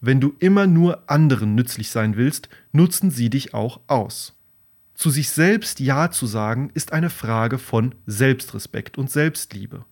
Wenn 0.00 0.20
du 0.20 0.34
immer 0.38 0.66
nur 0.66 1.10
anderen 1.10 1.54
nützlich 1.54 1.90
sein 1.90 2.16
willst, 2.16 2.48
nutzen 2.72 3.10
sie 3.10 3.30
dich 3.30 3.54
auch 3.54 3.80
aus. 3.86 4.34
Zu 4.94 5.10
sich 5.10 5.30
selbst 5.30 5.80
Ja 5.80 6.10
zu 6.10 6.26
sagen, 6.26 6.70
ist 6.74 6.92
eine 6.92 7.10
Frage 7.10 7.58
von 7.58 7.94
Selbstrespekt 8.06 8.98
und 8.98 9.10
Selbstliebe. 9.10 9.84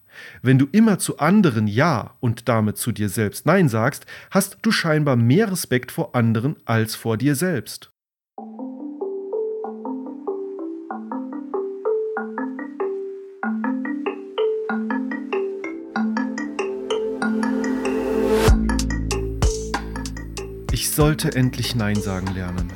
Wenn 0.43 0.59
du 0.59 0.67
immer 0.73 0.99
zu 0.99 1.19
anderen 1.19 1.67
Ja 1.67 2.17
und 2.21 2.49
damit 2.49 2.79
zu 2.79 2.93
dir 2.93 3.09
selbst 3.09 3.47
Nein 3.47 3.69
sagst, 3.69 4.07
hast 4.31 4.59
du 4.63 4.71
scheinbar 4.71 5.17
mehr 5.17 5.51
Respekt 5.51 5.93
vor 5.93 6.15
anderen 6.15 6.57
als 6.65 6.95
vor 6.95 7.17
dir 7.17 7.35
selbst. 7.35 7.93
Sollte 20.97 21.35
endlich 21.35 21.75
Nein 21.75 21.97
sagen 21.97 22.29
lernen. 22.35 22.73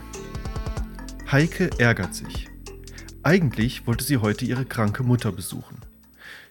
Heike 1.33 1.70
ärgert 1.78 2.15
sich. 2.15 2.51
Eigentlich 3.23 3.87
wollte 3.87 4.05
sie 4.05 4.19
heute 4.19 4.45
ihre 4.45 4.66
kranke 4.66 5.02
Mutter 5.02 5.33
besuchen. 5.33 5.78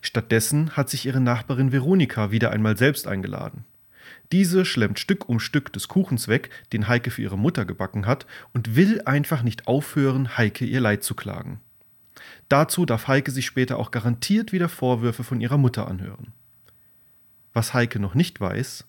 Stattdessen 0.02 0.72
hat 0.72 0.90
sich 0.90 1.06
ihre 1.06 1.22
Nachbarin 1.22 1.72
Veronika 1.72 2.32
wieder 2.32 2.50
einmal 2.50 2.76
selbst 2.76 3.06
eingeladen. 3.06 3.66
Diese 4.32 4.66
schlemmt 4.66 4.98
Stück 4.98 5.30
um 5.30 5.40
Stück 5.40 5.72
des 5.72 5.88
Kuchens 5.88 6.28
weg, 6.28 6.50
den 6.74 6.88
Heike 6.88 7.12
für 7.12 7.22
ihre 7.22 7.38
Mutter 7.38 7.66
gebacken 7.66 8.08
hat, 8.08 8.26
und 8.52 8.76
will 8.76 9.04
einfach 9.06 9.44
nicht 9.44 9.68
aufhören, 9.68 10.40
Heike 10.40 10.66
ihr 10.66 10.82
Leid 10.82 11.04
zu 11.04 11.14
klagen. 11.14 11.60
Dazu 12.48 12.88
darf 12.88 13.08
Heike 13.08 13.30
sich 13.30 13.46
später 13.46 13.78
auch 13.78 13.92
garantiert 13.92 14.54
wieder 14.54 14.70
Vorwürfe 14.70 15.24
von 15.24 15.40
ihrer 15.40 15.60
Mutter 15.60 15.88
anhören. 15.88 16.34
Was 17.54 17.76
Heike 17.76 18.00
noch 18.00 18.16
nicht 18.16 18.42
weiß, 18.42 18.89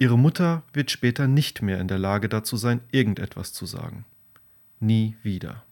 ihre 0.00 0.18
Mutter 0.18 0.64
wird 0.72 0.90
später 0.90 1.28
nicht 1.28 1.62
mehr 1.62 1.80
in 1.80 1.86
der 1.86 2.00
Lage 2.00 2.28
dazu 2.28 2.56
sein, 2.56 2.80
irgendetwas 2.90 3.52
zu 3.52 3.66
sagen. 3.66 4.04
Nie 4.80 5.16
wieder. 5.22 5.62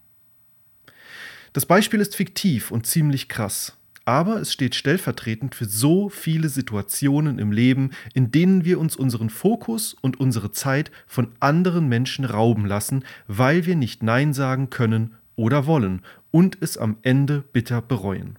Das 1.52 1.66
Beispiel 1.66 2.00
ist 2.00 2.14
fiktiv 2.14 2.70
und 2.70 2.86
ziemlich 2.86 3.28
krass 3.28 3.78
aber 4.08 4.40
es 4.40 4.54
steht 4.54 4.74
stellvertretend 4.74 5.54
für 5.54 5.66
so 5.66 6.08
viele 6.08 6.48
Situationen 6.48 7.38
im 7.38 7.52
Leben, 7.52 7.90
in 8.14 8.30
denen 8.30 8.64
wir 8.64 8.80
uns 8.80 8.96
unseren 8.96 9.28
Fokus 9.28 9.92
und 10.00 10.18
unsere 10.18 10.50
Zeit 10.50 10.90
von 11.06 11.32
anderen 11.40 11.90
Menschen 11.90 12.24
rauben 12.24 12.64
lassen, 12.64 13.04
weil 13.26 13.66
wir 13.66 13.76
nicht 13.76 14.02
Nein 14.02 14.32
sagen 14.32 14.70
können 14.70 15.16
oder 15.36 15.66
wollen 15.66 16.00
und 16.30 16.56
es 16.62 16.78
am 16.78 16.96
Ende 17.02 17.44
bitter 17.52 17.82
bereuen. 17.82 18.38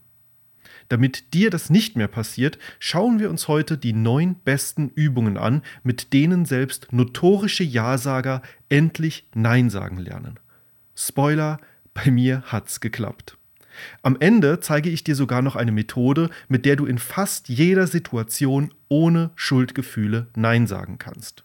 Damit 0.89 1.33
dir 1.33 1.51
das 1.51 1.69
nicht 1.69 1.95
mehr 1.95 2.07
passiert, 2.07 2.57
schauen 2.79 3.19
wir 3.19 3.29
uns 3.29 3.47
heute 3.47 3.77
die 3.77 3.93
neun 3.93 4.35
besten 4.35 4.89
Übungen 4.89 5.37
an, 5.37 5.61
mit 5.83 6.13
denen 6.13 6.45
selbst 6.45 6.91
notorische 6.91 7.63
Ja-Sager 7.63 8.41
endlich 8.69 9.27
Nein 9.33 9.69
sagen 9.69 9.97
lernen. 9.97 10.39
Spoiler, 10.95 11.59
bei 11.93 12.11
mir 12.11 12.41
hat's 12.47 12.79
geklappt. 12.79 13.37
Am 14.01 14.17
Ende 14.19 14.59
zeige 14.59 14.89
ich 14.89 15.03
dir 15.03 15.15
sogar 15.15 15.41
noch 15.41 15.55
eine 15.55 15.71
Methode, 15.71 16.29
mit 16.47 16.65
der 16.65 16.75
du 16.75 16.85
in 16.85 16.97
fast 16.97 17.49
jeder 17.49 17.87
Situation 17.87 18.73
ohne 18.89 19.31
Schuldgefühle 19.35 20.27
Nein 20.35 20.67
sagen 20.67 20.97
kannst. 20.97 21.43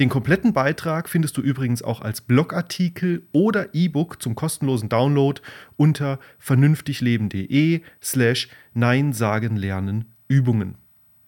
Den 0.00 0.08
kompletten 0.08 0.54
Beitrag 0.54 1.10
findest 1.10 1.36
du 1.36 1.42
übrigens 1.42 1.82
auch 1.82 2.00
als 2.00 2.22
Blogartikel 2.22 3.22
oder 3.32 3.74
E-Book 3.74 4.22
zum 4.22 4.34
kostenlosen 4.34 4.88
Download 4.88 5.42
unter 5.76 6.18
vernünftigleben.de 6.38 7.82
slash 8.02 8.48
Nein 8.72 9.12
sagen 9.12 9.56
lernen 9.56 10.06
Übungen. 10.26 10.76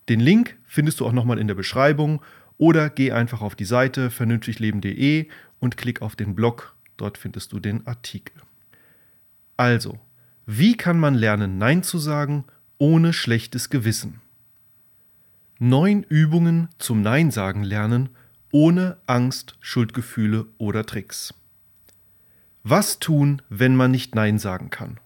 Den 0.09 0.21
Link 0.21 0.57
findest 0.65 1.01
du 1.01 1.07
auch 1.07 1.13
nochmal 1.13 1.39
in 1.39 1.49
der 1.49 1.55
Beschreibung 1.55 2.23
oder 2.57 2.89
geh 2.89 3.13
einfach 3.13 3.43
auf 3.43 3.55
die 3.55 3.67
Seite 3.67 4.09
vernünftigleben.de 4.09 5.29
und 5.61 5.77
klick 5.77 6.01
auf 6.01 6.17
den 6.17 6.35
Blog. 6.35 6.75
Dort 6.97 7.19
findest 7.19 7.53
du 7.53 7.61
den 7.61 7.87
Artikel. 7.87 8.41
Also, 9.59 10.01
wie 10.47 10.79
kann 10.79 10.99
man 10.99 11.15
lernen, 11.15 11.59
Nein 11.59 11.83
zu 11.83 11.99
sagen, 11.99 12.47
ohne 12.79 13.13
schlechtes 13.13 13.69
Gewissen? 13.69 14.23
Neun 15.59 16.05
Übungen 16.05 16.69
zum 16.79 17.03
Nein 17.03 17.31
sagen 17.31 17.65
lernen, 17.65 18.09
ohne 18.53 18.99
Angst, 19.07 19.57
Schuldgefühle 19.61 20.47
oder 20.59 20.87
Tricks. 20.87 21.35
Was 22.63 23.01
tun, 23.01 23.43
wenn 23.49 23.75
man 23.75 23.91
nicht 23.91 24.15
Nein 24.15 24.39
sagen 24.39 24.71
kann? 24.71 25.01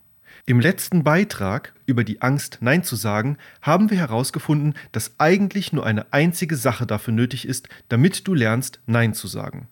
Im 0.45 0.61
letzten 0.61 1.03
Beitrag 1.03 1.73
über 1.87 2.05
die 2.05 2.21
Angst, 2.21 2.59
Nein 2.61 2.85
zu 2.85 2.95
sagen, 2.95 3.39
haben 3.63 3.89
wir 3.91 3.97
herausgefunden, 3.97 4.75
dass 4.93 5.19
eigentlich 5.19 5.73
nur 5.73 5.87
eine 5.87 6.13
einzige 6.13 6.57
Sache 6.57 6.87
dafür 6.87 7.15
nötig 7.15 7.49
ist, 7.49 7.71
damit 7.89 8.29
du 8.29 8.35
lernst, 8.35 8.81
Nein 8.87 9.15
zu 9.15 9.27
sagen. 9.27 9.69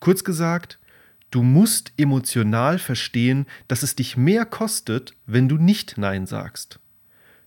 Kurz 0.00 0.24
gesagt, 0.24 0.80
Du 1.30 1.44
musst 1.44 1.92
emotional 1.96 2.80
verstehen, 2.80 3.46
dass 3.68 3.84
es 3.84 3.94
dich 3.94 4.16
mehr 4.16 4.44
kostet, 4.44 5.14
wenn 5.26 5.48
du 5.48 5.58
nicht 5.58 5.96
Nein 5.96 6.26
sagst. 6.26 6.80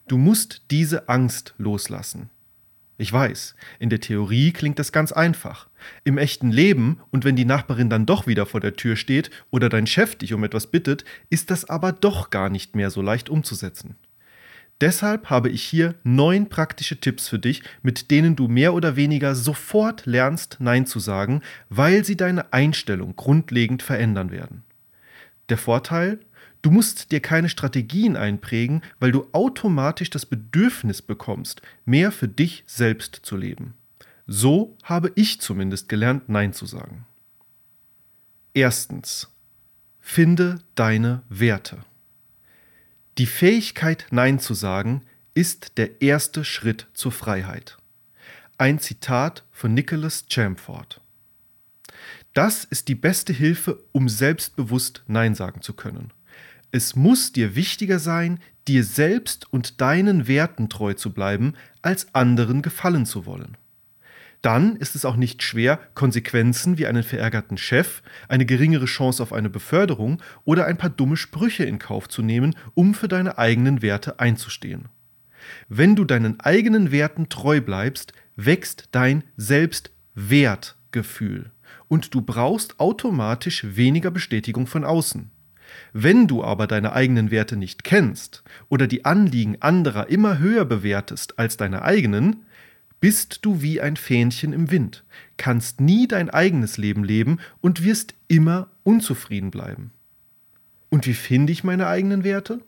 Du 0.07 0.17
musst 0.17 0.63
diese 0.71 1.09
Angst 1.09 1.53
loslassen. 1.57 2.29
Ich 2.97 3.11
weiß, 3.11 3.55
in 3.79 3.89
der 3.89 3.99
Theorie 3.99 4.51
klingt 4.51 4.77
das 4.77 4.91
ganz 4.91 5.11
einfach. 5.11 5.67
Im 6.03 6.17
echten 6.17 6.51
Leben 6.51 6.99
und 7.09 7.25
wenn 7.25 7.35
die 7.35 7.45
Nachbarin 7.45 7.89
dann 7.89 8.05
doch 8.05 8.27
wieder 8.27 8.45
vor 8.45 8.59
der 8.59 8.75
Tür 8.75 8.95
steht 8.95 9.31
oder 9.49 9.67
dein 9.67 9.87
Chef 9.87 10.15
dich 10.15 10.33
um 10.33 10.43
etwas 10.43 10.67
bittet, 10.67 11.03
ist 11.29 11.49
das 11.49 11.65
aber 11.65 11.91
doch 11.91 12.29
gar 12.29 12.49
nicht 12.49 12.75
mehr 12.75 12.91
so 12.91 13.01
leicht 13.01 13.29
umzusetzen. 13.29 13.95
Deshalb 14.79 15.29
habe 15.29 15.49
ich 15.49 15.63
hier 15.63 15.95
neun 16.03 16.49
praktische 16.49 16.99
Tipps 16.99 17.29
für 17.29 17.39
dich, 17.39 17.63
mit 17.81 18.11
denen 18.11 18.35
du 18.35 18.47
mehr 18.47 18.73
oder 18.73 18.95
weniger 18.95 19.33
sofort 19.33 20.05
lernst, 20.05 20.57
Nein 20.59 20.85
zu 20.85 20.99
sagen, 20.99 21.41
weil 21.69 22.03
sie 22.03 22.17
deine 22.17 22.53
Einstellung 22.53 23.15
grundlegend 23.15 23.81
verändern 23.81 24.31
werden. 24.31 24.63
Der 25.49 25.57
Vorteil? 25.57 26.19
Du 26.63 26.71
musst 26.71 27.11
dir 27.11 27.19
keine 27.19 27.49
Strategien 27.49 28.15
einprägen, 28.15 28.81
weil 28.99 29.11
du 29.11 29.27
automatisch 29.33 30.09
das 30.09 30.25
Bedürfnis 30.25 31.01
bekommst, 31.01 31.61
mehr 31.85 32.11
für 32.11 32.29
dich 32.29 32.63
selbst 32.65 33.19
zu 33.21 33.35
leben. 33.35 33.73
So 34.27 34.77
habe 34.81 35.11
ich 35.15 35.41
zumindest 35.41 35.89
gelernt, 35.89 36.29
Nein 36.29 36.53
zu 36.53 36.65
sagen. 36.65 37.05
Erstens. 38.53 39.29
Finde 39.99 40.59
deine 40.75 41.23
Werte. 41.29 41.79
Die 43.17 43.25
Fähigkeit, 43.25 44.07
Nein 44.11 44.39
zu 44.39 44.53
sagen, 44.53 45.01
ist 45.33 45.77
der 45.77 46.01
erste 46.01 46.45
Schritt 46.45 46.87
zur 46.93 47.11
Freiheit. 47.11 47.77
Ein 48.57 48.79
Zitat 48.79 49.43
von 49.51 49.73
Nicholas 49.73 50.25
Chamford. 50.29 51.01
Das 52.33 52.63
ist 52.63 52.87
die 52.87 52.95
beste 52.95 53.33
Hilfe, 53.33 53.83
um 53.91 54.07
selbstbewusst 54.07 55.03
Nein 55.07 55.35
sagen 55.35 55.61
zu 55.61 55.73
können. 55.73 56.11
Es 56.73 56.97
muss 56.97 57.31
dir 57.31 57.55
wichtiger 57.55 57.99
sein, 57.99 58.39
dir 58.67 58.83
selbst 58.83 59.47
und 59.53 59.79
deinen 59.79 60.27
Werten 60.27 60.67
treu 60.67 60.93
zu 60.93 61.13
bleiben, 61.13 61.53
als 61.81 62.13
anderen 62.13 62.61
gefallen 62.61 63.05
zu 63.05 63.25
wollen 63.25 63.55
dann 64.43 64.75
ist 64.75 64.95
es 64.95 65.05
auch 65.05 65.15
nicht 65.15 65.41
schwer, 65.41 65.79
Konsequenzen 65.95 66.77
wie 66.77 66.85
einen 66.85 67.03
verärgerten 67.03 67.57
Chef, 67.57 68.03
eine 68.27 68.45
geringere 68.45 68.85
Chance 68.85 69.23
auf 69.23 69.31
eine 69.31 69.49
Beförderung 69.49 70.21
oder 70.43 70.65
ein 70.65 70.77
paar 70.77 70.89
dumme 70.89 71.15
Sprüche 71.15 71.63
in 71.63 71.79
Kauf 71.79 72.09
zu 72.09 72.21
nehmen, 72.21 72.53
um 72.73 72.93
für 72.93 73.07
deine 73.07 73.37
eigenen 73.37 73.81
Werte 73.81 74.19
einzustehen. 74.19 74.89
Wenn 75.69 75.95
du 75.95 76.03
deinen 76.03 76.41
eigenen 76.41 76.91
Werten 76.91 77.29
treu 77.29 77.61
bleibst, 77.61 78.11
wächst 78.35 78.89
dein 78.91 79.23
Selbstwertgefühl 79.37 81.51
und 81.87 82.13
du 82.13 82.21
brauchst 82.21 82.81
automatisch 82.81 83.77
weniger 83.77 84.11
Bestätigung 84.11 84.67
von 84.67 84.83
außen. 84.83 85.31
Wenn 85.93 86.27
du 86.27 86.43
aber 86.43 86.67
deine 86.67 86.93
eigenen 86.93 87.31
Werte 87.31 87.55
nicht 87.55 87.83
kennst 87.83 88.43
oder 88.69 88.87
die 88.87 89.05
Anliegen 89.05 89.57
anderer 89.61 90.09
immer 90.09 90.39
höher 90.39 90.65
bewertest 90.65 91.39
als 91.39 91.57
deine 91.57 91.81
eigenen, 91.83 92.45
bist 93.03 93.39
du 93.41 93.61
wie 93.61 93.81
ein 93.81 93.97
Fähnchen 93.97 94.53
im 94.53 94.71
Wind, 94.71 95.03
kannst 95.35 95.81
nie 95.81 96.07
dein 96.07 96.29
eigenes 96.29 96.77
Leben 96.77 97.03
leben 97.03 97.39
und 97.59 97.83
wirst 97.83 98.15
immer 98.29 98.69
unzufrieden 98.83 99.51
bleiben. 99.51 99.91
Und 100.89 101.05
wie 101.05 101.13
finde 101.13 101.51
ich 101.51 101.65
meine 101.65 101.87
eigenen 101.87 102.23
Werte? 102.23 102.61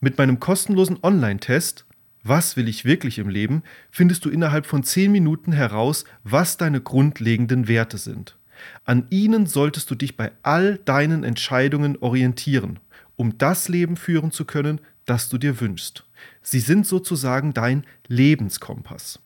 Mit 0.00 0.16
meinem 0.18 0.38
kostenlosen 0.38 0.98
Online-Test 1.02 1.86
Was 2.22 2.56
will 2.56 2.68
ich 2.68 2.84
wirklich 2.84 3.18
im 3.18 3.28
Leben 3.28 3.64
findest 3.90 4.24
du 4.24 4.30
innerhalb 4.30 4.64
von 4.66 4.84
10 4.84 5.10
Minuten 5.10 5.50
heraus, 5.50 6.04
was 6.22 6.56
deine 6.56 6.80
grundlegenden 6.80 7.66
Werte 7.66 7.98
sind. 7.98 8.36
An 8.84 9.06
ihnen 9.10 9.46
solltest 9.46 9.90
du 9.90 9.94
dich 9.94 10.16
bei 10.16 10.32
all 10.42 10.78
deinen 10.78 11.24
Entscheidungen 11.24 11.96
orientieren, 11.98 12.78
um 13.16 13.38
das 13.38 13.68
Leben 13.68 13.96
führen 13.96 14.30
zu 14.30 14.44
können, 14.44 14.80
das 15.04 15.28
du 15.28 15.38
dir 15.38 15.60
wünschst. 15.60 16.04
Sie 16.42 16.60
sind 16.60 16.86
sozusagen 16.86 17.54
dein 17.54 17.84
Lebenskompass. 18.08 19.20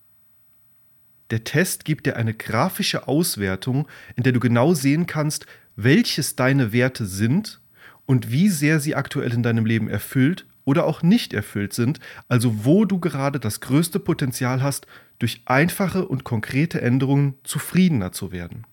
Der 1.31 1.45
Test 1.45 1.85
gibt 1.85 2.07
dir 2.07 2.17
eine 2.17 2.35
grafische 2.35 3.07
Auswertung, 3.09 3.89
in 4.17 4.25
der 4.25 4.33
du 4.33 4.41
genau 4.41 4.75
sehen 4.75 5.07
kannst, 5.07 5.47
welches 5.77 6.37
deine 6.37 6.73
Werte 6.73 7.07
sind 7.07 7.61
und 8.07 8.31
wie 8.31 8.49
sehr 8.49 8.81
sie 8.81 8.95
aktuell 8.95 9.33
in 9.33 9.43
deinem 9.43 9.65
Leben 9.65 9.89
erfüllt 9.89 10.47
oder 10.65 10.85
auch 10.85 11.03
nicht 11.03 11.33
erfüllt 11.33 11.73
sind, 11.73 12.01
also 12.29 12.65
wo 12.65 12.85
du 12.85 12.99
gerade 12.99 13.41
das 13.41 13.61
größte 13.61 14.01
Potenzial 14.01 14.63
hast, 14.63 14.87
durch 15.19 15.43
einfache 15.45 16.07
und 16.07 16.25
konkrete 16.25 16.81
Änderungen 16.81 17.35
zufriedener 17.45 18.13
zu 18.13 18.33
werden. 18.33 18.67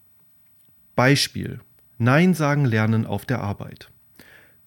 Beispiel. 0.97 1.59
Nein 1.99 2.33
sagen 2.33 2.65
lernen 2.65 3.05
auf 3.05 3.23
der 3.25 3.39
Arbeit. 3.39 3.91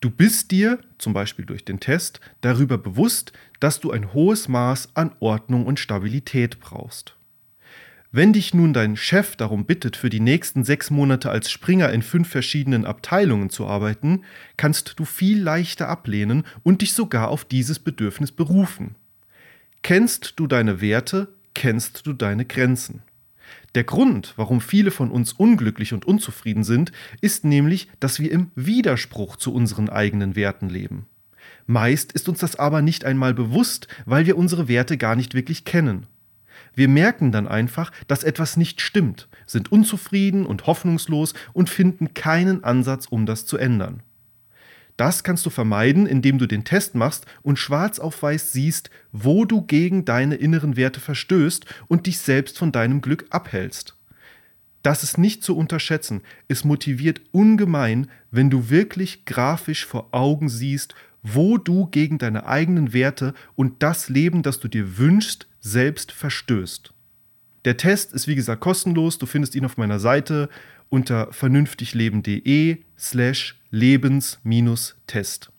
Du 0.01 0.11
bist 0.11 0.53
dir, 0.53 0.79
zum 0.97 1.13
Beispiel 1.13 1.45
durch 1.45 1.65
den 1.65 1.81
Test, 1.81 2.21
darüber 2.41 2.79
bewusst, 2.79 3.33
dass 3.59 3.81
du 3.81 3.91
ein 3.91 4.15
hohes 4.15 4.47
Maß 4.47 4.91
an 4.95 5.11
Ordnung 5.19 5.67
und 5.67 5.81
Stabilität 5.81 6.61
brauchst. 6.61 7.17
Wenn 8.13 8.33
dich 8.33 8.55
nun 8.55 8.73
dein 8.73 8.97
Chef 8.97 9.35
darum 9.35 9.65
bittet, 9.67 9.97
für 9.97 10.09
die 10.09 10.21
nächsten 10.21 10.63
sechs 10.63 10.91
Monate 10.91 11.31
als 11.31 11.51
Springer 11.51 11.91
in 11.91 12.03
fünf 12.03 12.29
verschiedenen 12.29 12.85
Abteilungen 12.85 13.51
zu 13.51 13.67
arbeiten, 13.67 14.23
kannst 14.57 15.01
du 15.01 15.05
viel 15.05 15.43
leichter 15.43 15.89
ablehnen 15.89 16.45
und 16.63 16.83
dich 16.83 16.93
sogar 16.93 17.29
auf 17.29 17.45
dieses 17.45 17.81
Bedürfnis 17.81 18.31
berufen. 18.31 18.95
Kennst 19.83 20.35
du 20.37 20.47
deine 20.47 20.81
Werte, 20.81 21.27
kennst 21.55 22.07
du 22.07 22.13
deine 22.13 22.45
Grenzen. 22.45 23.03
Der 23.75 23.85
Grund, 23.85 24.35
warum 24.37 24.61
viele 24.61 24.91
von 24.91 25.11
uns 25.11 25.33
unglücklich 25.33 25.93
und 25.93 26.05
unzufrieden 26.05 26.65
sind, 26.65 26.93
ist 27.21 27.45
nämlich, 27.45 27.89
dass 28.01 28.21
wir 28.21 28.33
im 28.33 28.51
Widerspruch 28.55 29.37
zu 29.37 29.53
unseren 29.55 29.89
eigenen 29.89 30.37
Werten 30.37 30.69
leben. 30.69 31.07
Meist 31.67 32.13
ist 32.13 32.29
uns 32.29 32.41
das 32.41 32.57
aber 32.57 32.83
nicht 32.83 33.05
einmal 33.05 33.35
bewusst, 33.35 33.87
weil 34.05 34.27
wir 34.27 34.37
unsere 34.37 34.69
Werte 34.69 34.99
gar 34.99 35.15
nicht 35.15 35.35
wirklich 35.35 35.65
kennen. 35.65 36.07
Wir 36.75 36.89
merken 36.89 37.33
dann 37.33 37.49
einfach, 37.49 37.91
dass 38.07 38.25
etwas 38.25 38.57
nicht 38.57 38.81
stimmt, 38.81 39.29
sind 39.47 39.73
unzufrieden 39.73 40.47
und 40.47 40.67
hoffnungslos 40.67 41.35
und 41.53 41.71
finden 41.71 42.15
keinen 42.15 42.65
Ansatz, 42.65 43.07
um 43.07 43.27
das 43.27 43.47
zu 43.47 43.57
ändern. 43.57 44.03
Das 45.01 45.25
kannst 45.25 45.47
du 45.47 45.51
vermeiden, 45.51 46.05
indem 46.05 46.37
du 46.37 46.45
den 46.45 46.63
Test 46.63 46.95
machst 46.95 47.25
und 47.41 47.59
schwarz 47.59 47.99
auf 47.99 48.23
weiß 48.23 48.53
siehst, 48.53 48.91
wo 49.13 49.47
du 49.47 49.63
gegen 49.63 50.05
deine 50.05 50.35
inneren 50.35 50.77
Werte 50.77 51.01
verstößt 51.01 51.65
und 51.89 52.07
dich 52.07 52.19
selbst 52.19 52.59
von 52.59 52.71
deinem 52.71 53.01
Glück 53.01 53.25
abhältst. 53.31 53.97
Das 54.83 55.03
ist 55.03 55.17
nicht 55.17 55.43
zu 55.43 55.57
unterschätzen. 55.57 56.21
Es 56.49 56.65
motiviert 56.65 57.23
ungemein, 57.33 58.11
wenn 58.31 58.51
du 58.51 58.69
wirklich 58.69 59.25
grafisch 59.25 59.87
vor 59.87 60.09
Augen 60.13 60.51
siehst, 60.51 60.95
wo 61.23 61.57
du 61.57 61.87
gegen 61.87 62.19
deine 62.19 62.45
eigenen 62.45 62.93
Werte 62.93 63.33
und 63.55 63.83
das 63.83 64.11
Leben, 64.11 64.43
das 64.43 64.61
du 64.61 64.69
dir 64.69 64.99
wünschst, 64.99 65.49
selbst 65.61 66.13
verstößt. 66.13 66.93
Der 67.65 67.79
Test 67.79 68.13
ist 68.13 68.29
wie 68.29 68.35
gesagt 68.35 68.61
kostenlos. 68.61 69.17
Du 69.17 69.25
findest 69.25 69.55
ihn 69.55 69.65
auf 69.65 69.79
meiner 69.79 69.99
Seite 69.99 70.51
unter 70.91 71.33
vernünftigleben.de 71.33 72.79
slash 72.99 73.59
lebens-test. 73.71 75.51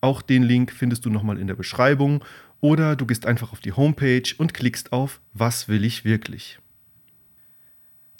Auch 0.00 0.22
den 0.22 0.42
Link 0.42 0.72
findest 0.72 1.04
du 1.04 1.10
nochmal 1.10 1.38
in 1.38 1.46
der 1.46 1.56
Beschreibung 1.56 2.24
oder 2.60 2.96
du 2.96 3.04
gehst 3.04 3.26
einfach 3.26 3.52
auf 3.52 3.60
die 3.60 3.72
Homepage 3.72 4.34
und 4.38 4.54
klickst 4.54 4.92
auf 4.92 5.20
Was 5.34 5.68
will 5.68 5.84
ich 5.84 6.04
wirklich? 6.04 6.58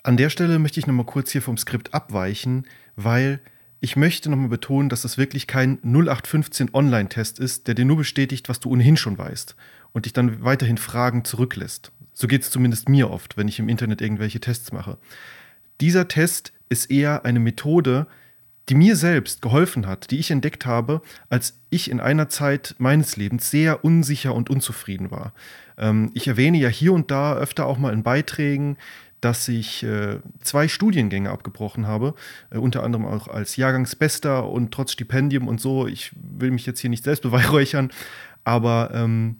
An 0.02 0.16
der 0.16 0.30
Stelle 0.30 0.58
möchte 0.58 0.80
ich 0.80 0.86
nochmal 0.86 1.06
kurz 1.06 1.30
hier 1.30 1.42
vom 1.42 1.56
Skript 1.58 1.94
abweichen, 1.94 2.66
weil 2.96 3.40
ich 3.80 3.96
möchte 3.96 4.30
nochmal 4.30 4.48
betonen, 4.48 4.88
dass 4.88 5.02
das 5.02 5.16
wirklich 5.16 5.46
kein 5.46 5.78
0815 5.82 6.74
Online-Test 6.74 7.38
ist, 7.38 7.66
der 7.66 7.74
dir 7.74 7.84
nur 7.84 7.96
bestätigt, 7.96 8.48
was 8.48 8.60
du 8.60 8.70
ohnehin 8.70 8.96
schon 8.96 9.16
weißt 9.16 9.56
und 9.92 10.04
dich 10.04 10.12
dann 10.12 10.42
weiterhin 10.42 10.78
Fragen 10.78 11.24
zurücklässt. 11.24 11.92
So 12.12 12.26
geht 12.26 12.42
es 12.42 12.50
zumindest 12.50 12.88
mir 12.88 13.10
oft, 13.10 13.36
wenn 13.36 13.48
ich 13.48 13.58
im 13.58 13.68
Internet 13.68 14.02
irgendwelche 14.02 14.40
Tests 14.40 14.72
mache. 14.72 14.98
Dieser 15.80 16.08
Test 16.08 16.52
ist 16.68 16.90
eher 16.90 17.24
eine 17.24 17.40
Methode, 17.40 18.06
die 18.68 18.74
mir 18.74 18.94
selbst 18.94 19.42
geholfen 19.42 19.86
hat, 19.86 20.10
die 20.10 20.18
ich 20.18 20.30
entdeckt 20.30 20.64
habe, 20.64 21.02
als 21.28 21.58
ich 21.70 21.90
in 21.90 22.00
einer 22.00 22.28
Zeit 22.28 22.76
meines 22.78 23.16
Lebens 23.16 23.50
sehr 23.50 23.84
unsicher 23.84 24.34
und 24.34 24.48
unzufrieden 24.48 25.10
war. 25.10 25.32
Ähm, 25.76 26.10
ich 26.14 26.28
erwähne 26.28 26.58
ja 26.58 26.68
hier 26.68 26.92
und 26.92 27.10
da 27.10 27.34
öfter 27.34 27.66
auch 27.66 27.78
mal 27.78 27.92
in 27.92 28.04
Beiträgen, 28.04 28.76
dass 29.20 29.48
ich 29.48 29.82
äh, 29.82 30.18
zwei 30.40 30.68
Studiengänge 30.68 31.30
abgebrochen 31.30 31.86
habe, 31.86 32.14
äh, 32.50 32.58
unter 32.58 32.82
anderem 32.82 33.06
auch 33.06 33.28
als 33.28 33.56
Jahrgangsbester 33.56 34.48
und 34.48 34.72
trotz 34.72 34.92
Stipendium 34.92 35.48
und 35.48 35.60
so. 35.60 35.86
Ich 35.86 36.12
will 36.14 36.52
mich 36.52 36.64
jetzt 36.64 36.80
hier 36.80 36.90
nicht 36.90 37.04
selbst 37.04 37.22
beweihräuchern, 37.22 37.90
aber 38.44 38.90
ähm, 38.94 39.38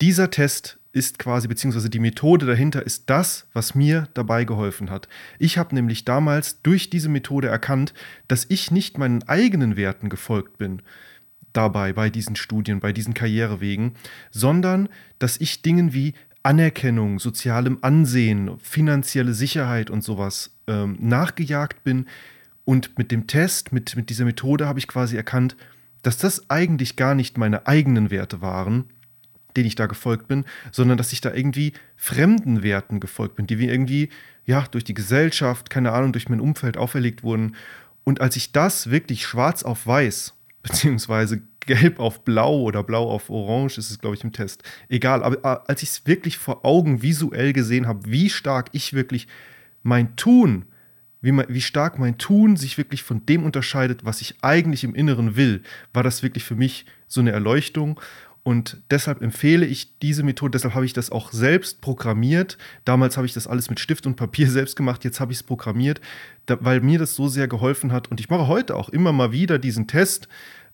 dieser 0.00 0.30
Test 0.30 0.78
ist 0.98 1.18
quasi, 1.18 1.48
beziehungsweise 1.48 1.88
die 1.88 2.00
Methode 2.00 2.44
dahinter 2.44 2.84
ist 2.84 3.04
das, 3.08 3.46
was 3.52 3.74
mir 3.74 4.08
dabei 4.14 4.44
geholfen 4.44 4.90
hat. 4.90 5.08
Ich 5.38 5.56
habe 5.56 5.74
nämlich 5.74 6.04
damals 6.04 6.60
durch 6.62 6.90
diese 6.90 7.08
Methode 7.08 7.48
erkannt, 7.48 7.94
dass 8.26 8.44
ich 8.48 8.70
nicht 8.70 8.98
meinen 8.98 9.22
eigenen 9.22 9.76
Werten 9.76 10.08
gefolgt 10.08 10.58
bin 10.58 10.82
dabei, 11.52 11.92
bei 11.92 12.10
diesen 12.10 12.36
Studien, 12.36 12.80
bei 12.80 12.92
diesen 12.92 13.14
Karrierewegen, 13.14 13.94
sondern 14.30 14.88
dass 15.18 15.40
ich 15.40 15.62
Dingen 15.62 15.94
wie 15.94 16.14
Anerkennung, 16.42 17.18
sozialem 17.18 17.78
Ansehen, 17.80 18.58
finanzielle 18.60 19.34
Sicherheit 19.34 19.90
und 19.90 20.02
sowas 20.02 20.50
ähm, 20.66 20.96
nachgejagt 21.00 21.84
bin. 21.84 22.06
Und 22.64 22.98
mit 22.98 23.10
dem 23.10 23.26
Test, 23.26 23.72
mit, 23.72 23.96
mit 23.96 24.10
dieser 24.10 24.24
Methode 24.24 24.66
habe 24.66 24.78
ich 24.78 24.88
quasi 24.88 25.16
erkannt, 25.16 25.56
dass 26.02 26.18
das 26.18 26.50
eigentlich 26.50 26.96
gar 26.96 27.14
nicht 27.14 27.38
meine 27.38 27.66
eigenen 27.66 28.10
Werte 28.10 28.40
waren, 28.40 28.84
denen 29.58 29.66
ich 29.66 29.74
da 29.74 29.86
gefolgt 29.86 30.28
bin, 30.28 30.44
sondern 30.70 30.96
dass 30.96 31.12
ich 31.12 31.20
da 31.20 31.34
irgendwie 31.34 31.72
fremden 31.96 32.62
Werten 32.62 33.00
gefolgt 33.00 33.36
bin, 33.36 33.46
die 33.46 33.56
mir 33.56 33.70
irgendwie, 33.70 34.08
ja, 34.44 34.64
durch 34.70 34.84
die 34.84 34.94
Gesellschaft, 34.94 35.68
keine 35.68 35.92
Ahnung, 35.92 36.12
durch 36.12 36.28
mein 36.28 36.40
Umfeld 36.40 36.76
auferlegt 36.76 37.22
wurden. 37.22 37.56
Und 38.04 38.20
als 38.20 38.36
ich 38.36 38.52
das 38.52 38.90
wirklich 38.90 39.26
schwarz 39.26 39.64
auf 39.64 39.86
weiß, 39.86 40.34
beziehungsweise 40.62 41.42
gelb 41.60 41.98
auf 41.98 42.24
blau 42.24 42.62
oder 42.62 42.82
blau 42.82 43.10
auf 43.10 43.28
orange 43.28 43.78
ist 43.78 43.90
es, 43.90 43.98
glaube 43.98 44.16
ich, 44.16 44.24
im 44.24 44.32
Test. 44.32 44.62
Egal, 44.88 45.22
aber 45.22 45.36
äh, 45.44 45.60
als 45.66 45.82
ich 45.82 45.90
es 45.90 46.06
wirklich 46.06 46.38
vor 46.38 46.64
Augen 46.64 47.02
visuell 47.02 47.52
gesehen 47.52 47.86
habe, 47.86 48.10
wie 48.10 48.30
stark 48.30 48.70
ich 48.72 48.94
wirklich 48.94 49.28
mein 49.82 50.16
Tun, 50.16 50.64
wie, 51.20 51.32
mein, 51.32 51.46
wie 51.48 51.60
stark 51.60 51.98
mein 51.98 52.16
Tun 52.16 52.56
sich 52.56 52.78
wirklich 52.78 53.02
von 53.02 53.26
dem 53.26 53.44
unterscheidet, 53.44 54.04
was 54.04 54.20
ich 54.20 54.36
eigentlich 54.40 54.84
im 54.84 54.94
Inneren 54.94 55.36
will, 55.36 55.62
war 55.92 56.02
das 56.02 56.22
wirklich 56.22 56.44
für 56.44 56.54
mich 56.54 56.86
so 57.06 57.20
eine 57.20 57.32
Erleuchtung. 57.32 58.00
Und 58.48 58.78
deshalb 58.90 59.20
empfehle 59.20 59.66
ich 59.66 59.98
diese 59.98 60.22
Methode, 60.22 60.52
deshalb 60.52 60.72
habe 60.74 60.86
ich 60.86 60.94
das 60.94 61.10
auch 61.10 61.32
selbst 61.32 61.82
programmiert. 61.82 62.56
Damals 62.86 63.18
habe 63.18 63.26
ich 63.26 63.34
das 63.34 63.46
alles 63.46 63.68
mit 63.68 63.78
Stift 63.78 64.06
und 64.06 64.16
Papier 64.16 64.50
selbst 64.50 64.74
gemacht, 64.74 65.04
jetzt 65.04 65.20
habe 65.20 65.32
ich 65.32 65.40
es 65.40 65.42
programmiert, 65.42 66.00
da, 66.46 66.56
weil 66.62 66.80
mir 66.80 66.98
das 66.98 67.14
so 67.14 67.28
sehr 67.28 67.46
geholfen 67.46 67.92
hat. 67.92 68.10
Und 68.10 68.20
ich 68.20 68.30
mache 68.30 68.46
heute 68.46 68.74
auch 68.74 68.88
immer 68.88 69.12
mal 69.12 69.32
wieder 69.32 69.58
diesen 69.58 69.86
Test, 69.86 70.28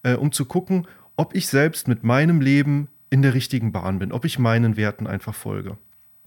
äh, 0.05 0.15
um 0.15 0.31
zu 0.31 0.45
gucken, 0.45 0.87
ob 1.17 1.35
ich 1.35 1.49
selbst 1.49 1.89
mit 1.89 2.05
meinem 2.05 2.41
Leben 2.41 2.87
in 3.11 3.23
der 3.23 3.35
richtigen 3.35 3.73
Bahn 3.73 3.99
bin, 3.99 4.13
ob 4.13 4.25
ich 4.25 4.39
meinen 4.39 4.77
Werten 4.77 5.09
einfach 5.09 5.35
folge. 5.35 5.77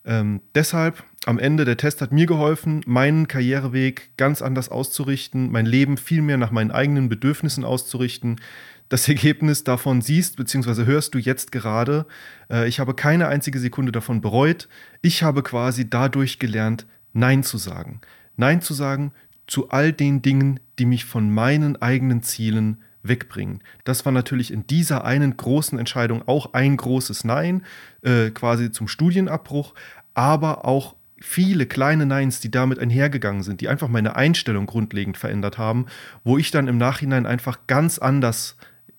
Ähm, 0.03 0.41
deshalb 0.53 1.01
am 1.25 1.39
Ende, 1.39 1.63
der 1.63 1.77
Test 1.77 2.01
hat 2.01 2.11
mir 2.11 2.25
geholfen, 2.25 2.81
meinen 2.85 3.29
Karriereweg 3.29 4.09
ganz 4.17 4.41
anders 4.41 4.67
auszurichten, 4.67 5.49
mein 5.49 5.65
Leben 5.65 5.95
viel 5.95 6.21
mehr 6.21 6.37
nach 6.37 6.51
meinen 6.51 6.71
eigenen 6.71 7.07
Bedürfnissen 7.07 7.63
auszurichten, 7.63 8.41
das 8.89 9.07
Ergebnis 9.07 9.63
davon 9.63 10.01
siehst 10.01 10.37
bzw. 10.37 10.85
hörst 10.85 11.13
du 11.13 11.17
jetzt 11.17 11.51
gerade. 11.51 12.05
Äh, 12.49 12.67
ich 12.67 12.79
habe 12.79 12.93
keine 12.93 13.27
einzige 13.27 13.59
Sekunde 13.59 13.91
davon 13.91 14.21
bereut. 14.21 14.67
Ich 15.01 15.23
habe 15.23 15.43
quasi 15.43 15.89
dadurch 15.89 16.39
gelernt, 16.39 16.85
Nein 17.13 17.43
zu 17.43 17.57
sagen. 17.57 18.01
Nein 18.35 18.61
zu 18.61 18.73
sagen 18.73 19.11
zu 19.47 19.69
all 19.69 19.93
den 19.93 20.21
Dingen, 20.21 20.59
die 20.77 20.85
mich 20.85 21.05
von 21.05 21.33
meinen 21.33 21.81
eigenen 21.81 22.21
Zielen 22.21 22.83
wegbringen. 23.01 23.61
Das 23.85 24.05
war 24.05 24.11
natürlich 24.11 24.51
in 24.51 24.67
dieser 24.67 25.05
einen 25.05 25.37
großen 25.37 25.79
Entscheidung 25.79 26.27
auch 26.27 26.53
ein 26.53 26.75
großes 26.77 27.23
Nein, 27.23 27.63
äh, 28.03 28.29
quasi 28.31 28.71
zum 28.71 28.87
Studienabbruch, 28.87 29.73
aber 30.13 30.65
auch 30.65 30.95
viele 31.19 31.65
kleine 31.65 32.05
Neins, 32.05 32.39
die 32.39 32.51
damit 32.51 32.79
einhergegangen 32.79 33.43
sind, 33.43 33.61
die 33.61 33.69
einfach 33.69 33.87
meine 33.87 34.15
Einstellung 34.15 34.65
grundlegend 34.65 35.17
verändert 35.17 35.57
haben, 35.57 35.87
wo 36.23 36.37
ich 36.37 36.51
dann 36.51 36.67
im 36.67 36.77
Nachhinein 36.77 37.25
einfach 37.25 37.59
ganz 37.67 37.97
anders 37.97 38.55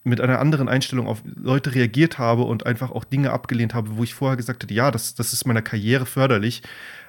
mit 0.09 0.21
einer 0.21 0.41
anderen 0.41 0.69
Einstellung 0.69 1.07
auf 1.07 1.23
Leute 1.25 1.75
reagiert 1.75 2.19
habe 2.19 2.43
und 2.43 2.67
einfach 2.67 2.91
auch 2.91 3.05
Dinge 3.05 3.31
abgelehnt 3.31 3.75
habe, 3.75 3.97
wo 3.97 4.05
ich 4.05 4.15
vorher 4.15 4.37
gesagt 4.37 4.63
hätte, 4.63 4.75
ja, 4.75 4.91
das, 4.91 5.15
das 5.15 5.33
ist 5.33 5.47
meiner 5.47 5.63
Karriere 5.63 6.07
förderlich. 6.07 6.63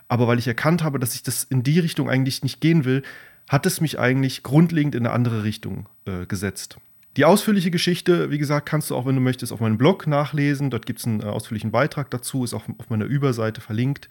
Aber 0.07 0.27
weil 0.27 0.39
ich 0.39 0.47
erkannt 0.47 0.83
habe, 0.83 0.99
dass 0.99 1.15
ich 1.15 1.23
das 1.23 1.43
in 1.43 1.63
die 1.63 1.79
Richtung 1.79 2.09
eigentlich 2.09 2.43
nicht 2.43 2.61
gehen 2.61 2.85
will, 2.85 3.03
hat 3.47 3.65
es 3.65 3.81
mich 3.81 3.99
eigentlich 3.99 4.43
grundlegend 4.43 4.95
in 4.95 5.05
eine 5.05 5.13
andere 5.13 5.43
Richtung 5.43 5.87
äh, 6.05 6.25
gesetzt. 6.25 6.77
Die 7.19 7.25
ausführliche 7.25 7.69
Geschichte, 7.69 8.31
wie 8.31 8.37
gesagt, 8.37 8.65
kannst 8.65 8.89
du 8.89 8.95
auch, 8.95 9.05
wenn 9.05 9.15
du 9.15 9.19
möchtest, 9.19 9.51
auf 9.51 9.59
meinem 9.59 9.77
Blog 9.77 10.07
nachlesen. 10.07 10.69
Dort 10.69 10.85
gibt 10.85 10.99
es 10.99 11.05
einen 11.05 11.19
äh, 11.19 11.25
ausführlichen 11.25 11.69
Beitrag 11.69 12.09
dazu, 12.11 12.45
ist 12.45 12.53
auch 12.53 12.63
auf 12.77 12.89
meiner 12.89 13.03
Überseite 13.03 13.59
verlinkt 13.59 14.07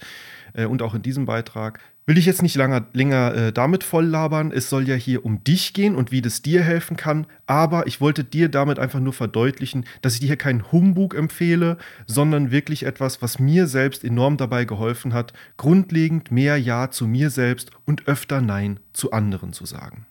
äh, 0.53 0.67
und 0.67 0.83
auch 0.83 0.93
in 0.93 1.01
diesem 1.01 1.25
Beitrag. 1.25 1.81
Will 2.05 2.19
ich 2.19 2.27
jetzt 2.27 2.43
nicht 2.43 2.55
langer, 2.55 2.87
länger 2.93 3.35
äh, 3.35 3.51
damit 3.51 3.83
voll 3.83 4.05
labern. 4.05 4.53
Es 4.53 4.69
soll 4.69 4.87
ja 4.87 4.95
hier 4.95 5.25
um 5.25 5.43
dich 5.43 5.73
gehen 5.73 5.97
und 5.97 6.13
wie 6.13 6.21
das 6.21 6.43
dir 6.43 6.63
helfen 6.63 6.99
kann. 6.99 7.27
Aber 7.47 7.87
ich 7.87 8.03
wollte 8.03 8.25
dir 8.25 8.51
damit 8.51 8.79
einfach 8.79 9.01
nur 9.01 9.15
verdeutlichen, 9.15 9.87
dass 10.03 10.13
ich 10.13 10.21
dir 10.21 10.27
hier 10.27 10.37
keinen 10.37 10.71
Humbug 10.71 11.15
empfehle, 11.15 11.79
sondern 12.07 12.51
wirklich 12.51 12.83
etwas, 12.83 13.23
was 13.23 13.39
mir 13.39 13.69
selbst 13.69 14.05
enorm 14.05 14.37
dabei 14.37 14.67
geholfen 14.67 15.15
hat, 15.15 15.33
grundlegend 15.57 16.31
mehr 16.31 16.59
Ja 16.59 16.91
zu 16.91 17.07
mir 17.07 17.31
selbst 17.31 17.71
und 17.87 18.07
öfter 18.07 18.43
Nein 18.43 18.81
zu 18.93 19.13
anderen 19.13 19.55
zu 19.55 19.65
sagen. 19.65 20.05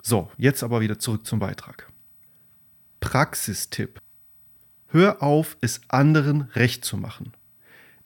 So, 0.00 0.30
jetzt 0.38 0.62
aber 0.62 0.80
wieder 0.80 0.98
zurück 0.98 1.26
zum 1.26 1.38
Beitrag. 1.38 1.86
Praxistipp. 3.00 4.00
Hör 4.88 5.22
auf, 5.22 5.56
es 5.60 5.80
anderen 5.88 6.42
recht 6.54 6.84
zu 6.84 6.96
machen. 6.96 7.32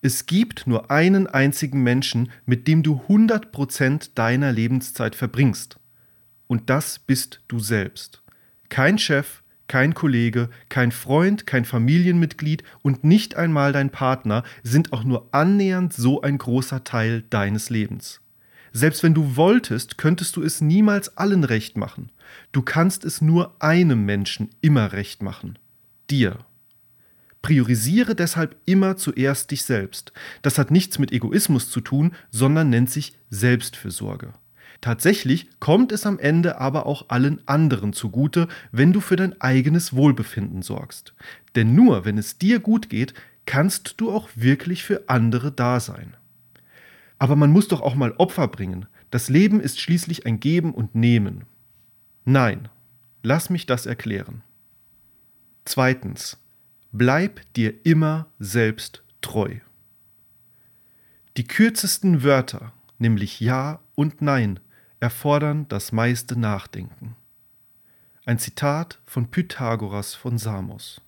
Es 0.01 0.27
gibt 0.27 0.67
nur 0.67 0.91
einen 0.91 1.27
einzigen 1.27 1.83
Menschen, 1.83 2.31
mit 2.45 2.67
dem 2.67 2.83
du 2.83 3.03
100% 3.09 4.11
deiner 4.15 4.51
Lebenszeit 4.51 5.15
verbringst. 5.15 5.79
Und 6.49 6.71
das 6.71 6.99
bist 6.99 7.41
du 7.47 7.61
selbst. 7.61 8.23
Kein 8.69 8.99
Chef, 8.99 9.43
kein 9.69 9.95
Kollege, 9.95 10.51
kein 10.69 10.93
Freund, 10.93 11.47
kein 11.47 11.65
Familienmitglied 11.65 12.65
und 12.83 13.05
nicht 13.05 13.37
einmal 13.37 13.73
dein 13.73 13.91
Partner 13.91 14.43
sind 14.63 14.93
auch 14.93 15.05
nur 15.05 15.29
annähernd 15.33 15.93
so 15.93 16.21
ein 16.21 16.37
großer 16.37 16.85
Teil 16.85 17.23
deines 17.31 17.71
Lebens. 17.71 18.22
Selbst 18.73 19.03
wenn 19.03 19.15
du 19.15 19.37
wolltest, 19.37 19.99
könntest 19.99 20.37
du 20.37 20.43
es 20.43 20.61
niemals 20.61 21.17
allen 21.17 21.45
recht 21.45 21.77
machen. 21.77 22.11
Du 22.53 22.63
kannst 22.63 23.05
es 23.05 23.21
nur 23.21 23.55
einem 23.61 24.05
Menschen 24.05 24.51
immer 24.61 24.93
recht 24.93 25.23
machen. 25.23 25.59
Dir. 26.11 26.39
Priorisiere 27.43 28.15
deshalb 28.15 28.57
immer 28.65 28.97
zuerst 28.97 29.51
dich 29.51 29.65
selbst. 29.65 30.13
Das 30.43 30.59
hat 30.59 30.71
nichts 30.71 30.99
mit 30.99 31.13
Egoismus 31.13 31.71
zu 31.71 31.81
tun, 31.81 32.13
sondern 32.31 32.71
nennt 32.71 32.91
sich 32.91 33.15
Selbstfürsorge. 33.31 34.33
Tatsächlich 34.81 35.49
kommt 35.61 35.93
es 35.93 36.07
am 36.07 36.19
Ende 36.19 36.59
aber 36.59 36.87
auch 36.87 37.09
allen 37.09 37.41
anderen 37.47 37.93
zugute, 37.93 38.49
wenn 38.73 38.93
du 38.93 39.01
für 39.01 39.17
dein 39.17 39.41
eigenes 39.41 39.95
Wohlbefinden 39.95 40.63
sorgst. 40.63 41.15
Denn 41.55 41.75
nur 41.75 42.05
wenn 42.05 42.19
es 42.19 42.39
dir 42.39 42.59
gut 42.59 42.89
geht, 42.89 43.15
kannst 43.45 43.95
du 43.99 44.11
auch 44.11 44.29
wirklich 44.35 44.83
für 44.83 45.09
andere 45.09 45.53
da 45.53 45.79
sein. 45.79 46.17
Aber 47.23 47.37
man 47.37 47.53
muss 47.53 47.69
doch 47.69 47.83
auch 47.83 47.95
mal 47.95 48.11
Opfer 48.19 48.49
bringen. 48.49 48.87
Das 49.13 49.29
Leben 49.29 49.61
ist 49.61 49.79
schließlich 49.79 50.27
ein 50.27 50.41
Geben 50.41 50.75
und 50.75 50.97
Nehmen. 50.97 51.45
Nein, 52.25 52.69
lass 53.23 53.49
mich 53.49 53.65
das 53.65 53.87
erklären. 53.87 54.43
Zweitens, 55.65 56.43
bleib 56.91 57.41
dir 57.55 57.87
immer 57.87 58.27
selbst 58.41 59.05
treu. 59.21 59.61
Die 61.37 61.45
kürzesten 61.47 62.25
Wörter, 62.25 62.73
nämlich 62.99 63.39
Ja 63.39 63.79
und 63.95 64.21
Nein, 64.21 64.59
erfordern 64.99 65.69
das 65.69 65.93
meiste 65.93 66.37
Nachdenken. 66.37 67.15
Ein 68.25 68.41
Zitat 68.41 69.01
von 69.07 69.31
Pythagoras 69.31 70.17
von 70.17 70.39
Samos. 70.39 71.01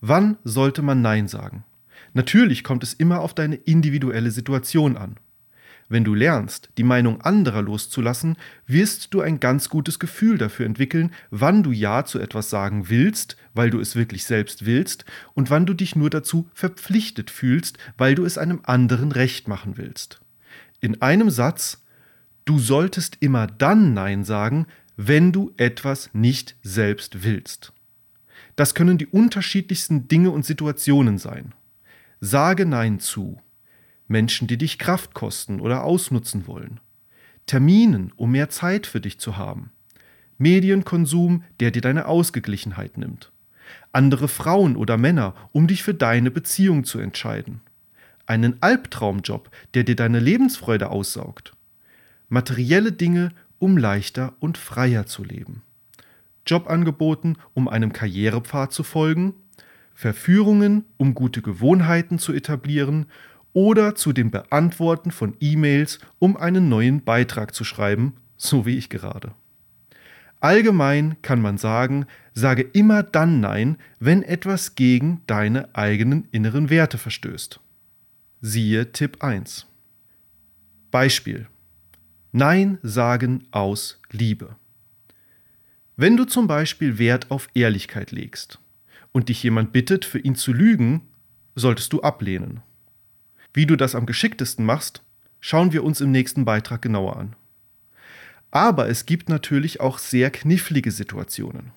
Wann 0.00 0.36
sollte 0.42 0.82
man 0.82 1.00
Nein 1.00 1.28
sagen? 1.28 1.62
Natürlich 2.12 2.64
kommt 2.64 2.82
es 2.82 2.94
immer 2.94 3.20
auf 3.20 3.34
deine 3.34 3.56
individuelle 3.56 4.30
Situation 4.30 4.96
an. 4.96 5.16
Wenn 5.88 6.04
du 6.04 6.14
lernst, 6.14 6.70
die 6.78 6.84
Meinung 6.84 7.20
anderer 7.20 7.62
loszulassen, 7.62 8.36
wirst 8.68 9.12
du 9.12 9.22
ein 9.22 9.40
ganz 9.40 9.68
gutes 9.68 9.98
Gefühl 9.98 10.38
dafür 10.38 10.64
entwickeln, 10.64 11.10
wann 11.30 11.64
du 11.64 11.72
Ja 11.72 12.04
zu 12.04 12.20
etwas 12.20 12.48
sagen 12.48 12.88
willst, 12.88 13.36
weil 13.54 13.70
du 13.70 13.80
es 13.80 13.96
wirklich 13.96 14.22
selbst 14.22 14.66
willst, 14.66 15.04
und 15.34 15.50
wann 15.50 15.66
du 15.66 15.74
dich 15.74 15.96
nur 15.96 16.08
dazu 16.08 16.48
verpflichtet 16.54 17.28
fühlst, 17.28 17.76
weil 17.98 18.14
du 18.14 18.24
es 18.24 18.38
einem 18.38 18.60
anderen 18.62 19.10
recht 19.10 19.48
machen 19.48 19.78
willst. 19.78 20.20
In 20.80 21.02
einem 21.02 21.28
Satz, 21.28 21.82
du 22.44 22.60
solltest 22.60 23.16
immer 23.18 23.48
dann 23.48 23.92
Nein 23.92 24.22
sagen, 24.22 24.68
wenn 24.96 25.32
du 25.32 25.52
etwas 25.56 26.10
nicht 26.12 26.54
selbst 26.62 27.24
willst. 27.24 27.72
Das 28.54 28.76
können 28.76 28.96
die 28.96 29.06
unterschiedlichsten 29.06 30.06
Dinge 30.06 30.30
und 30.30 30.44
Situationen 30.44 31.18
sein. 31.18 31.52
Sage 32.20 32.66
Nein 32.66 33.00
zu 33.00 33.40
Menschen, 34.06 34.46
die 34.46 34.58
dich 34.58 34.78
Kraft 34.78 35.14
kosten 35.14 35.60
oder 35.60 35.84
ausnutzen 35.84 36.46
wollen. 36.46 36.80
Terminen, 37.46 38.12
um 38.16 38.32
mehr 38.32 38.50
Zeit 38.50 38.86
für 38.86 39.00
dich 39.00 39.18
zu 39.18 39.36
haben. 39.36 39.70
Medienkonsum, 40.36 41.44
der 41.60 41.70
dir 41.70 41.80
deine 41.80 42.06
Ausgeglichenheit 42.06 42.98
nimmt. 42.98 43.32
Andere 43.92 44.28
Frauen 44.28 44.76
oder 44.76 44.98
Männer, 44.98 45.34
um 45.52 45.66
dich 45.66 45.82
für 45.82 45.94
deine 45.94 46.30
Beziehung 46.30 46.84
zu 46.84 46.98
entscheiden. 46.98 47.60
Einen 48.26 48.62
Albtraumjob, 48.62 49.50
der 49.74 49.84
dir 49.84 49.96
deine 49.96 50.18
Lebensfreude 50.18 50.90
aussaugt. 50.90 51.52
Materielle 52.28 52.92
Dinge, 52.92 53.30
um 53.58 53.78
leichter 53.78 54.34
und 54.40 54.58
freier 54.58 55.06
zu 55.06 55.24
leben. 55.24 55.62
Jobangeboten, 56.46 57.38
um 57.54 57.68
einem 57.68 57.92
Karrierepfad 57.92 58.72
zu 58.72 58.82
folgen. 58.82 59.34
Verführungen, 60.00 60.86
um 60.96 61.12
gute 61.14 61.42
Gewohnheiten 61.42 62.18
zu 62.18 62.32
etablieren 62.32 63.04
oder 63.52 63.94
zu 63.94 64.14
dem 64.14 64.30
Beantworten 64.30 65.10
von 65.10 65.36
E-Mails, 65.40 65.98
um 66.18 66.38
einen 66.38 66.70
neuen 66.70 67.04
Beitrag 67.04 67.54
zu 67.54 67.64
schreiben, 67.64 68.14
so 68.38 68.64
wie 68.64 68.78
ich 68.78 68.88
gerade. 68.88 69.34
Allgemein 70.40 71.20
kann 71.20 71.42
man 71.42 71.58
sagen, 71.58 72.06
sage 72.32 72.62
immer 72.62 73.02
dann 73.02 73.40
Nein, 73.40 73.76
wenn 73.98 74.22
etwas 74.22 74.74
gegen 74.74 75.20
deine 75.26 75.68
eigenen 75.74 76.26
inneren 76.32 76.70
Werte 76.70 76.96
verstößt. 76.96 77.60
Siehe 78.40 78.92
Tipp 78.92 79.22
1. 79.22 79.66
Beispiel. 80.90 81.46
Nein 82.32 82.78
sagen 82.82 83.44
aus 83.50 84.00
Liebe. 84.10 84.56
Wenn 85.96 86.16
du 86.16 86.24
zum 86.24 86.46
Beispiel 86.46 86.96
Wert 86.96 87.30
auf 87.30 87.48
Ehrlichkeit 87.52 88.12
legst 88.12 88.60
und 89.12 89.28
dich 89.28 89.42
jemand 89.42 89.72
bittet, 89.72 90.04
für 90.04 90.18
ihn 90.18 90.34
zu 90.34 90.52
lügen, 90.52 91.02
solltest 91.54 91.92
du 91.92 92.02
ablehnen. 92.02 92.60
Wie 93.52 93.66
du 93.66 93.76
das 93.76 93.94
am 93.94 94.06
geschicktesten 94.06 94.64
machst, 94.64 95.02
schauen 95.40 95.72
wir 95.72 95.84
uns 95.84 96.00
im 96.00 96.10
nächsten 96.10 96.44
Beitrag 96.44 96.82
genauer 96.82 97.16
an. 97.16 97.36
Aber 98.50 98.88
es 98.88 99.06
gibt 99.06 99.28
natürlich 99.28 99.80
auch 99.80 99.98
sehr 99.98 100.30
knifflige 100.30 100.90
Situationen. 100.90 101.72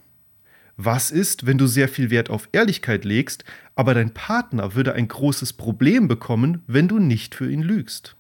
Was 0.76 1.12
ist, 1.12 1.46
wenn 1.46 1.60
du 1.60 1.68
sehr 1.68 1.88
viel 1.88 2.10
Wert 2.10 2.32
auf 2.32 2.50
Ehrlichkeit 2.52 3.06
legst, 3.06 3.44
aber 3.76 3.94
dein 3.94 4.14
Partner 4.14 4.74
würde 4.74 4.94
ein 4.94 5.08
großes 5.08 5.54
Problem 5.54 6.08
bekommen, 6.08 6.64
wenn 6.66 6.88
du 6.88 6.98
nicht 6.98 7.36
für 7.36 7.52
ihn 7.52 7.62
lügst? 7.62 8.16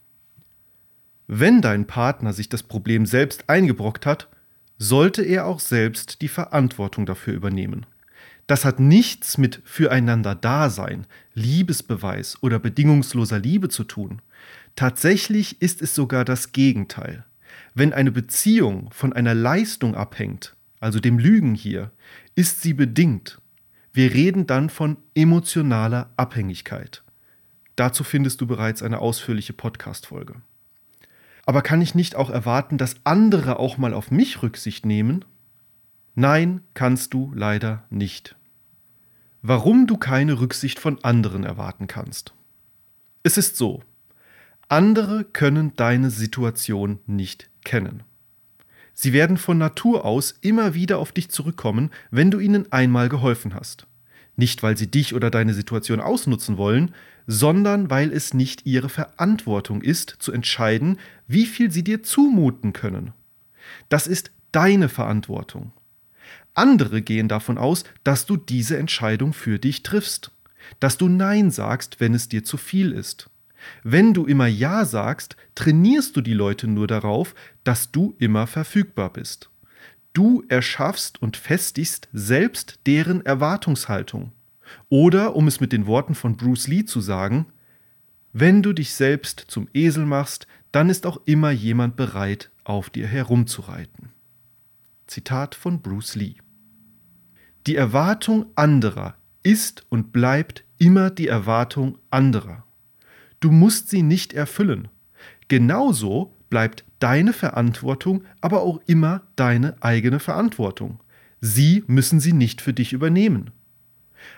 Wenn 1.27 1.62
dein 1.62 1.88
Partner 1.88 2.32
sich 2.32 2.50
das 2.50 2.62
Problem 2.62 3.05
selbst 3.08 3.50
eingebrockt 3.50 4.05
hat, 4.05 4.27
sollte 4.77 5.24
er 5.24 5.46
auch 5.46 5.60
selbst 5.60 6.22
die 6.22 6.27
Verantwortung 6.27 7.05
dafür 7.05 7.34
übernehmen. 7.34 7.86
Das 8.48 8.66
hat 8.66 8.80
nichts 8.80 9.38
mit 9.38 9.62
füreinander 9.64 10.36
Dasein, 10.36 11.08
Liebesbeweis 11.34 12.38
oder 12.42 12.60
bedingungsloser 12.60 13.40
Liebe 13.40 13.70
zu 13.70 13.84
tun. 13.84 14.22
Tatsächlich 14.76 15.62
ist 15.62 15.82
es 15.82 15.96
sogar 15.96 16.26
das 16.26 16.52
Gegenteil. 16.52 17.26
Wenn 17.74 17.94
eine 17.94 18.12
Beziehung 18.12 18.90
von 18.92 19.14
einer 19.14 19.34
Leistung 19.34 19.96
abhängt, 19.96 20.56
also 20.80 21.00
dem 21.00 21.18
Lügen 21.20 21.56
hier, 21.56 21.92
ist 22.36 22.62
sie 22.62 22.74
bedingt. 22.74 23.40
Wir 23.94 24.14
reden 24.14 24.48
dann 24.48 24.70
von 24.70 24.98
emotionaler 25.16 26.10
Abhängigkeit. 26.18 27.04
Dazu 27.76 28.04
findest 28.04 28.42
du 28.42 28.48
bereits 28.48 28.84
eine 28.84 29.00
ausführliche 29.00 29.54
Podcast-Folge. 29.54 30.36
Aber 31.46 31.62
kann 31.62 31.82
ich 31.82 31.96
nicht 31.96 32.16
auch 32.16 32.30
erwarten, 32.30 32.78
dass 32.78 32.96
andere 33.04 33.60
auch 33.60 33.78
mal 33.78 33.94
auf 33.94 34.12
mich 34.12 34.42
Rücksicht 34.42 34.86
nehmen? 34.86 35.26
Nein, 36.15 36.62
kannst 36.74 37.13
du 37.13 37.32
leider 37.36 37.86
nicht. 37.89 38.36
Warum 39.41 39.88
du 39.88 39.98
keine 39.98 40.39
Rücksicht 40.39 40.79
von 40.79 41.03
anderen 41.03 41.43
erwarten 41.43 41.88
kannst. 41.88 42.34
Es 43.24 43.38
ist 43.38 43.58
so, 43.58 43.82
andere 44.70 45.24
können 45.24 45.75
deine 45.75 46.12
Situation 46.12 47.00
nicht 47.08 47.50
kennen. 47.63 48.03
Sie 48.93 49.12
werden 49.12 49.38
von 49.38 49.58
Natur 49.58 50.05
aus 50.05 50.36
immer 50.41 50.75
wieder 50.75 51.00
auf 51.00 51.12
dich 51.12 51.29
zurückkommen, 51.29 51.89
wenn 52.12 52.29
du 52.29 52.39
ihnen 52.39 52.72
einmal 52.72 53.10
geholfen 53.10 53.55
hast. 53.55 53.88
Nicht, 54.36 54.62
weil 54.62 54.77
sie 54.77 54.89
dich 54.89 55.15
oder 55.15 55.32
deine 55.32 55.53
Situation 55.53 56.00
ausnutzen 56.00 56.58
wollen, 56.58 56.93
sondern 57.25 57.89
weil 57.89 58.12
es 58.12 58.34
nicht 58.34 58.65
ihre 58.65 58.89
Verantwortung 58.89 59.82
ist, 59.82 60.15
zu 60.20 60.32
entscheiden, 60.32 61.00
wie 61.27 61.46
viel 61.46 61.72
sie 61.72 61.84
dir 61.84 62.03
zumuten 62.03 62.74
können. 62.74 63.13
Das 63.89 64.08
ist 64.08 64.32
deine 64.51 64.89
Verantwortung. 64.89 65.72
Andere 66.54 67.02
gehen 67.02 67.28
davon 67.28 67.58
aus, 67.58 67.84
dass 68.04 68.26
du 68.26 68.38
diese 68.38 68.78
Entscheidung 68.78 69.34
für 69.34 69.60
dich 69.60 69.84
triffst, 69.84 70.32
dass 70.80 70.98
du 70.98 71.10
Nein 71.10 71.52
sagst, 71.52 72.00
wenn 72.00 72.14
es 72.14 72.30
dir 72.30 72.44
zu 72.44 72.58
viel 72.58 72.92
ist. 72.92 73.30
Wenn 73.84 74.14
du 74.14 74.26
immer 74.26 74.48
Ja 74.48 74.86
sagst, 74.86 75.38
trainierst 75.56 76.16
du 76.16 76.22
die 76.22 76.34
Leute 76.34 76.68
nur 76.68 76.88
darauf, 76.88 77.34
dass 77.64 77.92
du 77.92 78.16
immer 78.20 78.46
verfügbar 78.46 79.12
bist. 79.12 79.50
Du 80.14 80.44
erschaffst 80.48 81.22
und 81.22 81.38
festigst 81.38 82.08
selbst 82.14 82.80
deren 82.86 83.26
Erwartungshaltung. 83.26 84.32
Oder, 84.90 85.36
um 85.36 85.48
es 85.48 85.60
mit 85.60 85.72
den 85.72 85.88
Worten 85.88 86.14
von 86.14 86.38
Bruce 86.38 86.68
Lee 86.68 86.86
zu 86.86 87.02
sagen, 87.02 87.48
wenn 88.32 88.62
du 88.62 88.74
dich 88.74 88.94
selbst 88.94 89.46
zum 89.48 89.68
Esel 89.74 90.06
machst, 90.06 90.48
dann 90.72 90.90
ist 90.90 91.06
auch 91.06 91.22
immer 91.26 91.52
jemand 91.52 91.96
bereit, 91.96 92.50
auf 92.64 92.90
dir 92.90 93.08
herumzureiten. 93.08 94.10
Zitat 95.08 95.54
von 95.54 95.82
Bruce 95.82 96.16
Lee. 96.16 96.36
Die 97.65 97.75
Erwartung 97.75 98.48
anderer 98.55 99.15
ist 99.41 99.86
und 99.89 100.12
bleibt 100.12 100.65
immer 100.79 101.10
die 101.10 101.27
Erwartung 101.27 101.98
anderer. 102.10 102.65
Du 103.39 103.51
musst 103.51 103.89
sie 103.89 104.03
nicht 104.03 104.34
erfüllen. 104.34 104.89
Genauso 105.48 106.36
bleibt 106.50 106.84
deine 107.00 107.34
Verantwortung 107.34 108.24
aber 108.41 108.62
auch 108.62 108.82
immer 108.86 109.24
deine 109.36 109.75
eigene 109.82 110.20
Verantwortung. 110.20 111.00
Sie 111.41 111.84
müssen 111.88 112.20
sie 112.20 112.34
nicht 112.34 112.62
für 112.62 112.74
dich 112.74 112.93
übernehmen. 112.93 113.51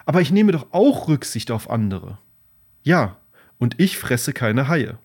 Aber 0.06 0.22
ich 0.22 0.32
nehme 0.32 0.52
doch 0.52 0.68
auch 0.72 1.08
Rücksicht 1.08 1.52
auf 1.52 1.70
andere. 1.70 2.18
Ja, 2.84 3.18
und 3.58 3.80
ich 3.80 3.98
fresse 3.98 4.34
keine 4.34 4.68
Haie. 4.68 4.98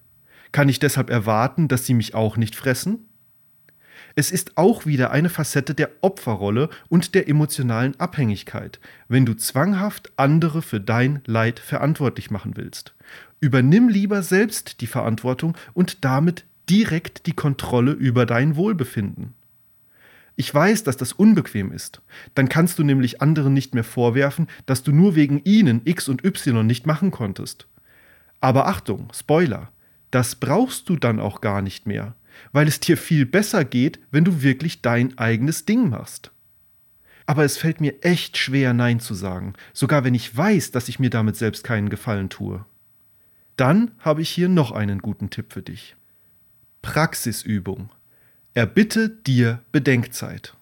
Kann 0.53 0.69
ich 0.69 0.79
deshalb 0.79 1.11
erwarten, 1.11 1.69
dass 1.69 1.87
sie 1.87 1.95
mich 1.95 2.15
auch 2.15 2.37
nicht 2.37 2.57
fressen? 2.57 3.10
Es 4.21 4.31
ist 4.31 4.59
auch 4.59 4.85
wieder 4.85 5.13
eine 5.13 5.31
Facette 5.31 5.73
der 5.73 5.89
Opferrolle 6.03 6.69
und 6.91 7.15
der 7.15 7.27
emotionalen 7.27 7.99
Abhängigkeit, 7.99 8.79
wenn 9.09 9.25
du 9.25 9.33
zwanghaft 9.33 10.13
andere 10.17 10.61
für 10.61 10.79
dein 10.79 11.23
Leid 11.25 11.59
verantwortlich 11.59 12.31
machen 12.31 12.55
willst. 12.55 12.93
Übernimm 13.41 13.89
lieber 13.89 14.23
selbst 14.23 14.83
die 14.83 14.87
Verantwortung 14.87 15.57
und 15.73 16.05
damit 16.05 16.45
direkt 16.69 17.25
die 17.25 17.33
Kontrolle 17.33 17.93
über 17.93 18.27
dein 18.27 18.57
Wohlbefinden. 18.57 19.33
Ich 20.37 20.55
weiß, 20.55 20.85
dass 20.85 20.99
das 20.99 21.15
unbequem 21.15 21.73
ist. 21.73 22.03
Dann 22.35 22.51
kannst 22.51 22.79
du 22.79 22.85
nämlich 22.85 23.23
anderen 23.23 23.55
nicht 23.55 23.73
mehr 23.75 23.85
vorwerfen, 23.85 24.49
dass 24.67 24.83
du 24.83 24.93
nur 24.93 25.15
wegen 25.15 25.41
ihnen 25.45 25.81
X 25.87 26.11
und 26.11 26.27
Y 26.27 26.67
nicht 26.67 26.87
machen 26.87 27.11
konntest. 27.11 27.69
Aber 28.43 28.67
Achtung, 28.67 29.09
Spoiler, 29.15 29.73
das 30.11 30.35
brauchst 30.35 30.91
du 30.91 30.97
dann 30.97 31.21
auch 31.21 31.41
gar 31.41 31.63
nicht 31.63 31.87
mehr, 31.87 32.15
weil 32.53 32.69
es 32.69 32.81
dir 32.81 32.97
viel 32.97 33.27
besser 33.27 33.65
geht, 33.65 33.99
wenn 34.11 34.25
du 34.25 34.43
wirklich 34.43 34.83
dein 34.83 35.17
eigenes 35.19 35.65
Ding 35.65 35.89
machst. 35.89 36.31
Aber 37.27 37.45
es 37.45 37.59
fällt 37.59 37.81
mir 37.81 38.03
echt 38.03 38.37
schwer, 38.37 38.73
Nein 38.73 38.99
zu 38.99 39.15
sagen, 39.15 39.55
sogar 39.73 40.05
wenn 40.05 40.15
ich 40.15 40.37
weiß, 40.37 40.73
dass 40.73 40.89
ich 40.89 40.99
mir 40.99 41.11
damit 41.11 41.37
selbst 41.37 41.63
keinen 41.63 41.89
Gefallen 41.89 42.29
tue. 42.29 42.65
Dann 43.57 43.93
habe 43.99 44.23
ich 44.23 44.31
hier 44.31 44.49
noch 44.49 44.73
einen 44.73 45.01
guten 45.01 45.31
Tipp 45.31 45.53
für 45.53 45.63
dich. 45.63 45.95
Praxisübung. 46.83 47.91
Erbitte 48.55 49.11
dir 49.11 49.63
Bedenkzeit. 49.71 50.57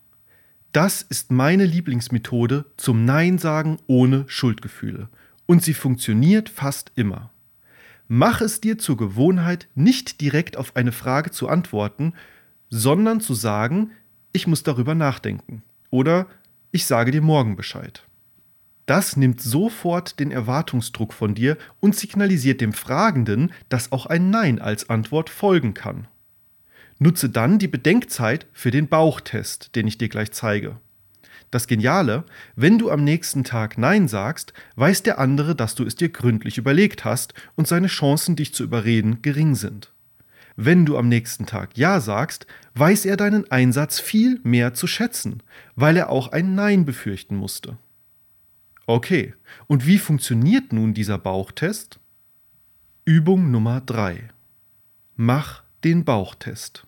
Das 0.72 1.02
ist 1.02 1.30
meine 1.30 1.64
Lieblingsmethode 1.64 2.66
zum 2.76 3.04
Nein 3.04 3.38
sagen 3.38 3.78
ohne 3.86 4.24
Schuldgefühle. 4.28 5.08
Und 5.46 5.62
sie 5.62 5.74
funktioniert 5.74 6.50
fast 6.50 6.92
immer. 6.96 7.30
Mach 8.08 8.40
es 8.40 8.62
dir 8.62 8.78
zur 8.78 8.96
Gewohnheit, 8.96 9.68
nicht 9.74 10.22
direkt 10.22 10.56
auf 10.56 10.74
eine 10.76 10.92
Frage 10.92 11.30
zu 11.30 11.46
antworten, 11.48 12.14
sondern 12.70 13.20
zu 13.20 13.34
sagen, 13.34 13.92
ich 14.32 14.46
muss 14.46 14.62
darüber 14.62 14.94
nachdenken. 14.94 15.62
Oder 15.90 16.26
ich 16.72 16.86
sage 16.86 17.10
dir 17.10 17.20
morgen 17.20 17.54
Bescheid. 17.54 18.02
Das 18.86 19.18
nimmt 19.18 19.42
sofort 19.42 20.18
den 20.18 20.30
Erwartungsdruck 20.30 21.12
von 21.12 21.34
dir 21.34 21.58
und 21.80 21.94
signalisiert 21.94 22.62
dem 22.62 22.72
Fragenden, 22.72 23.52
dass 23.68 23.92
auch 23.92 24.06
ein 24.06 24.30
Nein 24.30 24.58
als 24.58 24.88
Antwort 24.88 25.28
folgen 25.28 25.74
kann. 25.74 26.08
Nutze 26.98 27.28
dann 27.28 27.58
die 27.58 27.68
Bedenkzeit 27.68 28.46
für 28.52 28.70
den 28.70 28.88
Bauchtest, 28.88 29.76
den 29.76 29.86
ich 29.86 29.98
dir 29.98 30.08
gleich 30.08 30.32
zeige. 30.32 30.80
Das 31.50 31.66
Geniale, 31.66 32.24
wenn 32.56 32.78
du 32.78 32.90
am 32.90 33.04
nächsten 33.04 33.42
Tag 33.42 33.78
Nein 33.78 34.06
sagst, 34.06 34.52
weiß 34.76 35.02
der 35.02 35.18
andere, 35.18 35.54
dass 35.54 35.74
du 35.74 35.84
es 35.84 35.96
dir 35.96 36.10
gründlich 36.10 36.58
überlegt 36.58 37.04
hast 37.04 37.32
und 37.56 37.66
seine 37.66 37.86
Chancen, 37.86 38.36
dich 38.36 38.52
zu 38.52 38.64
überreden, 38.64 39.22
gering 39.22 39.54
sind. 39.54 39.92
Wenn 40.56 40.84
du 40.84 40.98
am 40.98 41.08
nächsten 41.08 41.46
Tag 41.46 41.78
Ja 41.78 42.00
sagst, 42.00 42.46
weiß 42.74 43.06
er 43.06 43.16
deinen 43.16 43.50
Einsatz 43.50 44.00
viel 44.00 44.40
mehr 44.42 44.74
zu 44.74 44.86
schätzen, 44.86 45.42
weil 45.76 45.96
er 45.96 46.10
auch 46.10 46.32
ein 46.32 46.54
Nein 46.54 46.84
befürchten 46.84 47.36
musste. 47.36 47.78
Okay, 48.84 49.34
und 49.66 49.86
wie 49.86 49.98
funktioniert 49.98 50.72
nun 50.72 50.94
dieser 50.94 51.18
Bauchtest? 51.18 52.00
Übung 53.04 53.50
Nummer 53.50 53.80
3. 53.80 54.30
Mach 55.16 55.62
den 55.84 56.04
Bauchtest. 56.04 56.86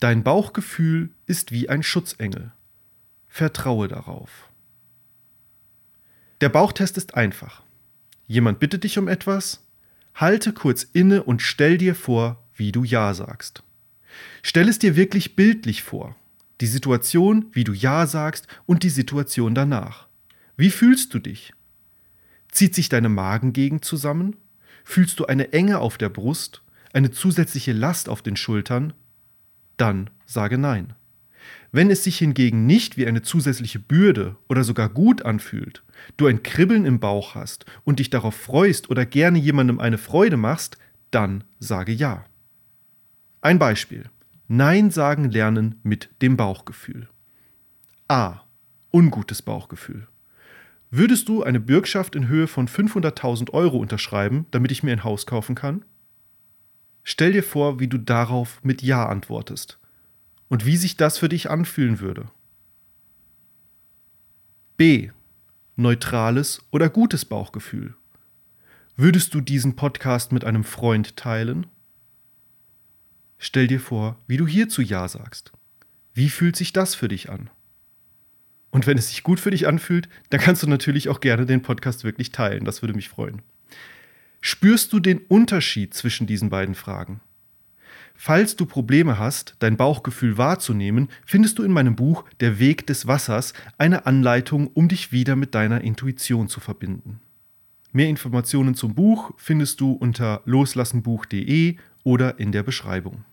Dein 0.00 0.22
Bauchgefühl 0.22 1.10
ist 1.26 1.52
wie 1.52 1.68
ein 1.68 1.82
Schutzengel. 1.82 2.52
Vertraue 3.28 3.88
darauf. 3.88 4.48
Der 6.40 6.48
Bauchtest 6.48 6.96
ist 6.96 7.14
einfach. 7.14 7.62
Jemand 8.26 8.60
bittet 8.60 8.84
dich 8.84 8.98
um 8.98 9.08
etwas, 9.08 9.66
halte 10.14 10.52
kurz 10.52 10.84
inne 10.92 11.22
und 11.22 11.42
stell 11.42 11.78
dir 11.78 11.94
vor, 11.94 12.44
wie 12.54 12.72
du 12.72 12.84
Ja 12.84 13.14
sagst. 13.14 13.62
Stell 14.42 14.68
es 14.68 14.78
dir 14.78 14.96
wirklich 14.96 15.36
bildlich 15.36 15.82
vor. 15.82 16.16
Die 16.60 16.66
Situation, 16.66 17.46
wie 17.52 17.64
du 17.64 17.72
Ja 17.72 18.06
sagst 18.06 18.48
und 18.66 18.82
die 18.82 18.90
Situation 18.90 19.54
danach. 19.54 20.08
Wie 20.56 20.70
fühlst 20.70 21.14
du 21.14 21.20
dich? 21.20 21.52
Zieht 22.50 22.74
sich 22.74 22.88
deine 22.88 23.08
Magengegend 23.08 23.84
zusammen? 23.84 24.36
Fühlst 24.84 25.20
du 25.20 25.26
eine 25.26 25.52
Enge 25.52 25.78
auf 25.78 25.98
der 25.98 26.08
Brust, 26.08 26.62
eine 26.92 27.10
zusätzliche 27.10 27.72
Last 27.72 28.08
auf 28.08 28.22
den 28.22 28.36
Schultern? 28.36 28.92
dann 29.78 30.10
sage 30.26 30.58
Nein. 30.58 30.92
Wenn 31.70 31.90
es 31.90 32.04
sich 32.04 32.18
hingegen 32.18 32.66
nicht 32.66 32.96
wie 32.96 33.06
eine 33.06 33.22
zusätzliche 33.22 33.78
Bürde 33.78 34.36
oder 34.48 34.64
sogar 34.64 34.88
gut 34.88 35.22
anfühlt, 35.22 35.84
du 36.16 36.26
ein 36.26 36.42
Kribbeln 36.42 36.86
im 36.86 36.98
Bauch 36.98 37.34
hast 37.34 37.66
und 37.84 37.98
dich 37.98 38.08
darauf 38.08 38.34
freust 38.34 38.88
oder 38.90 39.04
gerne 39.04 39.38
jemandem 39.38 39.78
eine 39.78 39.98
Freude 39.98 40.36
machst, 40.36 40.78
dann 41.10 41.44
sage 41.58 41.92
Ja. 41.92 42.24
Ein 43.42 43.58
Beispiel. 43.58 44.04
Nein 44.48 44.90
sagen 44.90 45.30
lernen 45.30 45.78
mit 45.82 46.08
dem 46.22 46.36
Bauchgefühl. 46.36 47.08
A. 48.08 48.40
Ungutes 48.90 49.42
Bauchgefühl. 49.42 50.08
Würdest 50.90 51.28
du 51.28 51.42
eine 51.42 51.60
Bürgschaft 51.60 52.16
in 52.16 52.28
Höhe 52.28 52.46
von 52.46 52.66
500.000 52.66 53.52
Euro 53.52 53.76
unterschreiben, 53.76 54.46
damit 54.50 54.72
ich 54.72 54.82
mir 54.82 54.92
ein 54.92 55.04
Haus 55.04 55.26
kaufen 55.26 55.54
kann? 55.54 55.84
Stell 57.04 57.32
dir 57.32 57.42
vor, 57.42 57.78
wie 57.78 57.88
du 57.88 57.98
darauf 57.98 58.58
mit 58.64 58.80
Ja 58.80 59.06
antwortest 59.06 59.78
und 60.48 60.66
wie 60.66 60.76
sich 60.76 60.96
das 60.96 61.18
für 61.18 61.28
dich 61.28 61.50
anfühlen 61.50 62.00
würde. 62.00 62.30
B. 64.76 65.10
Neutrales 65.76 66.62
oder 66.70 66.88
gutes 66.88 67.24
Bauchgefühl. 67.24 67.94
Würdest 68.96 69.34
du 69.34 69.40
diesen 69.40 69.76
Podcast 69.76 70.32
mit 70.32 70.44
einem 70.44 70.64
Freund 70.64 71.16
teilen? 71.16 71.66
Stell 73.38 73.68
dir 73.68 73.80
vor, 73.80 74.18
wie 74.26 74.36
du 74.36 74.46
hierzu 74.46 74.82
Ja 74.82 75.06
sagst. 75.06 75.52
Wie 76.14 76.28
fühlt 76.28 76.56
sich 76.56 76.72
das 76.72 76.96
für 76.96 77.06
dich 77.06 77.30
an? 77.30 77.48
Und 78.70 78.86
wenn 78.86 78.98
es 78.98 79.08
sich 79.08 79.22
gut 79.22 79.40
für 79.40 79.50
dich 79.50 79.66
anfühlt, 79.66 80.08
dann 80.30 80.40
kannst 80.40 80.62
du 80.62 80.66
natürlich 80.66 81.08
auch 81.08 81.20
gerne 81.20 81.46
den 81.46 81.62
Podcast 81.62 82.04
wirklich 82.04 82.32
teilen. 82.32 82.64
Das 82.64 82.82
würde 82.82 82.94
mich 82.94 83.08
freuen. 83.08 83.42
Spürst 84.40 84.92
du 84.92 85.00
den 85.00 85.18
Unterschied 85.18 85.94
zwischen 85.94 86.26
diesen 86.26 86.50
beiden 86.50 86.74
Fragen? 86.74 87.20
Falls 88.20 88.56
du 88.56 88.66
Probleme 88.66 89.16
hast, 89.16 89.54
dein 89.60 89.76
Bauchgefühl 89.76 90.36
wahrzunehmen, 90.36 91.08
findest 91.24 91.56
du 91.56 91.62
in 91.62 91.70
meinem 91.70 91.94
Buch 91.94 92.24
Der 92.40 92.58
Weg 92.58 92.84
des 92.88 93.06
Wassers 93.06 93.52
eine 93.78 94.06
Anleitung, 94.06 94.66
um 94.66 94.88
dich 94.88 95.12
wieder 95.12 95.36
mit 95.36 95.54
deiner 95.54 95.82
Intuition 95.82 96.48
zu 96.48 96.58
verbinden. 96.58 97.20
Mehr 97.92 98.08
Informationen 98.08 98.74
zum 98.74 98.96
Buch 98.96 99.30
findest 99.36 99.80
du 99.80 99.92
unter 99.92 100.42
loslassenbuch.de 100.46 101.76
oder 102.02 102.40
in 102.40 102.50
der 102.50 102.64
Beschreibung. 102.64 103.24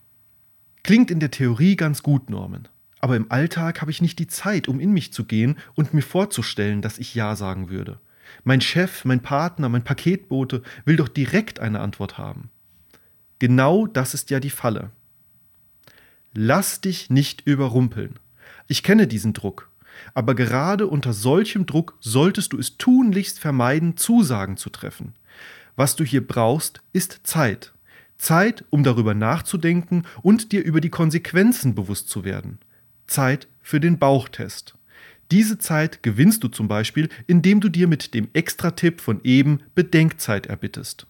Klingt 0.83 1.09
in 1.09 1.19
der 1.19 1.31
Theorie 1.31 1.75
ganz 1.75 2.03
gut, 2.03 2.29
Norman. 2.29 2.67
Aber 2.99 3.15
im 3.15 3.31
Alltag 3.31 3.81
habe 3.81 3.89
ich 3.89 4.03
nicht 4.03 4.19
die 4.19 4.27
Zeit, 4.27 4.67
um 4.67 4.79
in 4.79 4.91
mich 4.91 5.11
zu 5.11 5.25
gehen 5.25 5.57
und 5.73 5.95
mir 5.95 6.03
vorzustellen, 6.03 6.83
dass 6.83 6.99
ich 6.99 7.15
Ja 7.15 7.35
sagen 7.35 7.69
würde. 7.71 7.99
Mein 8.43 8.61
Chef, 8.61 9.03
mein 9.03 9.23
Partner, 9.23 9.67
mein 9.67 9.83
Paketbote 9.83 10.61
will 10.85 10.95
doch 10.95 11.07
direkt 11.07 11.59
eine 11.59 11.79
Antwort 11.79 12.19
haben. 12.19 12.51
Genau 13.45 13.85
das 13.85 14.15
ist 14.15 14.31
ja 14.31 14.39
die 14.39 14.49
Falle. 14.49 14.89
Lass 16.33 16.81
dich 16.81 17.11
nicht 17.11 17.43
überrumpeln. 17.45 18.15
Ich 18.67 18.81
kenne 18.81 19.05
diesen 19.05 19.33
Druck. 19.33 19.69
Aber 20.15 20.33
gerade 20.33 20.87
unter 20.87 21.13
solchem 21.13 21.67
Druck 21.67 21.95
solltest 21.99 22.53
du 22.53 22.57
es 22.57 22.79
tunlichst 22.79 23.37
vermeiden, 23.37 23.97
Zusagen 23.97 24.57
zu 24.57 24.71
treffen. 24.71 25.13
Was 25.75 25.95
du 25.95 26.03
hier 26.03 26.25
brauchst, 26.25 26.81
ist 26.91 27.19
Zeit. 27.21 27.71
Zeit, 28.17 28.65
um 28.71 28.83
darüber 28.83 29.13
nachzudenken 29.13 30.07
und 30.23 30.51
dir 30.51 30.63
über 30.63 30.81
die 30.81 30.89
Konsequenzen 30.89 31.75
bewusst 31.75 32.09
zu 32.09 32.23
werden. 32.23 32.57
Zeit 33.05 33.47
für 33.61 33.79
den 33.79 33.99
Bauchtest. 33.99 34.73
Diese 35.29 35.59
Zeit 35.59 36.01
gewinnst 36.01 36.43
du 36.43 36.47
zum 36.47 36.67
Beispiel, 36.67 37.09
indem 37.27 37.61
du 37.61 37.69
dir 37.69 37.87
mit 37.87 38.15
dem 38.15 38.27
Extra-Tipp 38.33 39.01
von 39.01 39.19
eben 39.23 39.59
Bedenkzeit 39.75 40.47
erbittest. 40.47 41.05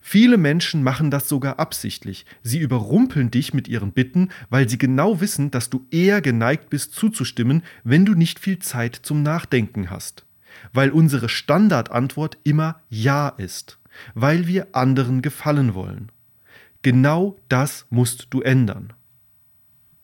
Viele 0.00 0.36
Menschen 0.36 0.82
machen 0.82 1.10
das 1.10 1.28
sogar 1.28 1.58
absichtlich. 1.58 2.24
Sie 2.42 2.58
überrumpeln 2.58 3.30
dich 3.30 3.54
mit 3.54 3.68
ihren 3.68 3.92
Bitten, 3.92 4.30
weil 4.50 4.68
sie 4.68 4.78
genau 4.78 5.20
wissen, 5.20 5.50
dass 5.50 5.70
du 5.70 5.86
eher 5.90 6.20
geneigt 6.20 6.70
bist 6.70 6.94
zuzustimmen, 6.94 7.62
wenn 7.84 8.04
du 8.04 8.14
nicht 8.14 8.38
viel 8.38 8.58
Zeit 8.58 8.96
zum 8.96 9.22
Nachdenken 9.22 9.90
hast. 9.90 10.24
Weil 10.72 10.90
unsere 10.90 11.28
Standardantwort 11.28 12.38
immer 12.44 12.80
Ja 12.88 13.28
ist. 13.28 13.78
Weil 14.14 14.46
wir 14.46 14.68
anderen 14.72 15.22
gefallen 15.22 15.74
wollen. 15.74 16.10
Genau 16.82 17.36
das 17.48 17.86
musst 17.90 18.28
du 18.30 18.40
ändern. 18.42 18.92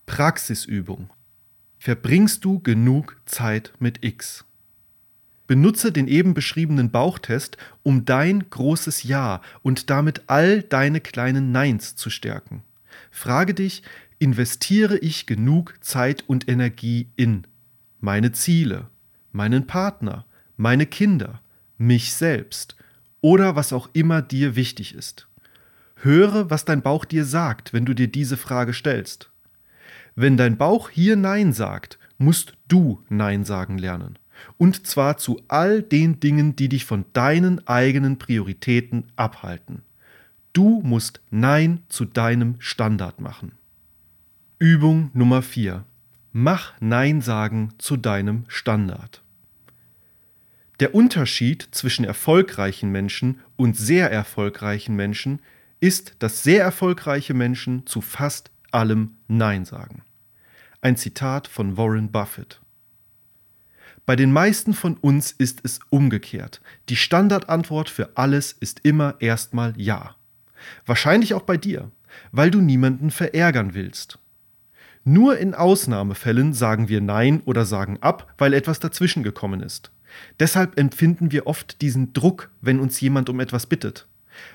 Praxisübung. 0.06 1.10
Verbringst 1.78 2.44
du 2.44 2.60
genug 2.60 3.20
Zeit 3.26 3.72
mit 3.78 4.04
X? 4.04 4.44
Benutze 5.46 5.92
den 5.92 6.08
eben 6.08 6.34
beschriebenen 6.34 6.90
Bauchtest, 6.90 7.58
um 7.82 8.04
dein 8.04 8.48
großes 8.48 9.02
Ja 9.02 9.42
und 9.62 9.90
damit 9.90 10.22
all 10.26 10.62
deine 10.62 11.00
kleinen 11.00 11.52
Neins 11.52 11.96
zu 11.96 12.08
stärken. 12.08 12.62
Frage 13.10 13.54
dich, 13.54 13.82
investiere 14.18 14.96
ich 14.98 15.26
genug 15.26 15.74
Zeit 15.80 16.24
und 16.26 16.48
Energie 16.48 17.08
in 17.16 17.46
meine 18.00 18.32
Ziele, 18.32 18.88
meinen 19.32 19.66
Partner, 19.66 20.24
meine 20.56 20.86
Kinder, 20.86 21.40
mich 21.78 22.14
selbst 22.14 22.76
oder 23.20 23.56
was 23.56 23.72
auch 23.72 23.90
immer 23.92 24.22
dir 24.22 24.56
wichtig 24.56 24.94
ist. 24.94 25.26
Höre, 25.96 26.50
was 26.50 26.64
dein 26.64 26.82
Bauch 26.82 27.04
dir 27.04 27.24
sagt, 27.24 27.72
wenn 27.72 27.86
du 27.86 27.94
dir 27.94 28.08
diese 28.08 28.36
Frage 28.36 28.74
stellst. 28.74 29.30
Wenn 30.14 30.36
dein 30.36 30.56
Bauch 30.56 30.90
hier 30.90 31.16
Nein 31.16 31.52
sagt, 31.52 31.98
musst 32.18 32.54
du 32.68 33.02
Nein 33.08 33.44
sagen 33.44 33.78
lernen. 33.78 34.18
Und 34.58 34.86
zwar 34.86 35.16
zu 35.16 35.42
all 35.48 35.82
den 35.82 36.20
Dingen, 36.20 36.56
die 36.56 36.68
dich 36.68 36.84
von 36.84 37.04
deinen 37.12 37.66
eigenen 37.66 38.18
Prioritäten 38.18 39.04
abhalten. 39.16 39.82
Du 40.52 40.80
musst 40.82 41.20
Nein 41.30 41.82
zu 41.88 42.04
deinem 42.04 42.56
Standard 42.60 43.20
machen. 43.20 43.52
Übung 44.58 45.10
Nummer 45.12 45.42
4. 45.42 45.84
Mach 46.32 46.74
Nein 46.80 47.20
sagen 47.20 47.70
zu 47.78 47.96
deinem 47.96 48.44
Standard. 48.48 49.22
Der 50.80 50.94
Unterschied 50.94 51.68
zwischen 51.70 52.04
erfolgreichen 52.04 52.90
Menschen 52.90 53.40
und 53.56 53.76
sehr 53.76 54.10
erfolgreichen 54.10 54.96
Menschen 54.96 55.40
ist, 55.80 56.16
dass 56.18 56.42
sehr 56.42 56.62
erfolgreiche 56.62 57.34
Menschen 57.34 57.86
zu 57.86 58.00
fast 58.00 58.50
allem 58.70 59.16
Nein 59.28 59.64
sagen. 59.64 60.02
Ein 60.80 60.96
Zitat 60.96 61.46
von 61.46 61.76
Warren 61.76 62.10
Buffett. 62.10 62.60
Bei 64.06 64.16
den 64.16 64.32
meisten 64.32 64.74
von 64.74 64.96
uns 64.98 65.32
ist 65.32 65.60
es 65.62 65.80
umgekehrt. 65.88 66.60
Die 66.88 66.96
Standardantwort 66.96 67.88
für 67.88 68.10
alles 68.16 68.52
ist 68.52 68.80
immer 68.82 69.14
erstmal 69.18 69.72
Ja. 69.76 70.16
Wahrscheinlich 70.86 71.34
auch 71.34 71.42
bei 71.42 71.56
dir, 71.56 71.90
weil 72.32 72.50
du 72.50 72.60
niemanden 72.60 73.10
verärgern 73.10 73.74
willst. 73.74 74.18
Nur 75.04 75.38
in 75.38 75.54
Ausnahmefällen 75.54 76.54
sagen 76.54 76.88
wir 76.88 77.00
Nein 77.00 77.42
oder 77.44 77.64
sagen 77.64 77.98
ab, 78.00 78.32
weil 78.38 78.54
etwas 78.54 78.80
dazwischen 78.80 79.22
gekommen 79.22 79.60
ist. 79.60 79.90
Deshalb 80.38 80.78
empfinden 80.78 81.32
wir 81.32 81.46
oft 81.46 81.82
diesen 81.82 82.12
Druck, 82.12 82.50
wenn 82.60 82.80
uns 82.80 83.00
jemand 83.00 83.28
um 83.28 83.40
etwas 83.40 83.66
bittet, 83.66 84.06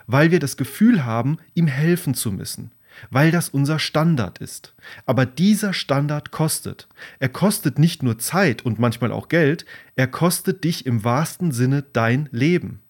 weil 0.08 0.32
wir 0.32 0.40
das 0.40 0.58
Gefühl 0.58 1.06
haben, 1.06 1.38
ihm 1.54 1.68
helfen 1.68 2.14
zu 2.14 2.32
müssen, 2.32 2.72
weil 3.10 3.32
das 3.32 3.50
unser 3.50 3.80
Standard 3.80 4.40
ist. 4.40 4.74
Aber 5.06 5.26
dieser 5.26 5.74
Standard 5.74 6.32
kostet. 6.32 6.88
Er 7.20 7.30
kostet 7.30 7.80
nicht 7.80 8.04
nur 8.04 8.20
Zeit 8.20 8.64
und 8.64 8.80
manchmal 8.80 9.12
auch 9.12 9.28
Geld, 9.30 9.66
er 9.96 10.08
kostet 10.08 10.64
dich 10.64 10.86
im 10.86 11.04
wahrsten 11.04 11.52
Sinne 11.52 11.84
dein 11.94 12.30
Leben. 12.32 12.82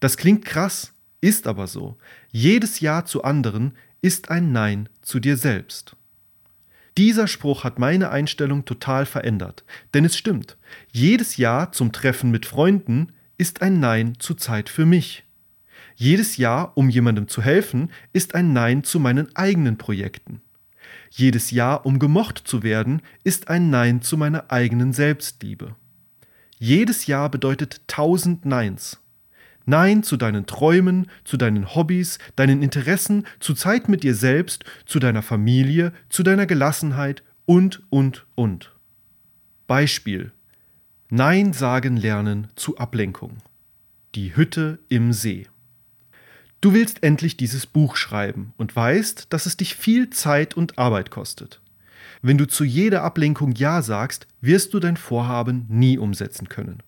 Das 0.00 0.16
klingt 0.16 0.44
krass, 0.44 0.92
ist 1.20 1.46
aber 1.46 1.66
so. 1.66 1.96
Jedes 2.30 2.80
Ja 2.80 3.04
zu 3.04 3.24
anderen 3.24 3.74
ist 4.00 4.30
ein 4.30 4.52
Nein 4.52 4.88
zu 5.02 5.18
dir 5.18 5.36
selbst. 5.36 5.96
Dieser 6.96 7.28
Spruch 7.28 7.62
hat 7.62 7.78
meine 7.78 8.10
Einstellung 8.10 8.64
total 8.64 9.06
verändert, 9.06 9.64
denn 9.94 10.04
es 10.04 10.16
stimmt, 10.16 10.56
jedes 10.92 11.36
Ja 11.36 11.70
zum 11.70 11.92
Treffen 11.92 12.30
mit 12.30 12.44
Freunden 12.44 13.12
ist 13.36 13.62
ein 13.62 13.78
Nein 13.78 14.14
zu 14.18 14.34
Zeit 14.34 14.68
für 14.68 14.84
mich. 14.84 15.24
Jedes 16.00 16.36
Ja, 16.36 16.62
um 16.76 16.88
jemandem 16.88 17.26
zu 17.26 17.42
helfen, 17.42 17.90
ist 18.12 18.36
ein 18.36 18.52
Nein 18.52 18.84
zu 18.84 19.00
meinen 19.00 19.34
eigenen 19.34 19.78
Projekten. 19.78 20.42
Jedes 21.10 21.50
Ja, 21.50 21.74
um 21.74 21.98
gemocht 21.98 22.38
zu 22.38 22.62
werden, 22.62 23.02
ist 23.24 23.48
ein 23.48 23.68
Nein 23.68 24.00
zu 24.00 24.16
meiner 24.16 24.52
eigenen 24.52 24.92
Selbstliebe. 24.92 25.74
Jedes 26.60 27.08
Ja 27.08 27.26
bedeutet 27.26 27.80
tausend 27.88 28.44
Neins. 28.44 29.00
Nein 29.66 30.04
zu 30.04 30.16
deinen 30.16 30.46
Träumen, 30.46 31.08
zu 31.24 31.36
deinen 31.36 31.74
Hobbys, 31.74 32.20
deinen 32.36 32.62
Interessen, 32.62 33.26
zu 33.40 33.54
Zeit 33.54 33.88
mit 33.88 34.04
dir 34.04 34.14
selbst, 34.14 34.64
zu 34.86 35.00
deiner 35.00 35.22
Familie, 35.22 35.92
zu 36.10 36.22
deiner 36.22 36.46
Gelassenheit 36.46 37.24
und, 37.44 37.82
und, 37.90 38.24
und. 38.36 38.72
Beispiel. 39.66 40.30
Nein 41.10 41.52
sagen 41.52 41.96
lernen 41.96 42.46
zu 42.54 42.78
Ablenkung. 42.78 43.38
Die 44.14 44.36
Hütte 44.36 44.78
im 44.88 45.12
See. 45.12 45.48
Du 46.60 46.72
willst 46.72 47.02
endlich 47.04 47.36
dieses 47.36 47.66
Buch 47.66 47.96
schreiben 47.96 48.52
und 48.56 48.74
weißt, 48.74 49.26
dass 49.30 49.46
es 49.46 49.56
dich 49.56 49.76
viel 49.76 50.10
Zeit 50.10 50.54
und 50.54 50.78
Arbeit 50.78 51.10
kostet. 51.10 51.60
Wenn 52.20 52.36
du 52.36 52.46
zu 52.46 52.64
jeder 52.64 53.02
Ablenkung 53.02 53.52
Ja 53.52 53.80
sagst, 53.80 54.26
wirst 54.40 54.74
du 54.74 54.80
dein 54.80 54.96
Vorhaben 54.96 55.66
nie 55.68 55.98
umsetzen 55.98 56.48
können. 56.48 56.82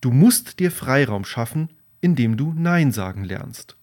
Du 0.00 0.12
musst 0.12 0.60
dir 0.60 0.70
Freiraum 0.70 1.24
schaffen, 1.24 1.70
indem 2.00 2.36
du 2.36 2.52
Nein 2.56 2.92
sagen 2.92 3.24
lernst. 3.24 3.76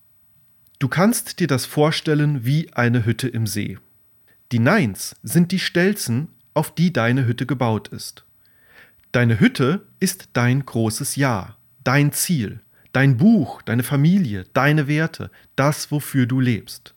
Du 0.80 0.88
kannst 0.88 1.40
dir 1.40 1.48
das 1.48 1.66
vorstellen 1.66 2.46
wie 2.46 2.72
eine 2.74 3.06
Hütte 3.06 3.28
im 3.28 3.48
See. 3.48 3.78
Die 4.52 4.60
Neins 4.60 5.16
sind 5.24 5.52
die 5.52 5.60
Stelzen, 5.60 6.30
auf 6.54 6.74
die 6.74 6.94
deine 6.94 7.26
Hütte 7.26 7.46
gebaut 7.46 7.90
ist. 7.90 8.24
Deine 9.12 9.40
Hütte 9.40 9.86
ist 10.00 10.30
dein 10.34 10.66
großes 10.66 11.16
Ja, 11.16 11.58
dein 11.84 12.14
Ziel, 12.14 12.62
Dein 12.94 13.18
Buch, 13.18 13.64
deine 13.64 13.82
Familie, 13.82 14.46
deine 14.54 14.88
Werte, 14.88 15.32
das, 15.56 15.92
wofür 15.92 16.28
du 16.28 16.40
lebst. 16.40 16.94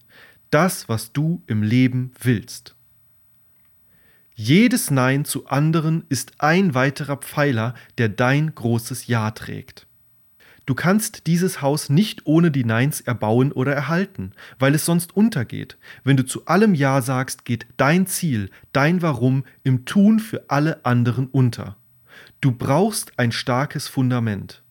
Das, 0.50 0.90
was 0.90 1.12
du 1.12 1.42
im 1.46 1.62
Leben 1.62 2.12
willst. 2.20 2.76
Jedes 4.35 4.90
Nein 4.90 5.24
zu 5.24 5.46
anderen 5.46 6.04
ist 6.11 6.35
ein 6.38 6.74
weiterer 6.74 7.16
Pfeiler, 7.16 7.74
der 7.96 8.11
dein 8.11 8.54
großes 8.54 9.06
Ja 9.06 9.30
trägt. 9.30 9.87
Du 10.66 10.74
kannst 10.74 11.26
dieses 11.26 11.62
Haus 11.62 11.88
nicht 11.88 12.26
ohne 12.26 12.50
die 12.50 12.64
Neins 12.64 13.00
erbauen 13.00 13.50
oder 13.50 13.72
erhalten, 13.72 14.32
weil 14.59 14.74
es 14.74 14.85
sonst 14.85 15.16
untergeht. 15.16 15.78
Wenn 16.04 16.18
du 16.18 16.26
zu 16.26 16.44
allem 16.44 16.74
Ja 16.74 17.00
sagst, 17.00 17.46
geht 17.46 17.66
dein 17.78 18.06
Ziel, 18.06 18.50
dein 18.74 19.00
Warum 19.00 19.44
im 19.62 19.87
Tun 19.87 20.18
für 20.18 20.44
alle 20.48 20.85
anderen 20.85 21.28
unter. 21.28 21.78
Du 22.42 22.52
brauchst 22.52 23.18
ein 23.18 23.32
starkes 23.32 23.88
Fundament. 23.88 24.62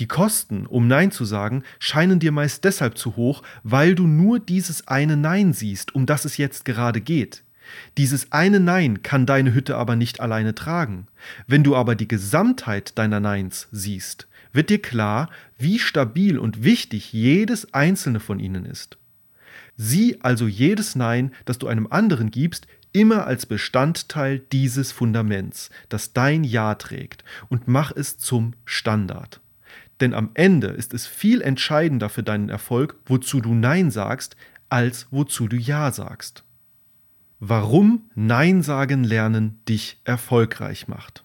Die 0.00 0.06
Kosten, 0.06 0.66
um 0.66 0.86
Nein 0.86 1.10
zu 1.10 1.24
sagen, 1.24 1.64
scheinen 1.78 2.20
dir 2.20 2.30
meist 2.30 2.64
deshalb 2.64 2.96
zu 2.96 3.16
hoch, 3.16 3.42
weil 3.64 3.94
du 3.94 4.06
nur 4.06 4.38
dieses 4.38 4.86
eine 4.86 5.16
Nein 5.16 5.52
siehst, 5.52 5.94
um 5.94 6.06
das 6.06 6.24
es 6.24 6.36
jetzt 6.36 6.64
gerade 6.64 7.00
geht. 7.00 7.42
Dieses 7.96 8.32
eine 8.32 8.60
Nein 8.60 9.02
kann 9.02 9.26
deine 9.26 9.52
Hütte 9.52 9.76
aber 9.76 9.96
nicht 9.96 10.20
alleine 10.20 10.54
tragen. 10.54 11.08
Wenn 11.46 11.64
du 11.64 11.76
aber 11.76 11.94
die 11.96 12.08
Gesamtheit 12.08 12.96
deiner 12.96 13.20
Neins 13.20 13.68
siehst, 13.72 14.28
wird 14.52 14.70
dir 14.70 14.80
klar, 14.80 15.30
wie 15.58 15.78
stabil 15.78 16.38
und 16.38 16.64
wichtig 16.64 17.12
jedes 17.12 17.74
einzelne 17.74 18.20
von 18.20 18.38
ihnen 18.38 18.64
ist. 18.64 18.98
Sieh 19.76 20.18
also 20.20 20.46
jedes 20.48 20.96
Nein, 20.96 21.32
das 21.44 21.58
du 21.58 21.66
einem 21.66 21.86
anderen 21.88 22.30
gibst, 22.30 22.66
immer 22.92 23.26
als 23.26 23.46
Bestandteil 23.46 24.38
dieses 24.38 24.92
Fundaments, 24.92 25.70
das 25.88 26.12
dein 26.12 26.42
Ja 26.42 26.74
trägt, 26.74 27.22
und 27.48 27.68
mach 27.68 27.92
es 27.94 28.18
zum 28.18 28.54
Standard. 28.64 29.40
Denn 30.00 30.14
am 30.14 30.30
Ende 30.34 30.68
ist 30.68 30.94
es 30.94 31.06
viel 31.06 31.40
entscheidender 31.40 32.08
für 32.08 32.22
deinen 32.22 32.48
Erfolg, 32.48 32.96
wozu 33.06 33.40
du 33.40 33.54
Nein 33.54 33.90
sagst, 33.90 34.36
als 34.68 35.08
wozu 35.10 35.48
du 35.48 35.56
Ja 35.56 35.90
sagst. 35.92 36.44
Warum 37.40 38.10
Nein 38.14 38.62
sagen 38.62 39.04
lernen 39.04 39.60
dich 39.68 40.00
erfolgreich 40.04 40.88
macht. 40.88 41.24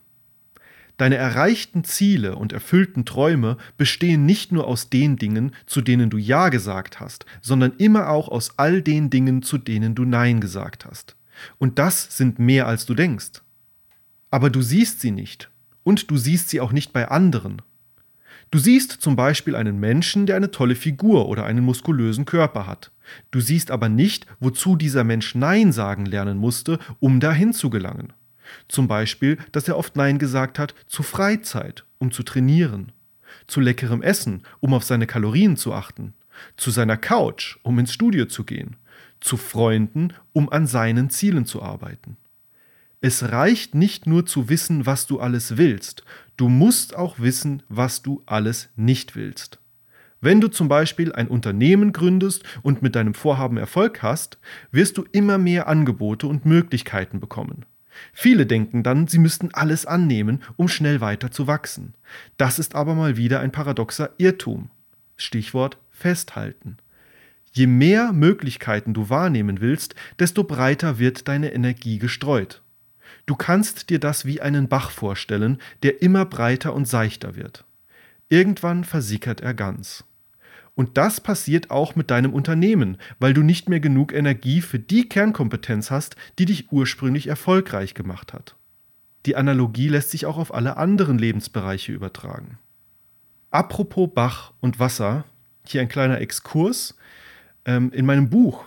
Deine 0.97 1.15
erreichten 1.15 1.83
Ziele 1.83 2.36
und 2.36 2.53
erfüllten 2.53 3.03
Träume 3.03 3.57
bestehen 3.77 4.25
nicht 4.25 4.51
nur 4.51 4.67
aus 4.67 4.89
den 4.89 5.17
Dingen, 5.17 5.55
zu 5.65 5.81
denen 5.81 6.12
du 6.12 6.17
Ja 6.17 6.49
gesagt 6.49 6.99
hast, 6.99 7.25
sondern 7.41 7.73
immer 7.77 8.09
auch 8.09 8.29
aus 8.29 8.59
all 8.59 8.83
den 8.83 9.09
Dingen, 9.09 9.41
zu 9.41 9.57
denen 9.57 9.95
du 9.95 10.05
Nein 10.05 10.39
gesagt 10.39 10.86
hast. 10.86 11.15
Und 11.57 11.79
das 11.79 12.15
sind 12.15 12.38
mehr 12.38 12.67
als 12.67 12.86
du 12.86 12.93
denkst. 12.93 13.41
Aber 14.29 14.51
du 14.51 14.62
siehst 14.62 15.01
sie 15.01 15.12
nicht. 15.12 15.49
Und 15.83 16.12
du 16.12 16.17
siehst 16.17 16.49
sie 16.49 16.62
auch 16.62 16.71
nicht 16.71 16.93
bei 16.93 17.09
anderen. 17.09 17.62
Du 18.53 18.59
siehst 18.59 18.91
zum 18.91 19.15
Beispiel 19.15 19.55
einen 19.55 19.79
Menschen, 19.79 20.27
der 20.27 20.35
eine 20.35 20.51
tolle 20.51 20.75
Figur 20.75 21.27
oder 21.27 21.43
einen 21.43 21.65
muskulösen 21.65 22.25
Körper 22.25 22.67
hat. 22.67 22.91
Du 23.31 23.39
siehst 23.39 23.71
aber 23.71 23.89
nicht, 23.89 24.27
wozu 24.39 24.75
dieser 24.75 25.03
Mensch 25.03 25.33
Nein 25.33 25.71
sagen 25.71 26.05
lernen 26.05 26.37
musste, 26.37 26.77
um 26.99 27.19
dahin 27.19 27.53
zu 27.53 27.71
gelangen. 27.71 28.13
Zum 28.67 28.87
Beispiel, 28.87 29.39
dass 29.53 29.67
er 29.67 29.75
oft 29.75 29.95
Nein 29.95 30.19
gesagt 30.19 30.59
hat 30.59 30.75
zu 30.85 31.01
Freizeit, 31.01 31.83
um 31.97 32.11
zu 32.11 32.21
trainieren, 32.21 32.91
zu 33.47 33.59
leckerem 33.59 34.03
Essen, 34.03 34.43
um 34.59 34.75
auf 34.75 34.83
seine 34.83 35.07
Kalorien 35.07 35.57
zu 35.57 35.73
achten, 35.73 36.13
zu 36.55 36.69
seiner 36.69 36.97
Couch, 36.97 37.57
um 37.63 37.79
ins 37.79 37.91
Studio 37.91 38.27
zu 38.27 38.43
gehen, 38.43 38.75
zu 39.19 39.35
Freunden, 39.35 40.13
um 40.31 40.47
an 40.51 40.67
seinen 40.67 41.09
Zielen 41.09 41.47
zu 41.47 41.63
arbeiten. 41.63 42.17
Es 43.05 43.21
reicht 43.31 43.75
nicht 43.75 44.07
nur 44.07 44.25
zu 44.25 44.47
wissen, 44.47 44.85
was 44.85 45.07
du 45.07 45.19
alles 45.19 45.57
willst, 45.57 46.05
du 46.37 46.49
musst 46.49 46.95
auch 46.95 47.19
wissen, 47.19 47.63
was 47.69 48.01
du 48.01 48.23
alles 48.25 48.69
nicht 48.75 49.15
willst. 49.15 49.59
Wenn 50.21 50.39
du 50.39 50.47
zum 50.47 50.69
Beispiel 50.69 51.11
ein 51.11 51.27
Unternehmen 51.27 51.91
gründest 51.91 52.43
und 52.61 52.81
mit 52.81 52.95
deinem 52.95 53.13
Vorhaben 53.13 53.57
Erfolg 53.57 54.01
hast, 54.01 54.37
wirst 54.71 54.97
du 54.97 55.03
immer 55.11 55.37
mehr 55.37 55.67
Angebote 55.67 56.27
und 56.27 56.45
Möglichkeiten 56.45 57.19
bekommen. 57.19 57.65
Viele 58.13 58.45
denken 58.45 58.83
dann, 58.83 59.07
sie 59.07 59.19
müssten 59.19 59.53
alles 59.53 59.85
annehmen, 59.85 60.41
um 60.55 60.69
schnell 60.69 61.01
weiter 61.01 61.29
zu 61.29 61.45
wachsen. 61.47 61.93
Das 62.37 62.57
ist 62.57 62.73
aber 62.73 62.95
mal 62.95 63.17
wieder 63.17 63.41
ein 63.41 63.51
paradoxer 63.51 64.11
Irrtum. 64.17 64.69
Stichwort 65.17 65.77
festhalten. 65.91 66.77
Je 67.51 67.67
mehr 67.67 68.13
Möglichkeiten 68.13 68.93
du 68.93 69.09
wahrnehmen 69.09 69.61
willst, 69.61 69.93
desto 70.19 70.43
breiter 70.43 70.97
wird 70.97 71.27
deine 71.27 71.53
Energie 71.53 71.99
gestreut. 71.99 72.62
Du 73.25 73.36
kannst 73.36 73.89
dir 73.89 73.99
das 73.99 74.25
wie 74.25 74.41
einen 74.41 74.67
Bach 74.67 74.91
vorstellen, 74.91 75.59
der 75.81 76.01
immer 76.01 76.25
breiter 76.25 76.73
und 76.73 76.88
seichter 76.88 77.36
wird. 77.36 77.65
Irgendwann 78.29 78.83
versickert 78.83 79.41
er 79.41 79.53
ganz. 79.53 80.03
Und 80.75 80.97
das 80.97 81.21
passiert 81.21 81.69
auch 81.69 81.95
mit 81.95 82.09
deinem 82.09 82.33
Unternehmen, 82.33 82.97
weil 83.19 83.33
du 83.33 83.43
nicht 83.43 83.69
mehr 83.69 83.79
genug 83.79 84.12
Energie 84.12 84.59
für 84.59 84.79
die 84.79 85.07
Kernkompetenz 85.07 85.91
hast, 85.91 86.15
die 86.39 86.45
dich 86.45 86.71
ursprünglich 86.71 87.27
erfolgreich 87.27 87.93
gemacht 87.93 88.33
hat. 88.33 88.55
Die 89.25 89.36
Analogie 89.36 89.88
lässt 89.88 90.12
sich 90.12 90.25
auch 90.25 90.38
auf 90.38 90.53
alle 90.53 90.77
anderen 90.77 91.17
Lebensbereiche 91.17 91.91
übertragen. 91.91 92.57
Apropos 93.51 94.09
Bach 94.13 94.51
und 94.62 94.79
Wasser, 94.79 95.25
hier 95.65 95.81
ein 95.81 95.89
kleiner 95.89 96.19
Exkurs. 96.19 96.97
Ähm, 97.65 97.91
in 97.93 98.05
meinem 98.05 98.29
Buch 98.29 98.65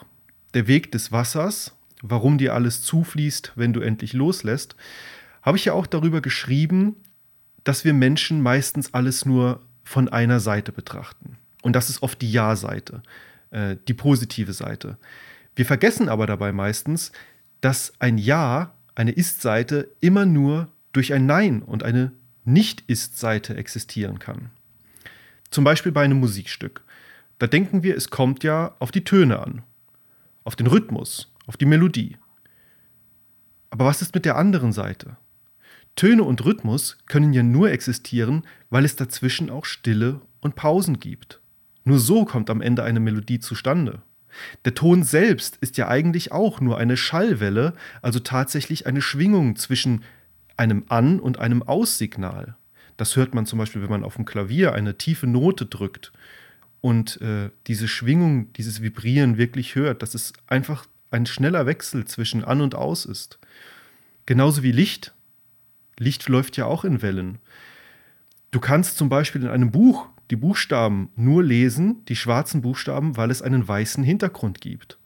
Der 0.55 0.69
Weg 0.69 0.92
des 0.92 1.12
Wassers, 1.12 1.76
warum 2.03 2.39
dir 2.39 2.55
alles 2.55 2.83
zufließt, 2.83 3.53
wenn 3.57 3.73
du 3.73 3.81
endlich 3.81 4.13
loslässt, 4.13 4.77
habe 5.43 5.57
ich 5.57 5.65
ja 5.65 5.73
auch 5.73 5.87
darüber 5.87 6.21
geschrieben, 6.21 6.97
dass 7.65 7.85
wir 7.85 7.95
Menschen 7.95 8.43
meistens 8.43 8.95
alles 8.95 9.25
nur 9.25 9.61
von 9.85 10.09
einer 10.09 10.41
Seite 10.41 10.73
betrachten. 10.73 11.39
Und 11.63 11.75
das 11.75 11.91
ist 11.91 12.03
oft 12.03 12.21
die 12.21 12.31
Ja-Seite, 12.31 13.03
äh, 13.51 13.77
die 13.89 13.95
positive 13.95 14.53
Seite. 14.53 14.99
Wir 15.55 15.65
vergessen 15.65 16.09
aber 16.09 16.27
dabei 16.27 16.53
meistens, 16.53 17.13
dass 17.61 17.93
ein 17.99 18.19
Ja, 18.19 18.75
eine 18.95 19.13
Ist-Seite, 19.13 19.89
immer 20.01 20.27
nur 20.27 20.69
durch 20.93 21.13
ein 21.13 21.27
Nein 21.27 21.63
und 21.63 21.83
eine 21.83 22.13
Nicht-Ist-Seite 22.45 23.57
existieren 23.57 24.19
kann. 24.19 24.51
Zum 25.51 25.65
Beispiel 25.65 25.93
bei 25.93 26.05
einem 26.05 26.19
Musikstück. 26.19 26.83
Da 27.39 27.47
denken 27.47 27.83
wir, 27.83 27.97
es 27.97 28.11
kommt 28.11 28.45
ja 28.45 28.75
auf 28.79 28.91
die 28.91 29.05
Töne 29.05 29.41
an, 29.41 29.63
auf 30.45 30.57
den 30.57 30.67
Rhythmus, 30.67 31.33
auf 31.47 31.57
die 31.57 31.67
Melodie. 31.67 32.17
Aber 33.71 33.85
was 33.85 34.03
ist 34.03 34.15
mit 34.15 34.25
der 34.25 34.37
anderen 34.37 34.73
Seite? 34.73 35.17
Töne 35.97 36.25
und 36.25 36.45
Rhythmus 36.45 36.99
können 37.07 37.33
ja 37.33 37.43
nur 37.43 37.71
existieren, 37.71 38.43
weil 38.71 38.85
es 38.85 38.97
dazwischen 38.97 39.51
auch 39.51 39.65
Stille 39.65 40.21
und 40.41 40.55
Pausen 40.55 41.01
gibt. 41.01 41.41
Nur 41.85 41.99
so 41.99 42.25
kommt 42.25 42.51
am 42.51 42.61
Ende 42.61 42.83
eine 42.83 43.01
Melodie 43.01 43.39
zustande. 43.39 44.03
Der 44.65 44.75
Ton 44.75 45.03
selbst 45.03 45.57
ist 45.61 45.79
ja 45.79 45.89
eigentlich 45.89 46.33
auch 46.33 46.61
nur 46.61 46.77
eine 46.77 46.97
Schallwelle, 46.97 47.73
also 48.03 48.19
tatsächlich 48.19 48.87
eine 48.87 49.01
Schwingung 49.01 49.57
zwischen 49.57 50.05
einem 50.57 50.85
An- 50.89 51.21
und 51.21 51.39
einem 51.39 51.63
Aussignal. 51.63 52.57
Das 52.97 53.17
hört 53.17 53.35
man 53.35 53.47
zum 53.47 53.59
Beispiel, 53.59 53.83
wenn 53.83 53.91
man 53.91 54.05
auf 54.05 54.17
dem 54.17 54.25
Klavier 54.25 54.75
eine 54.75 54.99
tiefe 54.99 55.27
Note 55.27 55.67
drückt 55.67 56.13
und 56.81 57.21
äh, 57.21 57.51
diese 57.67 57.89
Schwingung, 57.89 58.53
dieses 58.55 58.83
Vibrieren 58.83 59.39
wirklich 59.39 59.75
hört, 59.75 60.03
dass 60.03 60.15
es 60.15 60.33
einfach 60.47 60.87
ein 61.11 61.27
schneller 61.27 61.66
Wechsel 61.66 62.05
zwischen 62.05 62.45
An 62.45 62.61
und 62.61 62.75
Aus 62.75 63.05
ist. 63.05 63.38
Genauso 64.27 64.62
wie 64.62 64.73
Licht. 64.73 65.14
Licht 65.99 66.29
läuft 66.29 66.57
ja 66.57 66.66
auch 66.66 66.85
in 66.85 67.03
Wellen. 67.03 67.38
Du 68.51 68.61
kannst 68.61 68.99
zum 68.99 69.09
Beispiel 69.09 69.42
in 69.42 69.49
einem 69.49 69.71
Buch 69.71 70.09
die 70.31 70.37
Buchstaben 70.37 71.11
nur 71.16 71.42
lesen, 71.42 72.05
die 72.07 72.16
schwarzen 72.16 72.62
Buchstaben, 72.62 73.16
weil 73.16 73.31
es 73.31 73.42
einen 73.42 73.66
weißen 73.66 74.03
Hintergrund 74.03 74.61
gibt. 74.61 74.99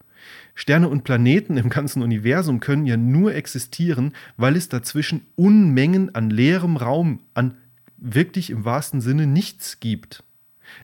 Sterne 0.54 0.88
und 0.88 1.04
Planeten 1.04 1.56
im 1.56 1.68
ganzen 1.68 2.02
Universum 2.02 2.60
können 2.60 2.86
ja 2.86 2.96
nur 2.96 3.34
existieren, 3.34 4.14
weil 4.36 4.56
es 4.56 4.68
dazwischen 4.68 5.26
Unmengen 5.36 6.14
an 6.14 6.30
leerem 6.30 6.76
Raum, 6.76 7.20
an 7.34 7.56
wirklich 7.96 8.50
im 8.50 8.64
wahrsten 8.64 9.00
Sinne 9.00 9.26
nichts 9.26 9.80
gibt. 9.80 10.22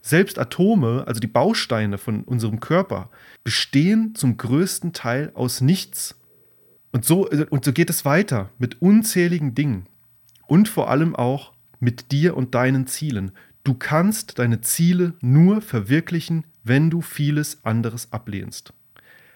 Selbst 0.01 0.39
Atome, 0.39 1.05
also 1.07 1.19
die 1.19 1.27
Bausteine 1.27 1.97
von 1.97 2.23
unserem 2.23 2.59
Körper, 2.59 3.09
bestehen 3.43 4.15
zum 4.15 4.37
größten 4.37 4.93
Teil 4.93 5.31
aus 5.33 5.61
nichts. 5.61 6.15
Und 6.91 7.05
so, 7.05 7.29
und 7.29 7.65
so 7.65 7.73
geht 7.73 7.89
es 7.89 8.05
weiter 8.05 8.49
mit 8.57 8.81
unzähligen 8.81 9.53
Dingen. 9.53 9.87
Und 10.47 10.69
vor 10.69 10.89
allem 10.89 11.15
auch 11.15 11.53
mit 11.79 12.11
dir 12.11 12.35
und 12.35 12.55
deinen 12.55 12.87
Zielen. 12.87 13.31
Du 13.63 13.73
kannst 13.73 14.39
deine 14.39 14.61
Ziele 14.61 15.13
nur 15.21 15.61
verwirklichen, 15.61 16.45
wenn 16.63 16.89
du 16.89 17.01
vieles 17.01 17.63
anderes 17.63 18.11
ablehnst. 18.11 18.73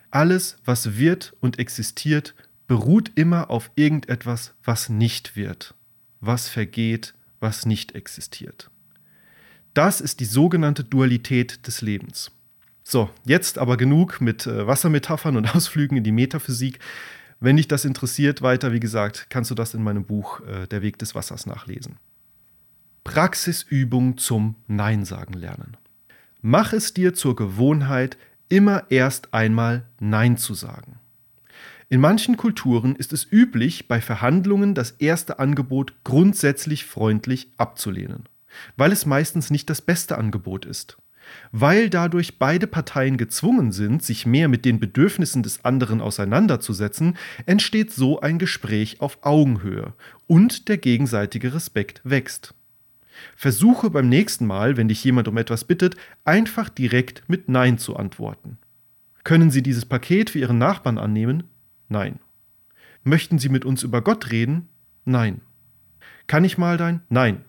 Alles, 0.10 0.58
was 0.66 0.98
wird 0.98 1.36
und 1.40 1.60
existiert, 1.60 2.34
beruht 2.68 3.12
immer 3.16 3.50
auf 3.52 3.70
irgendetwas, 3.76 4.54
was 4.64 4.88
nicht 4.88 5.36
wird, 5.36 5.76
was 6.22 6.48
vergeht, 6.48 7.14
was 7.42 7.66
nicht 7.66 7.96
existiert. 7.96 8.71
Das 9.74 10.02
ist 10.02 10.20
die 10.20 10.26
sogenannte 10.26 10.84
Dualität 10.84 11.66
des 11.66 11.82
Lebens. 11.82 12.32
So, 12.84 13.10
jetzt 13.24 13.58
aber 13.58 13.78
genug 13.78 14.20
mit 14.20 14.46
äh, 14.48 14.68
Wassermetaphern 14.68 15.38
und 15.38 15.56
Ausflügen 15.56 15.98
in 15.98 16.04
die 16.04 16.12
Metaphysik. 16.12 16.80
Wenn 17.40 17.58
dich 17.58 17.68
das 17.68 17.86
interessiert, 17.86 18.42
weiter, 18.42 18.74
wie 18.74 18.80
gesagt, 18.80 19.28
kannst 19.30 19.50
du 19.50 19.56
das 19.56 19.74
in 19.74 19.84
meinem 19.84 20.06
Buch 20.06 20.42
äh, 20.42 20.68
Der 20.68 20.82
Weg 20.82 20.98
des 21.00 21.16
Wassers 21.16 21.46
nachlesen. 21.46 21.98
Praxisübung 23.04 24.18
zum 24.18 24.56
Nein 24.68 25.06
sagen 25.06 25.34
lernen. 25.34 25.78
Mach 26.42 26.74
es 26.74 26.94
dir 26.94 27.14
zur 27.14 27.36
Gewohnheit, 27.36 28.18
immer 28.50 28.84
erst 28.90 29.34
einmal 29.34 29.86
Nein 30.00 30.38
zu 30.38 30.54
sagen. 30.54 31.00
In 31.90 32.00
manchen 32.00 32.38
Kulturen 32.38 32.96
ist 32.96 33.12
es 33.12 33.30
üblich, 33.30 33.88
bei 33.88 34.02
Verhandlungen 34.02 34.76
das 34.76 34.92
erste 34.92 35.40
Angebot 35.40 35.94
grundsätzlich 36.04 36.86
freundlich 36.86 37.52
abzulehnen, 37.58 38.30
weil 38.78 38.92
es 38.92 39.06
meistens 39.06 39.50
nicht 39.50 39.70
das 39.70 39.82
beste 39.82 40.18
Angebot 40.18 40.66
ist. 40.66 40.98
Weil 41.52 41.90
dadurch 41.90 42.40
beide 42.40 42.68
Parteien 42.68 43.18
gezwungen 43.18 43.72
sind, 43.72 44.04
sich 44.04 44.26
mehr 44.26 44.48
mit 44.48 44.66
den 44.66 44.80
Bedürfnissen 44.80 45.44
des 45.44 45.64
anderen 45.64 46.02
auseinanderzusetzen, 46.02 47.18
entsteht 47.46 47.92
so 47.92 48.20
ein 48.20 48.40
Gespräch 48.40 49.02
auf 49.02 49.20
Augenhöhe 49.22 49.94
und 50.28 50.68
der 50.68 50.78
gegenseitige 50.78 51.54
Respekt 51.54 52.02
wächst. 52.04 52.54
Versuche 53.36 53.90
beim 53.90 54.10
nächsten 54.10 54.48
Mal, 54.48 54.78
wenn 54.78 54.88
dich 54.88 55.04
jemand 55.04 55.28
um 55.28 55.38
etwas 55.38 55.64
bittet, 55.64 55.96
einfach 56.26 56.70
direkt 56.70 57.24
mit 57.28 57.50
Nein 57.50 57.78
zu 57.78 57.96
antworten. 57.96 58.58
Können 59.24 59.52
Sie 59.52 59.62
dieses 59.62 59.86
Paket 59.86 60.32
für 60.32 60.40
Ihren 60.40 60.58
Nachbarn 60.58 60.98
annehmen? 60.98 61.44
Nein. 61.88 62.20
Möchten 63.04 63.38
Sie 63.40 63.50
mit 63.50 63.66
uns 63.66 63.84
über 63.84 64.02
Gott 64.02 64.32
reden? 64.32 64.70
Nein. 65.06 65.42
Kann 66.28 66.44
ich 66.44 66.58
mal 66.58 66.78
dein? 66.78 67.02
Nein. 67.10 67.44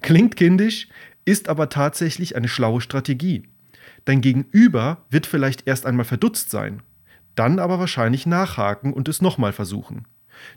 Klingt 0.00 0.36
kindisch, 0.36 0.88
ist 1.24 1.48
aber 1.48 1.68
tatsächlich 1.68 2.36
eine 2.36 2.48
schlaue 2.48 2.80
Strategie. 2.80 3.48
Dein 4.04 4.20
Gegenüber 4.20 5.04
wird 5.10 5.26
vielleicht 5.26 5.66
erst 5.66 5.86
einmal 5.86 6.06
verdutzt 6.06 6.50
sein, 6.50 6.82
dann 7.34 7.58
aber 7.58 7.78
wahrscheinlich 7.78 8.26
nachhaken 8.26 8.92
und 8.92 9.08
es 9.08 9.22
nochmal 9.22 9.52
versuchen. 9.52 10.06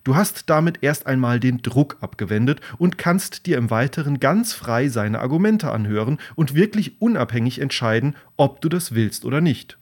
Du 0.03 0.15
hast 0.15 0.49
damit 0.49 0.79
erst 0.81 1.07
einmal 1.07 1.39
den 1.39 1.61
Druck 1.61 1.97
abgewendet 1.99 2.61
und 2.77 2.97
kannst 2.97 3.45
dir 3.45 3.57
im 3.57 3.69
Weiteren 3.69 4.19
ganz 4.19 4.53
frei 4.53 4.87
seine 4.87 5.19
Argumente 5.19 5.71
anhören 5.71 6.19
und 6.35 6.55
wirklich 6.55 7.01
unabhängig 7.01 7.59
entscheiden, 7.59 8.15
ob 8.37 8.61
du 8.61 8.69
das 8.69 8.95
willst 8.95 9.25
oder 9.25 9.41
nicht. 9.41 9.77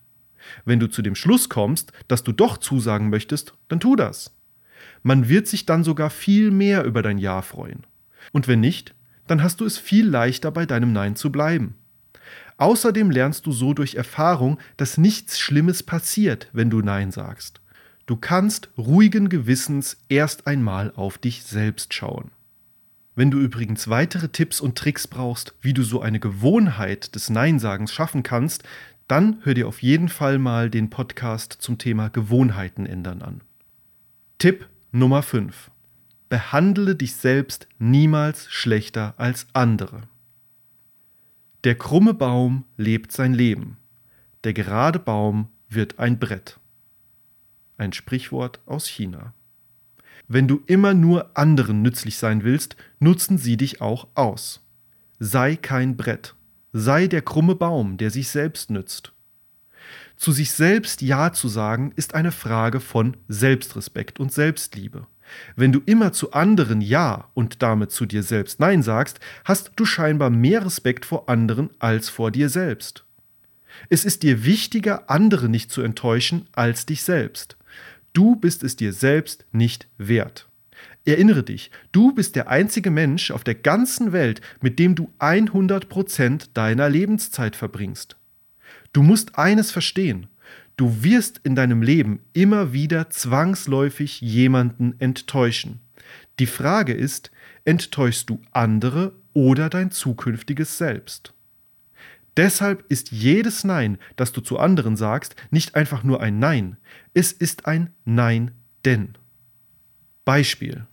Wenn 0.66 0.80
du 0.80 0.88
zu 0.88 1.02
dem 1.02 1.16
Schluss 1.16 1.50
kommst, 1.50 1.92
dass 2.08 2.24
du 2.24 2.32
doch 2.32 2.58
zusagen 2.58 3.10
möchtest, 3.10 3.54
dann 3.68 3.80
tu 3.80 3.96
das. 3.96 4.36
Man 5.04 5.30
wird 5.30 5.48
sich 5.48 5.66
dann 5.66 5.84
sogar 5.84 6.10
viel 6.10 6.52
mehr 6.52 6.84
über 6.84 7.02
dein 7.02 7.18
Ja 7.18 7.42
freuen. 7.42 7.86
Und 8.32 8.48
wenn 8.48 8.60
nicht, 8.60 8.94
dann 9.28 9.44
hast 9.44 9.62
du 9.62 9.66
es 9.66 9.78
viel 9.78 10.08
leichter 10.08 10.52
bei 10.52 10.66
deinem 10.66 10.94
Nein 10.94 11.16
zu 11.16 11.32
bleiben. 11.32 11.76
Außerdem 12.58 13.10
lernst 13.10 13.46
du 13.46 13.52
so 13.52 13.74
durch 13.74 13.96
Erfahrung, 13.96 14.60
dass 14.78 14.98
nichts 14.98 15.40
Schlimmes 15.40 15.82
passiert, 15.82 16.48
wenn 16.54 16.70
du 16.70 16.82
Nein 16.82 17.12
sagst. 17.12 17.60
Du 18.06 18.16
kannst 18.18 18.70
ruhigen 18.78 19.30
Gewissens 19.30 19.98
erst 20.10 20.46
einmal 20.46 20.92
auf 20.96 21.18
dich 21.18 21.44
selbst 21.44 21.94
schauen. 21.94 22.32
Wenn 23.16 23.32
du 23.32 23.40
übrigens 23.40 23.88
weitere 23.88 24.30
Tipps 24.30 24.62
und 24.62 24.78
Tricks 24.78 25.08
brauchst, 25.08 25.56
wie 25.62 25.74
du 25.74 25.84
so 25.84 26.02
eine 26.02 26.20
Gewohnheit 26.20 27.16
des 27.16 27.30
Neinsagens 27.30 27.92
schaffen 27.92 28.22
kannst, 28.22 28.64
dann 29.08 29.40
hör 29.44 29.54
dir 29.54 29.68
auf 29.68 29.82
jeden 29.82 30.08
Fall 30.08 30.38
mal 30.38 30.70
den 30.70 30.90
Podcast 30.90 31.58
zum 31.60 31.78
Thema 31.78 32.10
Gewohnheiten 32.10 32.86
ändern 32.86 33.22
an. 33.22 33.42
Tipp 34.38 34.68
Nummer 34.92 35.24
5. 35.24 35.71
Behandle 36.32 36.96
dich 36.96 37.16
selbst 37.16 37.68
niemals 37.78 38.50
schlechter 38.50 39.14
als 39.18 39.48
andere. 39.52 40.04
Der 41.66 41.76
krumme 41.76 42.14
Baum 42.14 42.64
lebt 42.78 43.12
sein 43.12 43.34
Leben, 43.34 43.76
der 44.46 44.54
gerade 44.54 44.98
Baum 44.98 45.50
wird 45.68 46.00
ein 46.00 46.20
Brett 46.20 46.62
ein 47.82 47.92
Sprichwort 47.92 48.60
aus 48.66 48.88
China. 48.88 49.34
Wenn 50.28 50.48
du 50.48 50.62
immer 50.68 50.94
nur 50.94 51.36
anderen 51.36 51.82
nützlich 51.82 52.18
sein 52.18 52.44
willst, 52.44 52.78
nutzen 53.00 53.38
sie 53.38 53.58
dich 53.58 53.82
auch 53.82 54.08
aus. 54.14 54.64
Sei 55.20 55.56
kein 55.56 55.98
Brett, 55.98 56.36
sei 56.72 57.08
der 57.08 57.24
krumme 57.24 57.56
Baum, 57.56 57.98
der 57.98 58.12
sich 58.12 58.30
selbst 58.30 58.70
nützt. 58.70 59.12
Zu 60.16 60.32
sich 60.32 60.52
selbst 60.52 61.02
Ja 61.02 61.34
zu 61.34 61.48
sagen, 61.48 61.92
ist 61.96 62.14
eine 62.14 62.32
Frage 62.32 62.80
von 62.80 63.18
Selbstrespekt 63.28 64.20
und 64.20 64.32
Selbstliebe. 64.32 65.08
Wenn 65.56 65.72
du 65.72 65.82
immer 65.86 66.12
zu 66.14 66.34
anderen 66.34 66.82
Ja 66.82 67.30
und 67.34 67.62
damit 67.62 67.92
zu 67.92 68.06
dir 68.06 68.24
selbst 68.24 68.60
Nein 68.60 68.84
sagst, 68.84 69.20
hast 69.46 69.72
du 69.76 69.86
scheinbar 69.86 70.30
mehr 70.30 70.66
Respekt 70.66 71.06
vor 71.06 71.30
anderen 71.30 71.70
als 71.80 72.10
vor 72.10 72.32
dir 72.32 72.50
selbst. 72.50 73.06
Es 73.90 74.06
ist 74.06 74.24
dir 74.24 74.46
wichtiger, 74.46 75.10
andere 75.10 75.50
nicht 75.50 75.72
zu 75.72 75.82
enttäuschen, 75.82 76.48
als 76.52 76.86
dich 76.86 77.04
selbst. 77.04 77.58
Du 78.14 78.36
bist 78.36 78.64
es 78.64 78.76
dir 78.76 78.94
selbst 78.94 79.46
nicht 79.52 79.88
wert. 79.98 80.48
Erinnere 81.06 81.44
dich, 81.44 81.72
du 81.92 82.14
bist 82.14 82.36
der 82.36 82.50
einzige 82.50 82.92
Mensch 82.92 83.32
auf 83.32 83.44
der 83.44 83.56
ganzen 83.56 84.12
Welt, 84.12 84.42
mit 84.62 84.78
dem 84.78 84.94
du 84.96 85.12
100% 85.20 86.50
deiner 86.54 86.90
Lebenszeit 86.90 87.56
verbringst. 87.56 88.18
Du 88.94 89.02
musst 89.02 89.38
eines 89.38 89.72
verstehen. 89.72 90.28
Du 90.78 91.04
wirst 91.04 91.42
in 91.44 91.56
deinem 91.56 91.82
Leben 91.82 92.22
immer 92.34 92.74
wieder 92.74 93.10
zwangsläufig 93.10 94.22
jemanden 94.22 94.96
enttäuschen. 95.00 95.80
Die 96.40 96.48
Frage 96.48 96.94
ist, 96.94 97.32
enttäuschst 97.66 98.30
du 98.30 98.42
andere 98.52 99.14
oder 99.34 99.70
dein 99.70 99.92
zukünftiges 99.92 100.78
Selbst? 100.78 101.34
Deshalb 102.38 102.86
ist 102.90 103.12
jedes 103.12 103.64
Nein, 103.64 103.98
das 104.16 104.32
du 104.32 104.42
zu 104.42 104.58
anderen 104.58 104.96
sagst, 104.96 105.36
nicht 105.52 105.76
einfach 105.76 106.04
nur 106.04 106.22
ein 106.22 106.40
Nein, 106.40 106.78
es 107.14 107.32
ist 107.32 107.68
ein 107.68 107.92
Nein 108.06 108.52
denn. 108.86 109.16
Beispiel. 110.24 110.88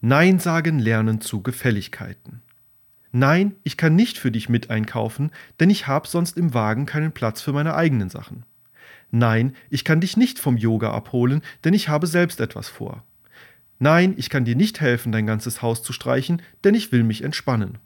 Nein 0.00 0.38
sagen 0.38 0.78
lernen 0.78 1.20
zu 1.20 1.42
Gefälligkeiten. 1.42 2.42
Nein, 3.10 3.56
ich 3.64 3.76
kann 3.76 3.96
nicht 3.96 4.18
für 4.18 4.30
dich 4.30 4.48
mit 4.48 4.70
einkaufen, 4.70 5.30
denn 5.58 5.70
ich 5.70 5.86
habe 5.86 6.06
sonst 6.06 6.36
im 6.36 6.54
Wagen 6.54 6.86
keinen 6.86 7.12
Platz 7.12 7.40
für 7.40 7.52
meine 7.52 7.74
eigenen 7.74 8.10
Sachen. 8.10 8.44
Nein, 9.10 9.54
ich 9.70 9.84
kann 9.84 10.00
dich 10.00 10.16
nicht 10.16 10.38
vom 10.38 10.56
Yoga 10.56 10.92
abholen, 10.92 11.42
denn 11.64 11.74
ich 11.74 11.88
habe 11.88 12.06
selbst 12.06 12.40
etwas 12.40 12.68
vor. 12.68 13.04
Nein, 13.78 14.14
ich 14.16 14.30
kann 14.30 14.44
dir 14.44 14.56
nicht 14.56 14.80
helfen, 14.80 15.12
dein 15.12 15.26
ganzes 15.26 15.62
Haus 15.62 15.82
zu 15.82 15.92
streichen, 15.92 16.42
denn 16.64 16.74
ich 16.74 16.92
will 16.92 17.02
mich 17.02 17.22
entspannen. 17.22 17.78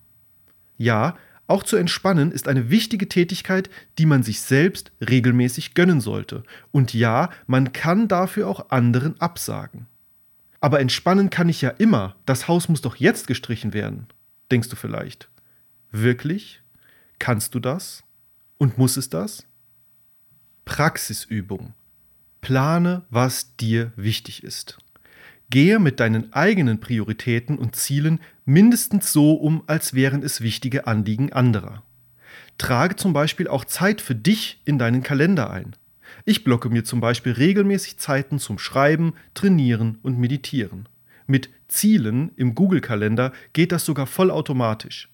Ja, 0.77 1.17
auch 1.47 1.65
zu 1.65 1.77
entspannen 1.77 2.31
ist 2.31 2.47
eine 2.47 2.71
wichtige 2.71 3.09
Tätigkeit, 3.09 3.71
die 3.99 4.07
man 4.07 4.23
sich 4.23 4.41
selbst 4.41 4.93
regelmäßig 5.01 5.75
gönnen 5.75 6.01
sollte. 6.01 6.45
Und 6.71 6.95
ja, 6.95 7.29
man 7.49 7.73
kann 7.73 8.07
dafür 8.07 8.47
auch 8.47 8.71
anderen 8.71 9.21
absagen. 9.21 9.87
Aber 10.61 10.79
entspannen 10.79 11.29
kann 11.29 11.49
ich 11.49 11.61
ja 11.61 11.71
immer, 11.71 12.15
das 12.25 12.47
Haus 12.47 12.69
muss 12.69 12.83
doch 12.83 12.97
jetzt 12.97 13.27
gestrichen 13.27 13.73
werden, 13.73 14.07
denkst 14.53 14.69
du 14.69 14.77
vielleicht. 14.77 15.29
Wirklich? 15.91 16.63
Kannst 17.19 17.55
du 17.57 17.59
das? 17.59 18.05
Und 18.57 18.79
muss 18.79 18.97
es 18.97 19.11
das? 19.11 19.45
Praxisübung. 20.65 21.75
Plane, 22.41 23.03
was 23.11 23.57
dir 23.57 23.93
wichtig 23.97 24.45
ist. 24.45 24.79
Gehe 25.51 25.79
mit 25.79 26.01
deinen 26.01 26.33
eigenen 26.33 26.81
Prioritäten 26.81 27.59
und 27.59 27.75
Zielen 27.75 28.21
mindestens 28.45 29.13
so 29.13 29.35
um, 29.35 29.65
als 29.67 29.95
wären 29.95 30.23
es 30.23 30.41
wichtige 30.41 30.87
Anliegen 30.87 31.33
anderer. 31.33 31.83
Trage 32.57 32.97
zum 32.97 33.13
Beispiel 33.13 33.49
auch 33.49 33.65
Zeit 33.65 34.01
für 34.01 34.15
dich 34.15 34.61
in 34.65 34.79
deinen 34.79 35.03
Kalender 35.03 35.51
ein. 35.51 35.75
Ich 36.25 36.45
blocke 36.45 36.69
mir 36.69 36.85
zum 36.85 37.01
Beispiel 37.01 37.33
regelmäßig 37.33 37.99
Zeiten 37.99 38.39
zum 38.39 38.59
Schreiben, 38.59 39.15
Trainieren 39.35 39.99
und 40.03 40.19
Meditieren. 40.19 40.89
Mit 41.27 41.51
Zielen 41.69 42.33
im 42.37 42.55
Google-Kalender 42.55 43.33
geht 43.53 43.73
das 43.73 43.85
sogar 43.85 44.07
vollautomatisch. 44.07 45.09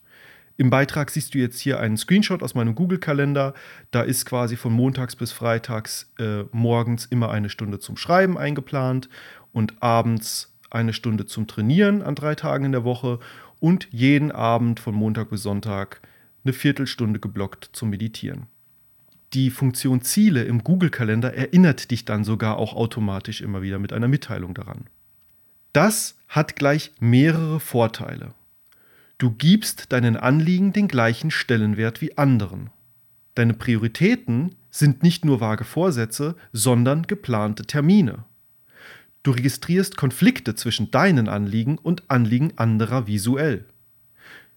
Im 0.58 0.70
Beitrag 0.70 1.10
siehst 1.10 1.34
du 1.34 1.38
jetzt 1.38 1.60
hier 1.60 1.80
einen 1.80 1.96
Screenshot 1.96 2.42
aus 2.42 2.54
meinem 2.54 2.74
Google-Kalender. 2.74 3.52
Da 3.90 4.02
ist 4.02 4.24
quasi 4.24 4.56
von 4.56 4.72
montags 4.72 5.14
bis 5.14 5.32
freitags 5.32 6.10
äh, 6.18 6.44
morgens 6.52 7.04
immer 7.06 7.30
eine 7.30 7.50
Stunde 7.50 7.78
zum 7.78 7.96
Schreiben 7.96 8.38
eingeplant 8.38 9.08
und 9.52 9.82
abends 9.82 10.54
eine 10.70 10.92
Stunde 10.92 11.26
zum 11.26 11.46
Trainieren 11.46 12.02
an 12.02 12.14
drei 12.14 12.34
Tagen 12.34 12.64
in 12.64 12.72
der 12.72 12.84
Woche 12.84 13.18
und 13.60 13.88
jeden 13.90 14.32
Abend 14.32 14.80
von 14.80 14.94
Montag 14.94 15.30
bis 15.30 15.42
Sonntag 15.42 16.00
eine 16.44 16.52
Viertelstunde 16.52 17.20
geblockt 17.20 17.70
zum 17.72 17.90
Meditieren. 17.90 18.46
Die 19.34 19.50
Funktion 19.50 20.00
Ziele 20.02 20.44
im 20.44 20.64
Google-Kalender 20.64 21.34
erinnert 21.34 21.90
dich 21.90 22.04
dann 22.04 22.24
sogar 22.24 22.56
auch 22.56 22.74
automatisch 22.74 23.40
immer 23.42 23.60
wieder 23.60 23.78
mit 23.78 23.92
einer 23.92 24.08
Mitteilung 24.08 24.54
daran. 24.54 24.86
Das 25.72 26.16
hat 26.28 26.56
gleich 26.56 26.92
mehrere 27.00 27.60
Vorteile. 27.60 28.32
Du 29.18 29.30
gibst 29.30 29.92
deinen 29.92 30.16
Anliegen 30.16 30.72
den 30.72 30.88
gleichen 30.88 31.30
Stellenwert 31.30 32.00
wie 32.00 32.18
anderen. 32.18 32.70
Deine 33.34 33.54
Prioritäten 33.54 34.56
sind 34.70 35.02
nicht 35.02 35.24
nur 35.24 35.40
vage 35.40 35.64
Vorsätze, 35.64 36.36
sondern 36.52 37.06
geplante 37.06 37.64
Termine. 37.64 38.24
Du 39.22 39.30
registrierst 39.30 39.96
Konflikte 39.96 40.54
zwischen 40.54 40.90
deinen 40.90 41.28
Anliegen 41.28 41.78
und 41.78 42.04
Anliegen 42.08 42.52
anderer 42.56 43.06
visuell. 43.06 43.64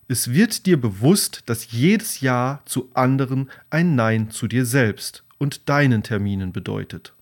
Es 0.07 0.33
wird 0.33 0.65
dir 0.65 0.79
bewusst, 0.79 1.43
dass 1.45 1.71
jedes 1.71 2.19
Ja 2.19 2.61
zu 2.65 2.89
anderen 2.93 3.49
ein 3.69 3.95
Nein 3.95 4.29
zu 4.29 4.47
dir 4.47 4.65
selbst 4.65 5.23
und 5.37 5.69
deinen 5.69 6.03
Terminen 6.03 6.51
bedeutet. 6.51 7.13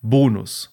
Bonus. 0.00 0.72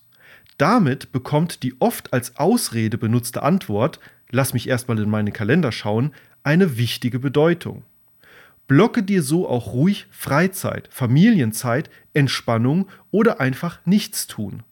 Damit 0.58 1.12
bekommt 1.12 1.64
die 1.64 1.80
oft 1.82 2.14
als 2.14 2.38
Ausrede 2.38 2.98
benutzte 2.98 3.44
Antwort, 3.44 4.00
lass 4.34 4.54
mich 4.54 4.68
erstmal 4.68 5.00
in 5.00 5.10
meinen 5.10 5.32
Kalender 5.32 5.72
schauen, 5.72 6.14
eine 6.44 6.78
wichtige 6.78 7.20
Bedeutung. 7.20 7.84
Blocke 8.68 9.04
dir 9.04 9.22
so 9.22 9.48
auch 9.48 9.74
ruhig 9.74 10.08
Freizeit, 10.10 10.90
Familienzeit, 10.92 11.90
Entspannung 12.14 12.88
oder 13.12 13.40
einfach 13.40 13.80
nichts 13.86 14.28
tun. 14.28 14.64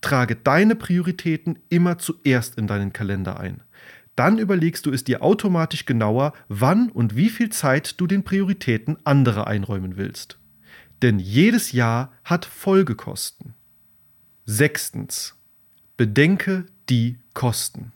Trage 0.00 0.36
deine 0.36 0.74
Prioritäten 0.74 1.58
immer 1.68 1.96
zuerst 1.98 2.58
in 2.58 2.66
deinen 2.66 2.92
Kalender 2.92 3.38
ein. 3.38 3.62
Dann 4.16 4.38
überlegst 4.38 4.84
du 4.86 4.92
es 4.92 5.04
dir 5.04 5.22
automatisch 5.22 5.86
genauer, 5.86 6.32
wann 6.48 6.90
und 6.90 7.16
wie 7.16 7.30
viel 7.30 7.50
Zeit 7.50 8.00
du 8.00 8.06
den 8.06 8.24
Prioritäten 8.24 8.96
anderer 9.04 9.46
einräumen 9.46 9.96
willst. 9.96 10.38
Denn 11.02 11.18
jedes 11.18 11.72
Jahr 11.72 12.12
hat 12.24 12.44
Folgekosten. 12.44 13.54
Sechstens. 14.44 15.36
Bedenke 15.96 16.66
die 16.88 17.18
Kosten. 17.32 17.93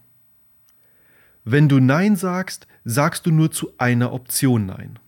Wenn 1.44 1.68
du 1.68 1.80
Nein 1.80 2.16
sagst, 2.16 2.66
sagst 2.84 3.26
du 3.26 3.30
nur 3.30 3.50
zu 3.50 3.72
einer 3.78 4.12
Option 4.12 4.66
Nein. 4.66 4.98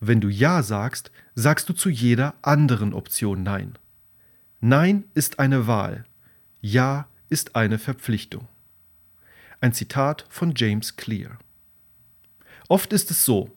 Wenn 0.00 0.20
du 0.20 0.28
Ja 0.28 0.62
sagst, 0.62 1.10
sagst 1.34 1.68
du 1.68 1.72
zu 1.72 1.88
jeder 1.88 2.34
anderen 2.42 2.92
Option 2.92 3.42
Nein. 3.42 3.78
Nein 4.60 5.04
ist 5.14 5.38
eine 5.38 5.66
Wahl. 5.66 6.04
Ja 6.60 7.08
ist 7.28 7.56
eine 7.56 7.78
Verpflichtung. 7.78 8.48
Ein 9.60 9.72
Zitat 9.72 10.24
von 10.28 10.54
James 10.56 10.96
Clear. 10.96 11.38
Oft 12.68 12.92
ist 12.92 13.10
es 13.10 13.24
so, 13.24 13.50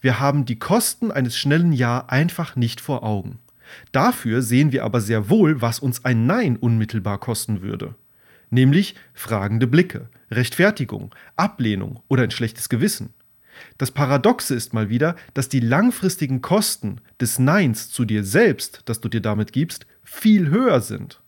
wir 0.00 0.20
haben 0.20 0.44
die 0.44 0.58
Kosten 0.58 1.10
eines 1.10 1.36
schnellen 1.36 1.72
Ja 1.72 2.06
einfach 2.06 2.56
nicht 2.56 2.80
vor 2.80 3.02
Augen. 3.02 3.38
Dafür 3.92 4.42
sehen 4.42 4.72
wir 4.72 4.84
aber 4.84 5.00
sehr 5.00 5.28
wohl, 5.28 5.60
was 5.60 5.80
uns 5.80 6.04
ein 6.04 6.26
Nein 6.26 6.56
unmittelbar 6.56 7.18
kosten 7.18 7.62
würde. 7.62 7.94
Nämlich 8.50 8.94
fragende 9.14 9.66
Blicke, 9.66 10.08
Rechtfertigung, 10.30 11.14
Ablehnung 11.36 12.00
oder 12.08 12.22
ein 12.22 12.30
schlechtes 12.30 12.68
Gewissen. 12.68 13.14
Das 13.78 13.90
Paradoxe 13.90 14.54
ist 14.54 14.74
mal 14.74 14.88
wieder, 14.88 15.16
dass 15.34 15.48
die 15.48 15.60
langfristigen 15.60 16.42
Kosten 16.42 17.00
des 17.20 17.38
Neins 17.38 17.90
zu 17.90 18.04
dir 18.04 18.22
selbst, 18.22 18.82
das 18.84 19.00
du 19.00 19.08
dir 19.08 19.20
damit 19.20 19.52
gibst, 19.52 19.86
viel 20.04 20.48
höher 20.48 20.80
sind. 20.80 21.22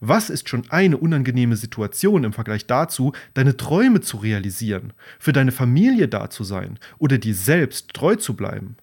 Was 0.00 0.30
ist 0.30 0.48
schon 0.48 0.68
eine 0.70 0.96
unangenehme 0.96 1.56
Situation 1.56 2.24
im 2.24 2.32
Vergleich 2.32 2.66
dazu, 2.66 3.12
deine 3.34 3.58
Träume 3.58 4.00
zu 4.00 4.16
realisieren, 4.16 4.94
für 5.18 5.32
deine 5.32 5.52
Familie 5.52 6.08
da 6.08 6.30
zu 6.30 6.42
sein 6.42 6.78
oder 6.98 7.18
dir 7.18 7.34
selbst 7.34 7.92
treu 7.92 8.16
zu 8.16 8.34
bleiben? 8.34 8.76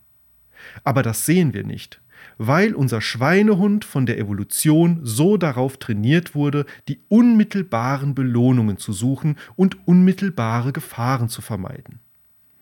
Aber 0.83 1.01
das 1.01 1.25
sehen 1.25 1.53
wir 1.53 1.63
nicht, 1.63 1.99
weil 2.37 2.73
unser 2.73 3.01
Schweinehund 3.01 3.85
von 3.85 4.05
der 4.05 4.17
Evolution 4.17 4.99
so 5.03 5.37
darauf 5.37 5.77
trainiert 5.77 6.35
wurde, 6.35 6.65
die 6.87 6.99
unmittelbaren 7.09 8.15
Belohnungen 8.15 8.77
zu 8.77 8.93
suchen 8.93 9.37
und 9.55 9.87
unmittelbare 9.87 10.73
Gefahren 10.73 11.29
zu 11.29 11.41
vermeiden. 11.41 11.99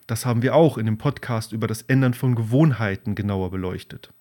Das 0.08 0.26
haben 0.26 0.42
wir 0.42 0.56
auch 0.56 0.78
in 0.78 0.86
dem 0.86 0.98
Podcast 0.98 1.52
über 1.52 1.68
das 1.68 1.82
Ändern 1.84 2.14
von 2.14 2.36
Gewohnheiten 2.36 3.16
genauer 3.16 3.52
beleuchtet. 3.52 4.12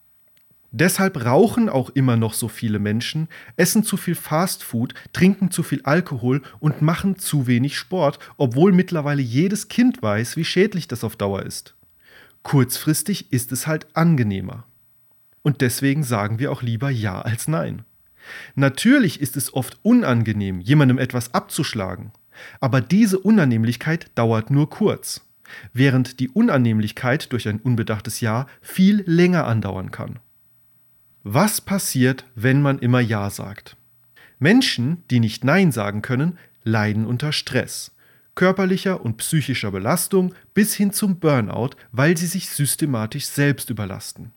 Deshalb 0.77 1.25
rauchen 1.25 1.69
auch 1.69 1.91
immer 1.91 2.17
noch 2.17 2.35
so 2.35 2.49
viele 2.49 2.81
Menschen, 2.81 3.29
essen 3.57 3.85
zu 3.85 3.97
viel 3.97 4.17
Fastfood, 4.17 4.93
trinken 5.13 5.53
zu 5.53 5.63
viel 5.63 5.81
Alkohol 5.85 6.43
und 6.59 6.83
machen 6.83 7.17
zu 7.17 7.47
wenig 7.47 7.79
Sport, 7.79 8.19
obwohl 8.39 8.73
mittlerweile 8.73 9.23
jedes 9.23 9.69
Kind 9.69 10.03
weiß, 10.03 10.37
wie 10.37 10.45
schädlich 10.45 10.89
das 10.89 11.05
auf 11.05 11.15
Dauer 11.15 11.45
ist. 11.45 11.77
Kurzfristig 12.43 13.33
ist 13.33 13.53
es 13.53 13.69
halt 13.69 13.87
angenehmer. 13.95 14.65
Und 15.45 15.61
deswegen 15.61 16.03
sagen 16.03 16.39
wir 16.39 16.51
auch 16.51 16.63
lieber 16.63 16.91
Ja 16.91 17.21
als 17.21 17.49
Nein. 17.49 17.85
Natürlich 18.55 19.21
ist 19.21 19.37
es 19.37 19.53
oft 19.53 19.79
unangenehm, 19.83 20.59
jemandem 20.61 20.97
etwas 20.97 21.35
abzuschlagen, 21.35 22.13
aber 22.61 22.81
diese 22.81 23.19
Unannehmlichkeit 23.19 24.11
dauert 24.15 24.49
nur 24.49 24.71
kurz, 24.71 25.21
während 25.75 26.19
die 26.19 26.31
Unannehmlichkeit 26.31 27.31
durch 27.31 27.47
ein 27.47 27.61
unbedachtes 27.61 28.21
Ja 28.21 28.47
viel 28.63 29.05
länger 29.07 29.47
andauern 29.47 29.91
kann. 29.91 30.19
Was 31.25 31.61
passiert, 31.61 32.25
wenn 32.35 32.63
man 32.63 32.79
immer 32.79 33.01
Ja 33.01 33.29
sagt? 33.29 33.77
Menschen, 34.39 35.05
die 35.11 35.21
nicht 35.21 35.45
Nein 35.45 35.73
sagen 35.73 36.01
können, 36.01 36.39
leiden 36.65 37.05
unter 37.05 37.33
Stress, 37.33 37.93
körperlicher 38.35 39.05
und 39.05 39.19
psychischer 39.19 39.71
Belastung 39.71 40.35
bis 40.55 40.75
hin 40.75 40.91
zum 40.91 41.19
Burnout, 41.19 41.71
weil 41.93 42.17
sie 42.17 42.27
sich 42.27 42.49
systematisch 42.49 43.27
selbst 43.27 43.69
überlasten. 43.69 44.33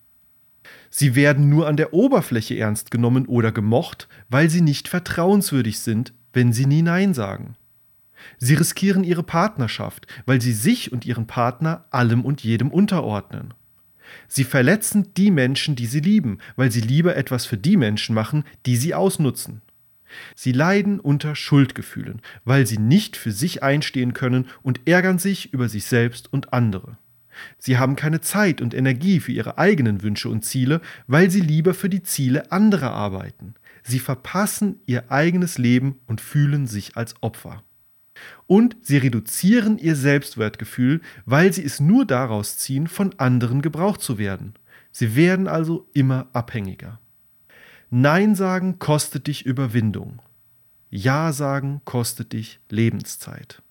Sie 0.89 1.15
werden 1.15 1.49
nur 1.49 1.67
an 1.67 1.77
der 1.77 1.93
Oberfläche 1.93 2.57
ernst 2.57 2.91
genommen 2.91 3.25
oder 3.25 3.51
gemocht, 3.51 4.07
weil 4.29 4.49
sie 4.49 4.61
nicht 4.61 4.87
vertrauenswürdig 4.87 5.79
sind, 5.79 6.13
wenn 6.33 6.53
sie 6.53 6.65
nie 6.65 6.81
Nein 6.81 7.13
sagen. 7.13 7.55
Sie 8.37 8.55
riskieren 8.55 9.03
ihre 9.03 9.23
Partnerschaft, 9.23 10.07
weil 10.25 10.41
sie 10.41 10.53
sich 10.53 10.91
und 10.91 11.05
ihren 11.05 11.27
Partner 11.27 11.85
allem 11.91 12.25
und 12.25 12.43
jedem 12.43 12.71
unterordnen. 12.71 13.53
Sie 14.27 14.43
verletzen 14.43 15.13
die 15.15 15.31
Menschen, 15.31 15.75
die 15.75 15.85
sie 15.85 15.99
lieben, 15.99 16.39
weil 16.55 16.71
sie 16.71 16.81
lieber 16.81 17.15
etwas 17.15 17.45
für 17.45 17.57
die 17.57 17.77
Menschen 17.77 18.15
machen, 18.15 18.43
die 18.65 18.77
sie 18.77 18.93
ausnutzen. 18.93 19.61
Sie 20.35 20.53
leiden 20.53 20.99
unter 20.99 21.35
Schuldgefühlen, 21.35 22.21
weil 22.45 22.65
sie 22.65 22.77
nicht 22.77 23.17
für 23.17 23.31
sich 23.31 23.63
einstehen 23.63 24.13
können 24.13 24.47
und 24.63 24.87
ärgern 24.87 25.19
sich 25.19 25.53
über 25.53 25.67
sich 25.67 25.85
selbst 25.85 26.31
und 26.31 26.53
andere. 26.53 26.97
Sie 27.57 27.77
haben 27.77 27.95
keine 27.95 28.21
Zeit 28.21 28.61
und 28.61 28.73
Energie 28.73 29.19
für 29.19 29.31
ihre 29.31 29.57
eigenen 29.57 30.01
Wünsche 30.01 30.29
und 30.29 30.43
Ziele, 30.43 30.81
weil 31.07 31.29
sie 31.29 31.41
lieber 31.41 31.73
für 31.73 31.89
die 31.89 32.03
Ziele 32.03 32.51
anderer 32.51 32.91
arbeiten. 32.91 33.55
Sie 33.83 33.99
verpassen 33.99 34.81
ihr 34.85 35.11
eigenes 35.11 35.57
Leben 35.57 35.99
und 36.07 36.21
fühlen 36.21 36.67
sich 36.67 36.97
als 36.97 37.15
Opfer. 37.21 37.63
Und 38.47 38.75
sie 38.81 38.97
reduzieren 38.97 39.77
ihr 39.77 39.95
Selbstwertgefühl, 39.95 41.01
weil 41.25 41.53
sie 41.53 41.63
es 41.63 41.79
nur 41.79 42.05
daraus 42.05 42.57
ziehen, 42.57 42.87
von 42.87 43.17
anderen 43.17 43.61
gebraucht 43.61 44.01
zu 44.01 44.17
werden. 44.17 44.53
Sie 44.91 45.15
werden 45.15 45.47
also 45.47 45.89
immer 45.93 46.27
abhängiger. 46.33 46.99
Nein 47.89 48.35
sagen 48.35 48.79
kostet 48.79 49.27
dich 49.27 49.45
Überwindung. 49.45 50.21
Ja 50.89 51.31
sagen 51.31 51.81
kostet 51.85 52.33
dich 52.33 52.59
Lebenszeit. 52.69 53.61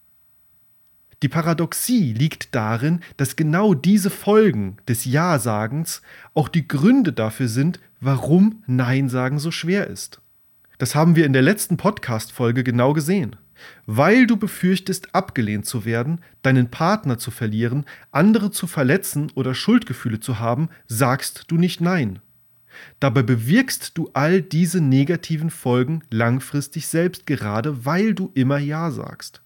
Die 1.22 1.28
Paradoxie 1.28 2.12
liegt 2.12 2.54
darin, 2.54 3.00
dass 3.16 3.36
genau 3.36 3.72
diese 3.72 4.10
Folgen 4.10 4.76
des 4.86 5.06
Ja-Sagens 5.06 6.02
auch 6.34 6.48
die 6.48 6.68
Gründe 6.68 7.12
dafür 7.12 7.48
sind, 7.48 7.80
warum 8.00 8.62
Nein 8.66 9.08
sagen 9.08 9.38
so 9.38 9.50
schwer 9.50 9.86
ist. 9.86 10.20
Das 10.78 10.94
haben 10.94 11.16
wir 11.16 11.24
in 11.24 11.32
der 11.32 11.40
letzten 11.40 11.78
Podcast-Folge 11.78 12.62
genau 12.62 12.92
gesehen. 12.92 13.36
Weil 13.86 14.26
du 14.26 14.36
befürchtest, 14.36 15.14
abgelehnt 15.14 15.64
zu 15.64 15.86
werden, 15.86 16.20
deinen 16.42 16.70
Partner 16.70 17.16
zu 17.16 17.30
verlieren, 17.30 17.86
andere 18.10 18.50
zu 18.50 18.66
verletzen 18.66 19.32
oder 19.34 19.54
Schuldgefühle 19.54 20.20
zu 20.20 20.38
haben, 20.38 20.68
sagst 20.86 21.44
du 21.48 21.56
nicht 21.56 21.80
Nein. 21.80 22.18
Dabei 23.00 23.22
bewirkst 23.22 23.96
du 23.96 24.10
all 24.12 24.42
diese 24.42 24.82
negativen 24.82 25.48
Folgen 25.48 26.02
langfristig 26.10 26.88
selbst, 26.88 27.26
gerade 27.26 27.86
weil 27.86 28.12
du 28.12 28.30
immer 28.34 28.58
Ja 28.58 28.90
sagst. 28.90 29.40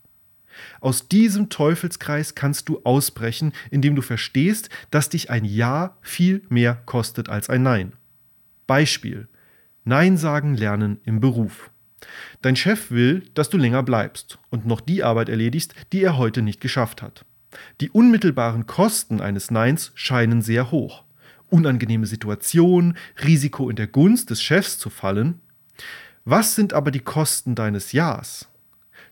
Aus 0.80 1.08
diesem 1.08 1.48
Teufelskreis 1.48 2.34
kannst 2.34 2.68
du 2.68 2.80
ausbrechen, 2.84 3.52
indem 3.70 3.96
du 3.96 4.02
verstehst, 4.02 4.70
dass 4.90 5.08
dich 5.08 5.30
ein 5.30 5.44
Ja 5.44 5.96
viel 6.00 6.42
mehr 6.48 6.74
kostet 6.86 7.28
als 7.28 7.48
ein 7.50 7.62
Nein. 7.62 7.92
Beispiel. 8.66 9.28
Nein 9.84 10.16
sagen 10.16 10.54
lernen 10.54 11.00
im 11.04 11.20
Beruf. 11.20 11.70
Dein 12.42 12.56
Chef 12.56 12.90
will, 12.90 13.24
dass 13.34 13.50
du 13.50 13.58
länger 13.58 13.82
bleibst 13.82 14.38
und 14.50 14.66
noch 14.66 14.80
die 14.80 15.02
Arbeit 15.02 15.28
erledigst, 15.28 15.74
die 15.92 16.02
er 16.02 16.16
heute 16.16 16.42
nicht 16.42 16.60
geschafft 16.60 17.02
hat. 17.02 17.24
Die 17.80 17.90
unmittelbaren 17.90 18.66
Kosten 18.66 19.20
eines 19.20 19.50
Neins 19.50 19.92
scheinen 19.94 20.42
sehr 20.42 20.70
hoch. 20.70 21.04
Unangenehme 21.48 22.06
Situation, 22.06 22.96
Risiko 23.24 23.68
in 23.68 23.76
der 23.76 23.88
Gunst 23.88 24.30
des 24.30 24.42
Chefs 24.42 24.78
zu 24.78 24.88
fallen. 24.88 25.40
Was 26.24 26.54
sind 26.54 26.72
aber 26.72 26.90
die 26.90 27.00
Kosten 27.00 27.54
deines 27.54 27.92
Ja's? 27.92 28.49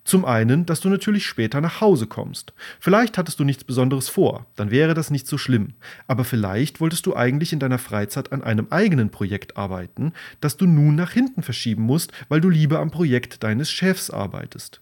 Zum 0.08 0.24
einen, 0.24 0.64
dass 0.64 0.80
du 0.80 0.88
natürlich 0.88 1.26
später 1.26 1.60
nach 1.60 1.82
Hause 1.82 2.06
kommst. 2.06 2.54
Vielleicht 2.80 3.18
hattest 3.18 3.40
du 3.40 3.44
nichts 3.44 3.64
Besonderes 3.64 4.08
vor, 4.08 4.46
dann 4.56 4.70
wäre 4.70 4.94
das 4.94 5.10
nicht 5.10 5.26
so 5.26 5.36
schlimm. 5.36 5.74
Aber 6.06 6.24
vielleicht 6.24 6.80
wolltest 6.80 7.04
du 7.04 7.14
eigentlich 7.14 7.52
in 7.52 7.58
deiner 7.58 7.76
Freizeit 7.76 8.32
an 8.32 8.42
einem 8.42 8.68
eigenen 8.70 9.10
Projekt 9.10 9.58
arbeiten, 9.58 10.14
das 10.40 10.56
du 10.56 10.64
nun 10.64 10.94
nach 10.94 11.10
hinten 11.10 11.42
verschieben 11.42 11.82
musst, 11.82 12.12
weil 12.30 12.40
du 12.40 12.48
lieber 12.48 12.78
am 12.78 12.90
Projekt 12.90 13.42
deines 13.42 13.70
Chefs 13.70 14.08
arbeitest. 14.08 14.80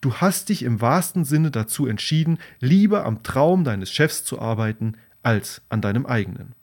Du 0.00 0.14
hast 0.14 0.48
dich 0.48 0.62
im 0.62 0.80
wahrsten 0.80 1.26
Sinne 1.26 1.50
dazu 1.50 1.86
entschieden, 1.86 2.38
lieber 2.58 3.04
am 3.04 3.22
Traum 3.22 3.64
deines 3.64 3.92
Chefs 3.92 4.24
zu 4.24 4.40
arbeiten, 4.40 4.94
als 5.22 5.60
an 5.68 5.82
deinem 5.82 6.06
eigenen. 6.06 6.54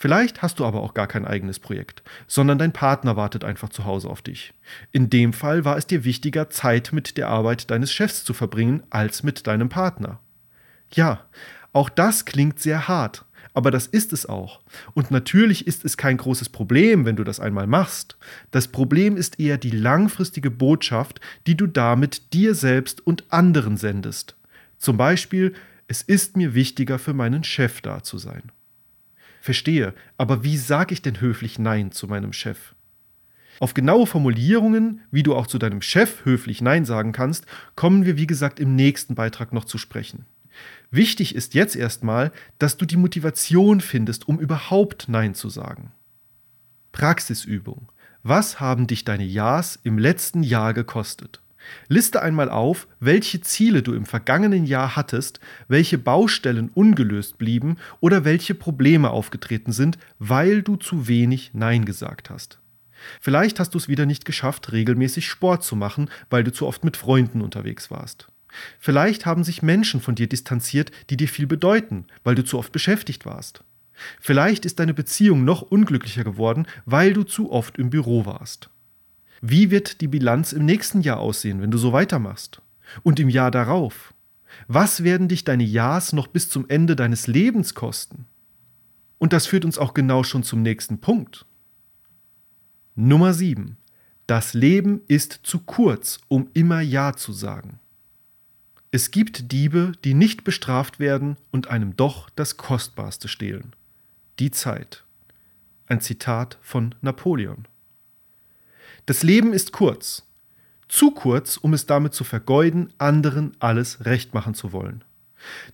Vielleicht 0.00 0.40
hast 0.40 0.58
du 0.58 0.64
aber 0.64 0.80
auch 0.80 0.94
gar 0.94 1.06
kein 1.06 1.26
eigenes 1.26 1.58
Projekt, 1.58 2.02
sondern 2.26 2.56
dein 2.56 2.72
Partner 2.72 3.16
wartet 3.16 3.44
einfach 3.44 3.68
zu 3.68 3.84
Hause 3.84 4.08
auf 4.08 4.22
dich. 4.22 4.54
In 4.92 5.10
dem 5.10 5.34
Fall 5.34 5.66
war 5.66 5.76
es 5.76 5.86
dir 5.86 6.04
wichtiger, 6.04 6.48
Zeit 6.48 6.94
mit 6.94 7.18
der 7.18 7.28
Arbeit 7.28 7.70
deines 7.70 7.92
Chefs 7.92 8.24
zu 8.24 8.32
verbringen, 8.32 8.82
als 8.88 9.22
mit 9.22 9.46
deinem 9.46 9.68
Partner. 9.68 10.18
Ja, 10.90 11.26
auch 11.74 11.90
das 11.90 12.24
klingt 12.24 12.60
sehr 12.60 12.88
hart, 12.88 13.26
aber 13.52 13.70
das 13.70 13.86
ist 13.86 14.14
es 14.14 14.24
auch. 14.24 14.62
Und 14.94 15.10
natürlich 15.10 15.66
ist 15.66 15.84
es 15.84 15.98
kein 15.98 16.16
großes 16.16 16.48
Problem, 16.48 17.04
wenn 17.04 17.16
du 17.16 17.22
das 17.22 17.38
einmal 17.38 17.66
machst. 17.66 18.16
Das 18.52 18.68
Problem 18.68 19.18
ist 19.18 19.38
eher 19.38 19.58
die 19.58 19.68
langfristige 19.68 20.50
Botschaft, 20.50 21.20
die 21.46 21.58
du 21.58 21.66
damit 21.66 22.32
dir 22.32 22.54
selbst 22.54 23.06
und 23.06 23.30
anderen 23.30 23.76
sendest. 23.76 24.34
Zum 24.78 24.96
Beispiel, 24.96 25.52
es 25.88 26.00
ist 26.00 26.38
mir 26.38 26.54
wichtiger, 26.54 26.98
für 26.98 27.12
meinen 27.12 27.44
Chef 27.44 27.82
da 27.82 28.02
zu 28.02 28.16
sein. 28.16 28.50
Verstehe, 29.40 29.94
aber 30.18 30.44
wie 30.44 30.56
sage 30.56 30.92
ich 30.92 31.02
denn 31.02 31.20
höflich 31.20 31.58
Nein 31.58 31.92
zu 31.92 32.06
meinem 32.06 32.32
Chef? 32.32 32.74
Auf 33.58 33.74
genaue 33.74 34.06
Formulierungen, 34.06 35.00
wie 35.10 35.22
du 35.22 35.34
auch 35.34 35.46
zu 35.46 35.58
deinem 35.58 35.82
Chef 35.82 36.24
höflich 36.24 36.62
Nein 36.62 36.84
sagen 36.84 37.12
kannst, 37.12 37.46
kommen 37.74 38.06
wir 38.06 38.16
wie 38.16 38.26
gesagt 38.26 38.60
im 38.60 38.74
nächsten 38.76 39.14
Beitrag 39.14 39.52
noch 39.52 39.64
zu 39.64 39.78
sprechen. 39.78 40.26
Wichtig 40.90 41.34
ist 41.34 41.54
jetzt 41.54 41.76
erstmal, 41.76 42.32
dass 42.58 42.76
du 42.76 42.84
die 42.84 42.96
Motivation 42.96 43.80
findest, 43.80 44.28
um 44.28 44.38
überhaupt 44.40 45.08
Nein 45.08 45.34
zu 45.34 45.48
sagen. 45.48 45.92
Praxisübung. 46.92 47.88
Was 48.22 48.60
haben 48.60 48.86
dich 48.86 49.04
deine 49.04 49.24
Ja's 49.24 49.78
im 49.82 49.98
letzten 49.98 50.42
Jahr 50.42 50.74
gekostet? 50.74 51.40
Liste 51.88 52.22
einmal 52.22 52.50
auf, 52.50 52.88
welche 53.00 53.40
Ziele 53.40 53.82
du 53.82 53.94
im 53.94 54.06
vergangenen 54.06 54.64
Jahr 54.64 54.96
hattest, 54.96 55.40
welche 55.68 55.98
Baustellen 55.98 56.70
ungelöst 56.74 57.38
blieben 57.38 57.76
oder 58.00 58.24
welche 58.24 58.54
Probleme 58.54 59.10
aufgetreten 59.10 59.72
sind, 59.72 59.98
weil 60.18 60.62
du 60.62 60.76
zu 60.76 61.08
wenig 61.08 61.50
Nein 61.54 61.84
gesagt 61.84 62.30
hast. 62.30 62.58
Vielleicht 63.20 63.58
hast 63.60 63.74
du 63.74 63.78
es 63.78 63.88
wieder 63.88 64.06
nicht 64.06 64.24
geschafft, 64.24 64.72
regelmäßig 64.72 65.26
Sport 65.26 65.64
zu 65.64 65.76
machen, 65.76 66.10
weil 66.28 66.44
du 66.44 66.52
zu 66.52 66.66
oft 66.66 66.84
mit 66.84 66.96
Freunden 66.96 67.40
unterwegs 67.40 67.90
warst. 67.90 68.28
Vielleicht 68.78 69.26
haben 69.26 69.44
sich 69.44 69.62
Menschen 69.62 70.00
von 70.00 70.14
dir 70.14 70.28
distanziert, 70.28 70.90
die 71.08 71.16
dir 71.16 71.28
viel 71.28 71.46
bedeuten, 71.46 72.06
weil 72.24 72.34
du 72.34 72.44
zu 72.44 72.58
oft 72.58 72.72
beschäftigt 72.72 73.24
warst. 73.24 73.62
Vielleicht 74.18 74.64
ist 74.64 74.78
deine 74.80 74.94
Beziehung 74.94 75.44
noch 75.44 75.62
unglücklicher 75.62 76.24
geworden, 76.24 76.66
weil 76.84 77.12
du 77.12 77.22
zu 77.22 77.52
oft 77.52 77.78
im 77.78 77.90
Büro 77.90 78.24
warst. 78.26 78.70
Wie 79.40 79.70
wird 79.70 80.00
die 80.00 80.08
Bilanz 80.08 80.52
im 80.52 80.64
nächsten 80.64 81.00
Jahr 81.00 81.18
aussehen, 81.18 81.60
wenn 81.62 81.70
du 81.70 81.78
so 81.78 81.92
weitermachst? 81.92 82.60
Und 83.02 83.20
im 83.20 83.28
Jahr 83.28 83.50
darauf? 83.50 84.12
Was 84.68 85.04
werden 85.04 85.28
dich 85.28 85.44
deine 85.44 85.64
Jahrs 85.64 86.12
noch 86.12 86.26
bis 86.26 86.48
zum 86.48 86.68
Ende 86.68 86.96
deines 86.96 87.26
Lebens 87.26 87.74
kosten? 87.74 88.26
Und 89.18 89.32
das 89.32 89.46
führt 89.46 89.64
uns 89.64 89.78
auch 89.78 89.94
genau 89.94 90.24
schon 90.24 90.42
zum 90.42 90.62
nächsten 90.62 90.98
Punkt. 90.98 91.46
Nummer 92.94 93.32
7. 93.32 93.76
Das 94.26 94.54
Leben 94.54 95.02
ist 95.08 95.40
zu 95.42 95.60
kurz, 95.60 96.20
um 96.28 96.48
immer 96.52 96.80
Ja 96.80 97.14
zu 97.14 97.32
sagen. 97.32 97.80
Es 98.92 99.10
gibt 99.10 99.52
Diebe, 99.52 99.92
die 100.04 100.14
nicht 100.14 100.42
bestraft 100.42 100.98
werden 100.98 101.36
und 101.50 101.68
einem 101.68 101.96
doch 101.96 102.28
das 102.30 102.56
Kostbarste 102.56 103.28
stehlen. 103.28 103.72
Die 104.38 104.50
Zeit. 104.50 105.04
Ein 105.86 106.00
Zitat 106.00 106.58
von 106.60 106.94
Napoleon. 107.00 107.66
Das 109.10 109.24
Leben 109.24 109.52
ist 109.52 109.72
kurz. 109.72 110.22
Zu 110.88 111.10
kurz, 111.10 111.56
um 111.56 111.74
es 111.74 111.84
damit 111.84 112.14
zu 112.14 112.22
vergeuden, 112.22 112.92
anderen 112.98 113.56
alles 113.58 114.04
recht 114.04 114.34
machen 114.34 114.54
zu 114.54 114.70
wollen. 114.72 115.02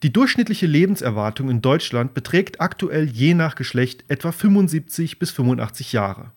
Die 0.02 0.10
durchschnittliche 0.10 0.64
Lebenserwartung 0.64 1.50
in 1.50 1.60
Deutschland 1.60 2.14
beträgt 2.14 2.62
aktuell 2.62 3.04
je 3.04 3.34
nach 3.34 3.54
Geschlecht 3.54 4.06
etwa 4.08 4.32
75 4.32 5.18
bis 5.18 5.32
85 5.32 5.92
Jahre. 5.92 6.32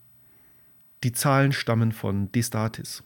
Die 1.05 1.13
Zahlen 1.13 1.53
stammen 1.53 1.93
von 1.93 2.33
Destatis. 2.33 3.01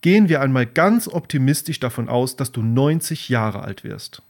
Gehen 0.00 0.30
wir 0.30 0.40
einmal 0.40 0.64
ganz 0.64 1.06
optimistisch 1.06 1.80
davon 1.80 2.08
aus, 2.08 2.36
dass 2.36 2.52
du 2.52 2.62
90 2.62 3.28
Jahre 3.28 3.60
alt 3.60 3.84
wirst. 3.84 4.22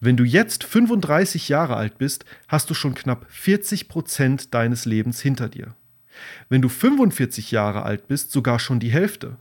Wenn 0.00 0.16
du 0.16 0.24
jetzt 0.24 0.64
35 0.64 1.48
Jahre 1.48 1.76
alt 1.76 1.98
bist, 1.98 2.24
hast 2.48 2.68
du 2.70 2.74
schon 2.74 2.96
knapp 2.96 3.24
40 3.28 3.86
Prozent 3.86 4.52
deines 4.52 4.84
Lebens 4.84 5.20
hinter 5.20 5.48
dir. 5.48 5.76
Wenn 6.48 6.62
du 6.62 6.68
45 6.68 7.50
Jahre 7.50 7.82
alt 7.82 8.08
bist, 8.08 8.32
sogar 8.32 8.58
schon 8.58 8.80
die 8.80 8.90
Hälfte. 8.90 9.36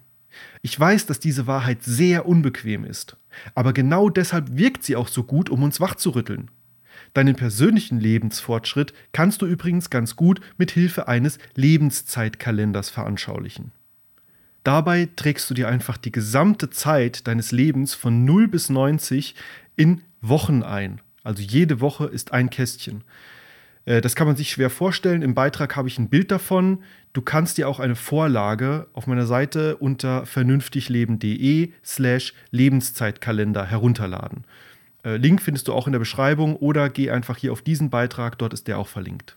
Ich 0.61 0.77
weiß, 0.77 1.05
dass 1.05 1.19
diese 1.19 1.47
Wahrheit 1.47 1.83
sehr 1.83 2.25
unbequem 2.25 2.83
ist, 2.83 3.17
aber 3.53 3.73
genau 3.73 4.09
deshalb 4.09 4.57
wirkt 4.57 4.83
sie 4.83 4.95
auch 4.95 5.07
so 5.07 5.23
gut, 5.23 5.49
um 5.49 5.63
uns 5.63 5.79
wachzurütteln. 5.79 6.51
Deinen 7.13 7.35
persönlichen 7.35 7.99
Lebensfortschritt 7.99 8.93
kannst 9.13 9.41
du 9.41 9.45
übrigens 9.45 9.89
ganz 9.89 10.15
gut 10.15 10.41
mit 10.57 10.71
Hilfe 10.71 11.07
eines 11.07 11.39
Lebenszeitkalenders 11.55 12.89
veranschaulichen. 12.89 13.71
Dabei 14.65 15.09
trägst 15.15 15.49
du 15.49 15.53
dir 15.53 15.69
einfach 15.69 15.95
die 15.95 16.11
gesamte 16.11 16.71
Zeit 16.71 17.27
deines 17.27 17.51
Lebens 17.51 17.93
von 17.93 18.25
0 18.25 18.47
bis 18.47 18.69
90 18.69 19.35
in 19.75 20.01
Wochen 20.21 20.63
ein. 20.63 21.01
Also 21.23 21.41
jede 21.41 21.81
Woche 21.81 22.05
ist 22.05 22.33
ein 22.33 22.49
Kästchen. 22.49 23.03
Äh, 23.85 24.01
das 24.01 24.15
kann 24.15 24.27
man 24.27 24.35
sich 24.35 24.51
schwer 24.51 24.69
vorstellen. 24.69 25.21
Im 25.21 25.33
Beitrag 25.33 25.75
habe 25.75 25.87
ich 25.87 25.97
ein 25.97 26.09
Bild 26.09 26.31
davon. 26.31 26.83
Du 27.13 27.21
kannst 27.21 27.57
dir 27.57 27.69
auch 27.69 27.79
eine 27.79 27.95
Vorlage 27.95 28.87
auf 28.93 29.07
meiner 29.07 29.25
Seite 29.25 29.77
unter 29.77 30.25
vernünftigleben.de 30.25 31.71
slash 31.83 32.33
Lebenszeitkalender 32.51 33.65
herunterladen. 33.65 34.43
Äh, 35.05 35.17
Link 35.17 35.41
findest 35.41 35.67
du 35.67 35.73
auch 35.73 35.87
in 35.87 35.93
der 35.93 35.99
Beschreibung 35.99 36.55
oder 36.57 36.89
geh 36.89 37.11
einfach 37.11 37.37
hier 37.37 37.53
auf 37.53 37.61
diesen 37.61 37.89
Beitrag, 37.89 38.37
dort 38.37 38.53
ist 38.53 38.67
der 38.67 38.79
auch 38.79 38.87
verlinkt. 38.87 39.35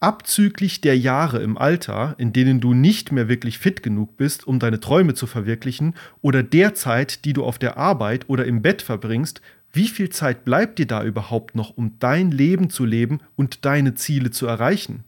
Abzüglich 0.00 0.80
der 0.80 0.98
Jahre 0.98 1.40
im 1.42 1.56
Alter, 1.56 2.16
in 2.18 2.32
denen 2.32 2.60
du 2.60 2.74
nicht 2.74 3.12
mehr 3.12 3.28
wirklich 3.28 3.58
fit 3.58 3.84
genug 3.84 4.16
bist, 4.16 4.44
um 4.44 4.58
deine 4.58 4.80
Träume 4.80 5.14
zu 5.14 5.28
verwirklichen, 5.28 5.94
oder 6.22 6.42
der 6.42 6.74
Zeit, 6.74 7.24
die 7.24 7.32
du 7.32 7.44
auf 7.44 7.58
der 7.58 7.76
Arbeit 7.76 8.28
oder 8.28 8.44
im 8.44 8.62
Bett 8.62 8.82
verbringst, 8.82 9.40
wie 9.72 9.88
viel 9.88 10.10
Zeit 10.10 10.44
bleibt 10.44 10.78
dir 10.78 10.86
da 10.86 11.02
überhaupt 11.02 11.54
noch, 11.54 11.70
um 11.70 11.98
dein 11.98 12.30
Leben 12.30 12.68
zu 12.68 12.84
leben 12.84 13.20
und 13.36 13.64
deine 13.64 13.94
Ziele 13.94 14.30
zu 14.30 14.46
erreichen? 14.46 15.04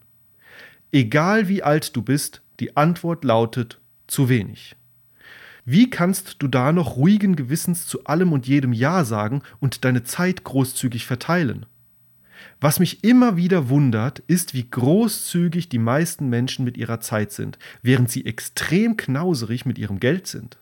Egal 0.91 1.49
wie 1.49 1.63
alt 1.63 1.95
du 1.97 2.03
bist, 2.03 2.43
die 2.61 2.77
Antwort 2.77 3.25
lautet 3.25 3.81
zu 4.07 4.29
wenig. 4.29 4.77
Wie 5.65 5.91
kannst 5.91 6.37
du 6.41 6.49
da 6.49 6.73
noch 6.73 6.97
ruhigen 6.97 7.37
Gewissens 7.37 7.87
zu 7.87 8.05
allem 8.05 8.33
und 8.33 8.47
jedem 8.47 8.73
Ja 8.73 9.05
sagen 9.05 9.43
und 9.61 9.85
deine 9.85 10.05
Zeit 10.05 10.45
großzügig 10.45 11.07
verteilen? 11.07 11.67
Was 12.61 12.81
mich 12.81 13.03
immer 13.03 13.37
wieder 13.37 13.69
wundert, 13.69 14.21
ist, 14.27 14.55
wie 14.55 14.69
großzügig 14.69 15.69
die 15.69 15.79
meisten 15.79 16.29
Menschen 16.29 16.65
mit 16.65 16.77
ihrer 16.77 17.01
Zeit 17.01 17.33
sind, 17.33 17.59
während 17.83 18.11
sie 18.11 18.27
extrem 18.27 18.97
knauserig 18.97 19.65
mit 19.65 19.79
ihrem 19.79 20.01
Geld 20.01 20.27
sind. 20.27 20.59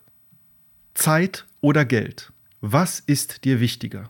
Zeit 0.93 1.45
oder 1.61 1.85
Geld? 1.85 2.31
Was 2.65 3.01
ist 3.01 3.43
dir 3.43 3.59
wichtiger? 3.59 4.09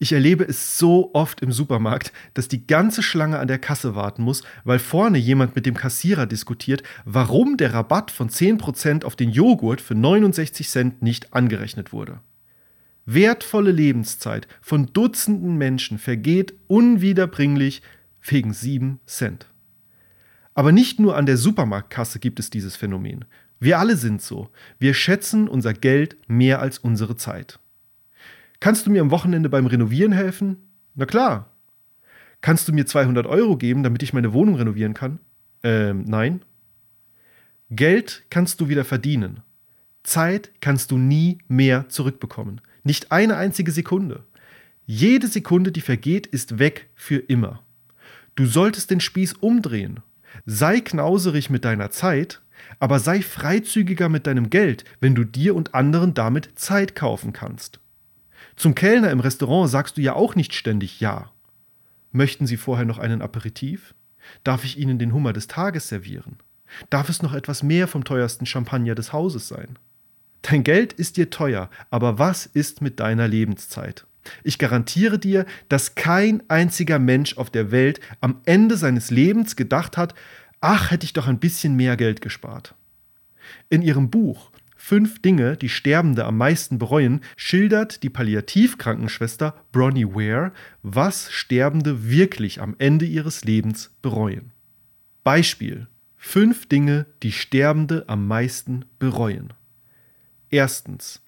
Ich 0.00 0.10
erlebe 0.10 0.42
es 0.42 0.76
so 0.76 1.14
oft 1.14 1.40
im 1.40 1.52
Supermarkt, 1.52 2.12
dass 2.34 2.48
die 2.48 2.66
ganze 2.66 3.00
Schlange 3.00 3.38
an 3.38 3.46
der 3.46 3.60
Kasse 3.60 3.94
warten 3.94 4.24
muss, 4.24 4.42
weil 4.64 4.80
vorne 4.80 5.18
jemand 5.18 5.54
mit 5.54 5.66
dem 5.66 5.76
Kassierer 5.76 6.26
diskutiert, 6.26 6.82
warum 7.04 7.56
der 7.56 7.72
Rabatt 7.72 8.10
von 8.10 8.28
10% 8.28 9.04
auf 9.04 9.14
den 9.14 9.30
Joghurt 9.30 9.80
für 9.80 9.94
69 9.94 10.68
Cent 10.68 11.00
nicht 11.00 11.32
angerechnet 11.32 11.92
wurde. 11.92 12.18
Wertvolle 13.06 13.70
Lebenszeit 13.70 14.48
von 14.60 14.92
Dutzenden 14.92 15.56
Menschen 15.56 16.00
vergeht 16.00 16.54
unwiederbringlich 16.66 17.82
wegen 18.20 18.52
7 18.52 18.98
Cent. 19.06 19.46
Aber 20.54 20.72
nicht 20.72 20.98
nur 20.98 21.16
an 21.16 21.24
der 21.24 21.36
Supermarktkasse 21.36 22.18
gibt 22.18 22.40
es 22.40 22.50
dieses 22.50 22.74
Phänomen. 22.74 23.26
Wir 23.60 23.78
alle 23.78 23.96
sind 23.96 24.22
so. 24.22 24.50
Wir 24.78 24.94
schätzen 24.94 25.46
unser 25.46 25.74
Geld 25.74 26.16
mehr 26.26 26.60
als 26.60 26.78
unsere 26.78 27.16
Zeit. 27.16 27.60
Kannst 28.58 28.86
du 28.86 28.90
mir 28.90 29.02
am 29.02 29.10
Wochenende 29.10 29.50
beim 29.50 29.66
Renovieren 29.66 30.12
helfen? 30.12 30.56
Na 30.94 31.04
klar. 31.04 31.50
Kannst 32.40 32.66
du 32.68 32.72
mir 32.72 32.86
200 32.86 33.26
Euro 33.26 33.58
geben, 33.58 33.82
damit 33.82 34.02
ich 34.02 34.14
meine 34.14 34.32
Wohnung 34.32 34.56
renovieren 34.56 34.94
kann? 34.94 35.20
Ähm, 35.62 36.04
nein. 36.06 36.42
Geld 37.70 38.24
kannst 38.30 38.60
du 38.60 38.68
wieder 38.68 38.84
verdienen. 38.84 39.40
Zeit 40.02 40.50
kannst 40.60 40.90
du 40.90 40.96
nie 40.96 41.38
mehr 41.46 41.88
zurückbekommen. 41.90 42.62
Nicht 42.82 43.12
eine 43.12 43.36
einzige 43.36 43.72
Sekunde. 43.72 44.24
Jede 44.86 45.28
Sekunde, 45.28 45.70
die 45.70 45.82
vergeht, 45.82 46.26
ist 46.26 46.58
weg 46.58 46.88
für 46.94 47.18
immer. 47.18 47.62
Du 48.34 48.46
solltest 48.46 48.90
den 48.90 49.00
Spieß 49.00 49.34
umdrehen. 49.34 50.00
Sei 50.46 50.80
knauserig 50.80 51.50
mit 51.50 51.64
deiner 51.64 51.90
Zeit, 51.90 52.40
aber 52.80 52.98
sei 52.98 53.22
freizügiger 53.22 54.08
mit 54.08 54.26
deinem 54.26 54.50
Geld, 54.50 54.84
wenn 54.98 55.14
du 55.14 55.22
dir 55.24 55.54
und 55.54 55.74
anderen 55.74 56.14
damit 56.14 56.50
Zeit 56.56 56.96
kaufen 56.96 57.32
kannst. 57.32 57.78
Zum 58.56 58.74
Kellner 58.74 59.10
im 59.10 59.20
Restaurant 59.20 59.70
sagst 59.70 59.96
du 59.96 60.00
ja 60.00 60.14
auch 60.14 60.34
nicht 60.34 60.54
ständig 60.54 61.00
Ja. 61.00 61.30
Möchten 62.10 62.46
Sie 62.46 62.56
vorher 62.56 62.86
noch 62.86 62.98
einen 62.98 63.22
Aperitif? 63.22 63.94
Darf 64.42 64.64
ich 64.64 64.78
Ihnen 64.78 64.98
den 64.98 65.12
Hummer 65.12 65.32
des 65.32 65.46
Tages 65.46 65.88
servieren? 65.88 66.38
Darf 66.88 67.08
es 67.08 67.22
noch 67.22 67.34
etwas 67.34 67.62
mehr 67.62 67.86
vom 67.86 68.04
teuersten 68.04 68.46
Champagner 68.46 68.94
des 68.94 69.12
Hauses 69.12 69.46
sein? 69.46 69.78
Dein 70.42 70.64
Geld 70.64 70.92
ist 70.92 71.16
dir 71.16 71.30
teuer, 71.30 71.70
aber 71.90 72.18
was 72.18 72.46
ist 72.46 72.80
mit 72.80 72.98
deiner 72.98 73.28
Lebenszeit? 73.28 74.06
Ich 74.42 74.58
garantiere 74.58 75.18
dir, 75.18 75.46
dass 75.68 75.94
kein 75.94 76.42
einziger 76.48 76.98
Mensch 76.98 77.36
auf 77.36 77.50
der 77.50 77.70
Welt 77.70 78.00
am 78.20 78.40
Ende 78.44 78.76
seines 78.76 79.10
Lebens 79.10 79.56
gedacht 79.56 79.96
hat, 79.96 80.14
ach, 80.60 80.90
hätte 80.90 81.04
ich 81.04 81.12
doch 81.12 81.26
ein 81.26 81.38
bisschen 81.38 81.76
mehr 81.76 81.96
Geld 81.96 82.20
gespart. 82.20 82.74
In 83.68 83.82
ihrem 83.82 84.10
Buch 84.10 84.50
Fünf 84.82 85.20
Dinge, 85.20 85.58
die 85.58 85.68
Sterbende 85.68 86.24
am 86.24 86.38
meisten 86.38 86.78
bereuen, 86.78 87.20
schildert 87.36 88.02
die 88.02 88.08
Palliativkrankenschwester 88.08 89.54
Bronnie 89.72 90.06
Ware, 90.06 90.52
was 90.82 91.30
Sterbende 91.30 92.08
wirklich 92.10 92.62
am 92.62 92.74
Ende 92.78 93.04
ihres 93.04 93.44
Lebens 93.44 93.90
bereuen. 94.00 94.52
Beispiel: 95.22 95.86
Fünf 96.16 96.66
Dinge, 96.66 97.04
die 97.22 97.30
Sterbende 97.30 98.04
am 98.08 98.26
meisten 98.26 98.86
bereuen. 98.98 99.52
Erstens. 100.48 101.20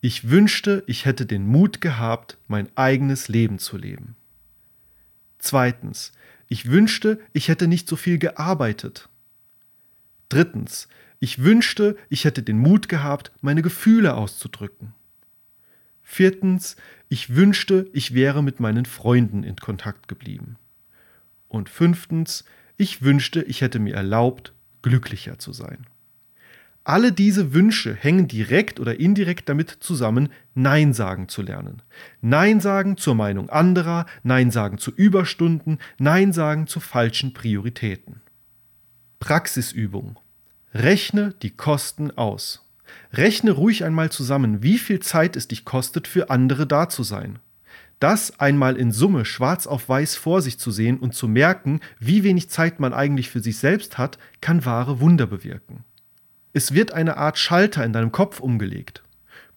Ich 0.00 0.30
wünschte, 0.30 0.84
ich 0.86 1.04
hätte 1.04 1.26
den 1.26 1.46
Mut 1.46 1.80
gehabt, 1.80 2.38
mein 2.46 2.68
eigenes 2.76 3.28
Leben 3.28 3.58
zu 3.58 3.76
leben. 3.76 4.14
Zweitens. 5.40 6.12
Ich 6.50 6.68
wünschte, 6.68 7.20
ich 7.32 7.46
hätte 7.46 7.68
nicht 7.68 7.88
so 7.88 7.94
viel 7.94 8.18
gearbeitet. 8.18 9.08
Drittens. 10.28 10.88
Ich 11.20 11.44
wünschte, 11.44 11.96
ich 12.08 12.24
hätte 12.24 12.42
den 12.42 12.58
Mut 12.58 12.88
gehabt, 12.88 13.30
meine 13.40 13.62
Gefühle 13.62 14.14
auszudrücken. 14.14 14.92
Viertens. 16.02 16.74
Ich 17.08 17.36
wünschte, 17.36 17.88
ich 17.92 18.14
wäre 18.14 18.42
mit 18.42 18.58
meinen 18.58 18.84
Freunden 18.84 19.44
in 19.44 19.54
Kontakt 19.56 20.08
geblieben. 20.08 20.56
Und 21.46 21.68
fünftens. 21.68 22.44
Ich 22.76 23.00
wünschte, 23.00 23.42
ich 23.42 23.60
hätte 23.60 23.78
mir 23.78 23.94
erlaubt, 23.94 24.52
glücklicher 24.82 25.38
zu 25.38 25.52
sein. 25.52 25.86
Alle 26.90 27.12
diese 27.12 27.54
Wünsche 27.54 27.94
hängen 27.94 28.26
direkt 28.26 28.80
oder 28.80 28.98
indirekt 28.98 29.48
damit 29.48 29.70
zusammen, 29.78 30.28
Nein 30.56 30.92
sagen 30.92 31.28
zu 31.28 31.40
lernen. 31.40 31.82
Nein 32.20 32.58
sagen 32.58 32.96
zur 32.96 33.14
Meinung 33.14 33.48
anderer, 33.48 34.06
Nein 34.24 34.50
sagen 34.50 34.76
zu 34.76 34.90
Überstunden, 34.90 35.78
Nein 36.00 36.32
sagen 36.32 36.66
zu 36.66 36.80
falschen 36.80 37.32
Prioritäten. 37.32 38.22
Praxisübung. 39.20 40.18
Rechne 40.74 41.32
die 41.42 41.50
Kosten 41.50 42.10
aus. 42.18 42.68
Rechne 43.12 43.52
ruhig 43.52 43.84
einmal 43.84 44.10
zusammen, 44.10 44.64
wie 44.64 44.78
viel 44.78 44.98
Zeit 44.98 45.36
es 45.36 45.46
dich 45.46 45.64
kostet, 45.64 46.08
für 46.08 46.28
andere 46.28 46.66
da 46.66 46.88
zu 46.88 47.04
sein. 47.04 47.38
Das 48.00 48.40
einmal 48.40 48.76
in 48.76 48.90
Summe 48.90 49.24
schwarz 49.24 49.68
auf 49.68 49.88
weiß 49.88 50.16
vor 50.16 50.42
sich 50.42 50.58
zu 50.58 50.72
sehen 50.72 50.98
und 50.98 51.14
zu 51.14 51.28
merken, 51.28 51.78
wie 52.00 52.24
wenig 52.24 52.50
Zeit 52.50 52.80
man 52.80 52.92
eigentlich 52.92 53.30
für 53.30 53.38
sich 53.38 53.58
selbst 53.58 53.96
hat, 53.96 54.18
kann 54.40 54.64
wahre 54.64 54.98
Wunder 54.98 55.28
bewirken. 55.28 55.84
Es 56.52 56.74
wird 56.74 56.92
eine 56.92 57.16
Art 57.16 57.38
Schalter 57.38 57.84
in 57.84 57.92
deinem 57.92 58.12
Kopf 58.12 58.40
umgelegt. 58.40 59.02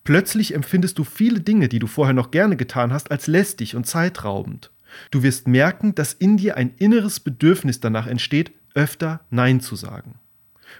Plötzlich 0.03 0.53
empfindest 0.53 0.97
du 0.99 1.03
viele 1.03 1.39
Dinge, 1.39 1.69
die 1.69 1.79
du 1.79 1.87
vorher 1.87 2.13
noch 2.13 2.31
gerne 2.31 2.57
getan 2.57 2.91
hast, 2.91 3.09
als 3.09 3.27
lästig 3.27 3.75
und 3.75 3.87
zeitraubend. 3.87 4.71
Du 5.11 5.23
wirst 5.23 5.47
merken, 5.47 5.95
dass 5.95 6.13
in 6.13 6.37
dir 6.37 6.57
ein 6.57 6.73
inneres 6.77 7.19
Bedürfnis 7.19 7.79
danach 7.79 8.05
entsteht, 8.05 8.51
öfter 8.75 9.21
Nein 9.29 9.61
zu 9.61 9.75
sagen. 9.75 10.19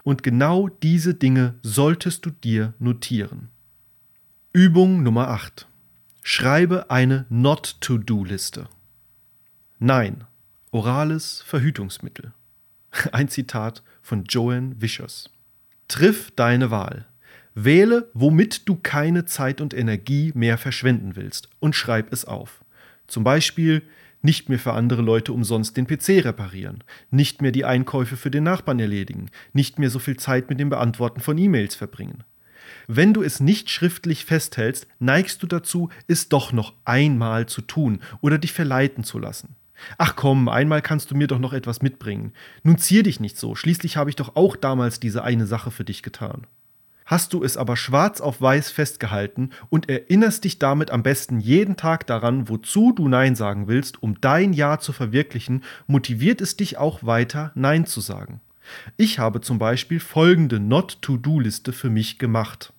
Und 0.04 0.24
genau 0.24 0.68
diese 0.68 1.14
Dinge 1.14 1.56
solltest 1.62 2.26
du 2.26 2.32
dir 2.32 2.74
notieren. 2.80 3.50
Übung 4.52 5.04
Nummer 5.04 5.30
8. 5.30 5.68
Schreibe 6.22 6.90
eine 6.92 7.26
Not-to-Do-Liste. 7.30 8.68
Nein. 9.80 10.26
Orales 10.72 11.44
Verhütungsmittel. 11.46 12.34
Ein 13.12 13.30
Zitat 13.30 13.84
von 14.02 14.24
Joanne 14.26 14.76
Vicious. 14.80 15.33
Triff 15.88 16.32
deine 16.36 16.72
Wahl. 16.72 17.06
Wähle, 17.56 18.10
womit 18.14 18.68
du 18.68 18.76
keine 18.76 19.26
Zeit 19.26 19.62
und 19.62 19.74
Energie 19.74 20.32
mehr 20.34 20.58
verschwenden 20.58 21.16
willst 21.16 21.50
und 21.60 21.76
schreib 21.76 22.12
es 22.12 22.26
auf. 22.26 22.64
Zum 23.08 23.24
Beispiel 23.24 23.84
nicht 24.24 24.50
mehr 24.50 24.58
für 24.58 24.74
andere 24.74 25.02
Leute 25.02 25.34
umsonst 25.34 25.78
den 25.78 25.86
PC 25.86 26.26
reparieren, 26.26 26.84
nicht 27.12 27.42
mehr 27.42 27.52
die 27.52 27.66
Einkäufe 27.66 28.18
für 28.18 28.32
den 28.32 28.46
Nachbarn 28.46 28.80
erledigen, 28.80 29.30
nicht 29.52 29.78
mehr 29.78 29.90
so 29.90 30.00
viel 30.00 30.18
Zeit 30.18 30.50
mit 30.50 30.60
dem 30.60 30.70
Beantworten 30.70 31.20
von 31.20 31.38
E-Mails 31.38 31.76
verbringen. 31.76 32.24
Wenn 32.88 33.14
du 33.14 33.22
es 33.22 33.40
nicht 33.40 33.70
schriftlich 33.70 34.26
festhältst, 34.26 34.88
neigst 35.00 35.44
du 35.44 35.48
dazu, 35.48 35.90
es 36.08 36.30
doch 36.30 36.54
noch 36.54 36.74
einmal 36.86 37.46
zu 37.46 37.62
tun 37.62 38.00
oder 38.22 38.38
dich 38.38 38.54
verleiten 38.54 39.04
zu 39.04 39.20
lassen. 39.20 39.56
Ach 39.98 40.16
komm, 40.16 40.50
einmal 40.50 40.82
kannst 40.82 41.12
du 41.12 41.16
mir 41.16 41.28
doch 41.28 41.40
noch 41.40 41.54
etwas 41.54 41.82
mitbringen. 41.82 42.34
Nun 42.64 42.78
zier 42.78 43.04
dich 43.04 43.20
nicht 43.20 43.38
so, 43.38 43.56
schließlich 43.56 43.98
habe 43.98 44.10
ich 44.10 44.16
doch 44.16 44.36
auch 44.36 44.56
damals 44.56 45.00
diese 45.00 45.24
eine 45.24 45.46
Sache 45.46 45.72
für 45.72 45.84
dich 45.84 46.04
getan. 46.04 46.48
Hast 47.06 47.34
du 47.34 47.44
es 47.44 47.58
aber 47.58 47.76
schwarz 47.76 48.22
auf 48.22 48.42
weiß 48.42 48.72
festgehalten 48.72 49.50
und 49.70 49.90
erinnerst 49.90 50.46
dich 50.46 50.60
damit 50.60 50.90
am 50.90 51.04
besten 51.04 51.40
jeden 51.40 51.76
Tag 51.76 52.08
daran, 52.08 52.48
wozu 52.48 52.94
du 52.94 53.08
Nein 53.10 53.36
sagen 53.36 53.68
willst, 53.68 54.02
um 54.02 54.20
dein 54.22 54.54
Ja 54.54 54.80
zu 54.80 54.94
verwirklichen, 54.94 55.64
motiviert 55.88 56.40
es 56.40 56.56
dich 56.56 56.78
auch 56.78 57.04
weiter, 57.04 57.52
Nein 57.56 57.86
zu 57.86 58.00
sagen. 58.00 58.40
Ich 58.96 59.20
habe 59.20 59.42
zum 59.42 59.60
Beispiel 59.60 60.00
folgende 60.00 60.60
Not-to-Do-Liste 60.60 61.74
für 61.74 61.90
mich 61.90 62.20
gemacht. 62.20 62.72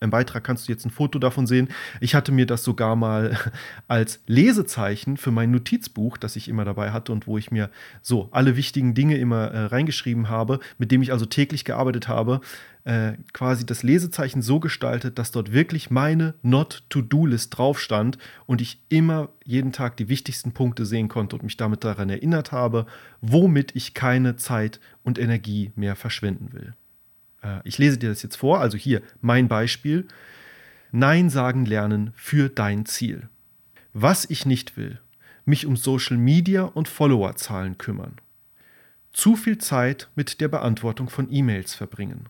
Im 0.00 0.10
Beitrag 0.10 0.44
kannst 0.44 0.68
du 0.68 0.72
jetzt 0.72 0.84
ein 0.84 0.90
Foto 0.90 1.18
davon 1.18 1.46
sehen. 1.46 1.68
Ich 2.00 2.14
hatte 2.14 2.30
mir 2.30 2.46
das 2.46 2.64
sogar 2.64 2.96
mal 2.96 3.36
als 3.88 4.20
Lesezeichen 4.26 5.16
für 5.16 5.30
mein 5.30 5.50
Notizbuch, 5.50 6.18
das 6.18 6.36
ich 6.36 6.48
immer 6.48 6.64
dabei 6.64 6.92
hatte 6.92 7.12
und 7.12 7.26
wo 7.26 7.38
ich 7.38 7.50
mir 7.50 7.70
so 8.02 8.28
alle 8.32 8.56
wichtigen 8.56 8.94
Dinge 8.94 9.16
immer 9.16 9.46
äh, 9.48 9.64
reingeschrieben 9.66 10.28
habe, 10.28 10.60
mit 10.78 10.92
dem 10.92 11.02
ich 11.02 11.12
also 11.12 11.24
täglich 11.24 11.64
gearbeitet 11.64 12.08
habe, 12.08 12.40
äh, 12.84 13.14
quasi 13.32 13.66
das 13.66 13.82
Lesezeichen 13.82 14.42
so 14.42 14.60
gestaltet, 14.60 15.18
dass 15.18 15.32
dort 15.32 15.52
wirklich 15.52 15.90
meine 15.90 16.34
Not-to-Do-List 16.42 17.56
drauf 17.56 17.80
stand 17.80 18.18
und 18.46 18.60
ich 18.60 18.80
immer 18.88 19.30
jeden 19.44 19.72
Tag 19.72 19.96
die 19.96 20.08
wichtigsten 20.08 20.52
Punkte 20.52 20.86
sehen 20.86 21.08
konnte 21.08 21.36
und 21.36 21.42
mich 21.42 21.56
damit 21.56 21.84
daran 21.84 22.10
erinnert 22.10 22.52
habe, 22.52 22.86
womit 23.20 23.74
ich 23.74 23.94
keine 23.94 24.36
Zeit 24.36 24.78
und 25.02 25.18
Energie 25.18 25.72
mehr 25.74 25.96
verschwenden 25.96 26.52
will. 26.52 26.74
Äh, 27.46 27.60
ich 27.64 27.78
lese 27.78 27.98
dir 27.98 28.10
das 28.10 28.22
jetzt 28.22 28.36
vor, 28.36 28.60
also 28.60 28.76
hier 28.76 29.02
mein 29.20 29.48
Beispiel. 29.48 30.06
Nein 30.92 31.30
sagen 31.30 31.64
lernen 31.64 32.12
für 32.16 32.48
dein 32.48 32.86
Ziel. 32.86 33.28
Was 33.92 34.28
ich 34.28 34.46
nicht 34.46 34.76
will, 34.76 35.00
mich 35.44 35.66
um 35.66 35.76
Social 35.76 36.16
Media 36.16 36.64
und 36.64 36.88
Followerzahlen 36.88 37.78
kümmern. 37.78 38.16
Zu 39.12 39.36
viel 39.36 39.58
Zeit 39.58 40.10
mit 40.14 40.40
der 40.40 40.48
Beantwortung 40.48 41.08
von 41.08 41.32
E-Mails 41.32 41.74
verbringen. 41.74 42.28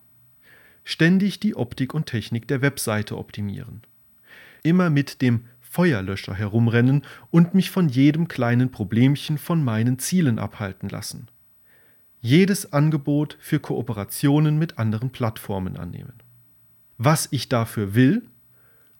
Ständig 0.84 1.40
die 1.40 1.56
Optik 1.56 1.94
und 1.94 2.06
Technik 2.06 2.46
der 2.46 2.62
Webseite 2.62 3.18
optimieren. 3.18 3.82
Immer 4.62 4.88
mit 4.88 5.20
dem 5.20 5.46
Feuerlöscher 5.60 6.34
herumrennen 6.34 7.02
und 7.30 7.54
mich 7.54 7.70
von 7.70 7.88
jedem 7.88 8.28
kleinen 8.28 8.70
Problemchen 8.70 9.36
von 9.36 9.64
meinen 9.64 9.98
Zielen 9.98 10.38
abhalten 10.38 10.88
lassen 10.88 11.28
jedes 12.26 12.72
Angebot 12.72 13.38
für 13.40 13.60
Kooperationen 13.60 14.58
mit 14.58 14.78
anderen 14.78 15.10
Plattformen 15.10 15.76
annehmen. 15.76 16.14
Was 16.98 17.28
ich 17.30 17.48
dafür 17.48 17.94
will? 17.94 18.22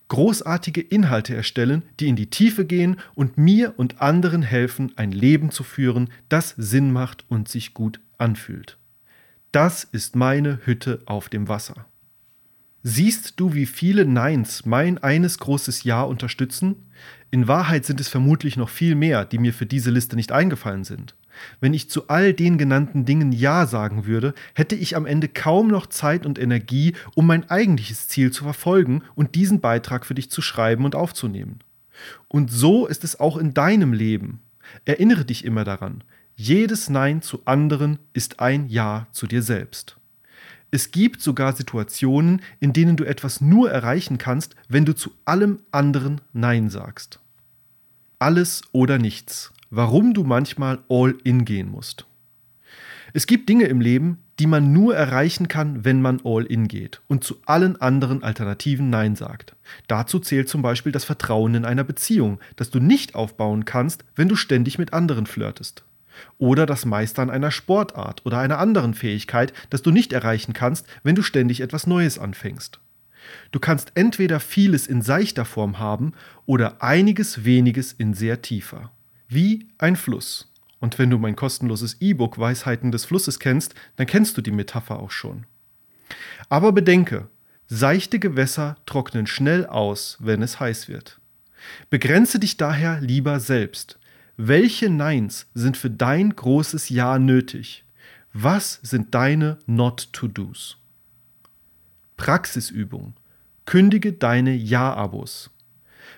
Großartige 0.08 0.80
Inhalte 0.80 1.34
erstellen, 1.34 1.82
die 1.98 2.06
in 2.06 2.14
die 2.14 2.30
Tiefe 2.30 2.64
gehen 2.64 2.96
und 3.16 3.36
mir 3.36 3.74
und 3.76 4.00
anderen 4.00 4.42
helfen, 4.42 4.92
ein 4.94 5.10
Leben 5.10 5.50
zu 5.50 5.64
führen, 5.64 6.10
das 6.28 6.54
Sinn 6.56 6.92
macht 6.92 7.24
und 7.28 7.48
sich 7.48 7.74
gut 7.74 8.00
anfühlt. 8.16 8.78
Das 9.50 9.82
ist 9.82 10.14
meine 10.14 10.60
Hütte 10.64 11.02
auf 11.06 11.28
dem 11.28 11.48
Wasser. 11.48 11.86
Siehst 12.84 13.40
du, 13.40 13.54
wie 13.54 13.66
viele 13.66 14.04
Neins 14.04 14.64
mein 14.64 14.98
eines 14.98 15.38
großes 15.38 15.82
Ja 15.82 16.02
unterstützen? 16.02 16.86
In 17.32 17.48
Wahrheit 17.48 17.84
sind 17.84 18.00
es 18.00 18.06
vermutlich 18.06 18.56
noch 18.56 18.68
viel 18.68 18.94
mehr, 18.94 19.24
die 19.24 19.38
mir 19.38 19.52
für 19.52 19.66
diese 19.66 19.90
Liste 19.90 20.14
nicht 20.14 20.30
eingefallen 20.30 20.84
sind. 20.84 21.16
Wenn 21.60 21.74
ich 21.74 21.90
zu 21.90 22.08
all 22.08 22.32
den 22.32 22.58
genannten 22.58 23.04
Dingen 23.04 23.32
Ja 23.32 23.66
sagen 23.66 24.06
würde, 24.06 24.34
hätte 24.54 24.74
ich 24.74 24.96
am 24.96 25.06
Ende 25.06 25.28
kaum 25.28 25.68
noch 25.68 25.86
Zeit 25.86 26.26
und 26.26 26.38
Energie, 26.38 26.94
um 27.14 27.26
mein 27.26 27.48
eigentliches 27.50 28.08
Ziel 28.08 28.30
zu 28.30 28.44
verfolgen 28.44 29.02
und 29.14 29.34
diesen 29.34 29.60
Beitrag 29.60 30.06
für 30.06 30.14
dich 30.14 30.30
zu 30.30 30.42
schreiben 30.42 30.84
und 30.84 30.94
aufzunehmen. 30.94 31.60
Und 32.28 32.50
so 32.50 32.86
ist 32.86 33.04
es 33.04 33.18
auch 33.18 33.36
in 33.36 33.54
deinem 33.54 33.92
Leben. 33.92 34.40
Erinnere 34.84 35.24
dich 35.24 35.44
immer 35.44 35.64
daran, 35.64 36.02
jedes 36.34 36.90
Nein 36.90 37.22
zu 37.22 37.42
anderen 37.46 37.98
ist 38.12 38.40
ein 38.40 38.68
Ja 38.68 39.06
zu 39.12 39.26
dir 39.26 39.42
selbst. 39.42 39.96
Es 40.70 40.90
gibt 40.90 41.22
sogar 41.22 41.54
Situationen, 41.54 42.42
in 42.60 42.72
denen 42.72 42.96
du 42.96 43.04
etwas 43.04 43.40
nur 43.40 43.70
erreichen 43.70 44.18
kannst, 44.18 44.56
wenn 44.68 44.84
du 44.84 44.94
zu 44.94 45.12
allem 45.24 45.60
anderen 45.70 46.20
Nein 46.32 46.68
sagst. 46.68 47.20
Alles 48.18 48.62
oder 48.72 48.98
nichts 48.98 49.52
warum 49.76 50.14
du 50.14 50.24
manchmal 50.24 50.78
all 50.88 51.14
in 51.22 51.44
gehen 51.44 51.70
musst. 51.70 52.06
Es 53.12 53.26
gibt 53.26 53.48
Dinge 53.48 53.66
im 53.66 53.80
Leben, 53.80 54.18
die 54.38 54.46
man 54.46 54.72
nur 54.72 54.96
erreichen 54.96 55.48
kann, 55.48 55.84
wenn 55.84 56.02
man 56.02 56.20
all 56.24 56.44
in 56.44 56.66
geht 56.66 57.00
und 57.08 57.24
zu 57.24 57.36
allen 57.46 57.80
anderen 57.80 58.22
Alternativen 58.22 58.90
Nein 58.90 59.16
sagt. 59.16 59.54
Dazu 59.86 60.18
zählt 60.18 60.48
zum 60.48 60.62
Beispiel 60.62 60.92
das 60.92 61.04
Vertrauen 61.04 61.54
in 61.54 61.64
einer 61.64 61.84
Beziehung, 61.84 62.40
das 62.56 62.70
du 62.70 62.80
nicht 62.80 63.14
aufbauen 63.14 63.64
kannst, 63.64 64.04
wenn 64.14 64.28
du 64.28 64.36
ständig 64.36 64.78
mit 64.78 64.92
anderen 64.92 65.26
flirtest. 65.26 65.84
Oder 66.38 66.64
das 66.64 66.86
Meistern 66.86 67.30
einer 67.30 67.50
Sportart 67.50 68.24
oder 68.24 68.38
einer 68.38 68.58
anderen 68.58 68.94
Fähigkeit, 68.94 69.52
das 69.70 69.82
du 69.82 69.90
nicht 69.90 70.12
erreichen 70.12 70.54
kannst, 70.54 70.86
wenn 71.02 71.14
du 71.14 71.22
ständig 71.22 71.60
etwas 71.60 71.86
Neues 71.86 72.18
anfängst. 72.18 72.80
Du 73.50 73.60
kannst 73.60 73.92
entweder 73.94 74.40
vieles 74.40 74.86
in 74.86 75.02
seichter 75.02 75.44
Form 75.44 75.78
haben 75.78 76.12
oder 76.46 76.82
einiges 76.82 77.44
weniges 77.44 77.92
in 77.92 78.14
sehr 78.14 78.40
tiefer 78.40 78.90
wie 79.28 79.68
ein 79.78 79.96
Fluss. 79.96 80.52
Und 80.80 80.98
wenn 80.98 81.10
du 81.10 81.18
mein 81.18 81.36
kostenloses 81.36 81.96
E-Book 82.00 82.38
Weisheiten 82.38 82.92
des 82.92 83.04
Flusses 83.04 83.38
kennst, 83.38 83.74
dann 83.96 84.06
kennst 84.06 84.36
du 84.36 84.42
die 84.42 84.50
Metapher 84.50 84.98
auch 84.98 85.10
schon. 85.10 85.46
Aber 86.48 86.72
bedenke, 86.72 87.28
seichte 87.66 88.18
Gewässer 88.18 88.76
trocknen 88.86 89.26
schnell 89.26 89.66
aus, 89.66 90.18
wenn 90.20 90.42
es 90.42 90.60
heiß 90.60 90.88
wird. 90.88 91.18
Begrenze 91.90 92.38
dich 92.38 92.56
daher 92.56 93.00
lieber 93.00 93.40
selbst. 93.40 93.98
Welche 94.36 94.90
Neins 94.90 95.46
sind 95.54 95.76
für 95.76 95.90
dein 95.90 96.36
großes 96.36 96.90
Ja 96.90 97.18
nötig? 97.18 97.84
Was 98.32 98.80
sind 98.82 99.14
deine 99.14 99.58
Not-to-Dos? 99.66 100.76
Praxisübung. 102.16 103.14
Kündige 103.64 104.12
deine 104.12 104.54
Ja-Abos. 104.54 105.50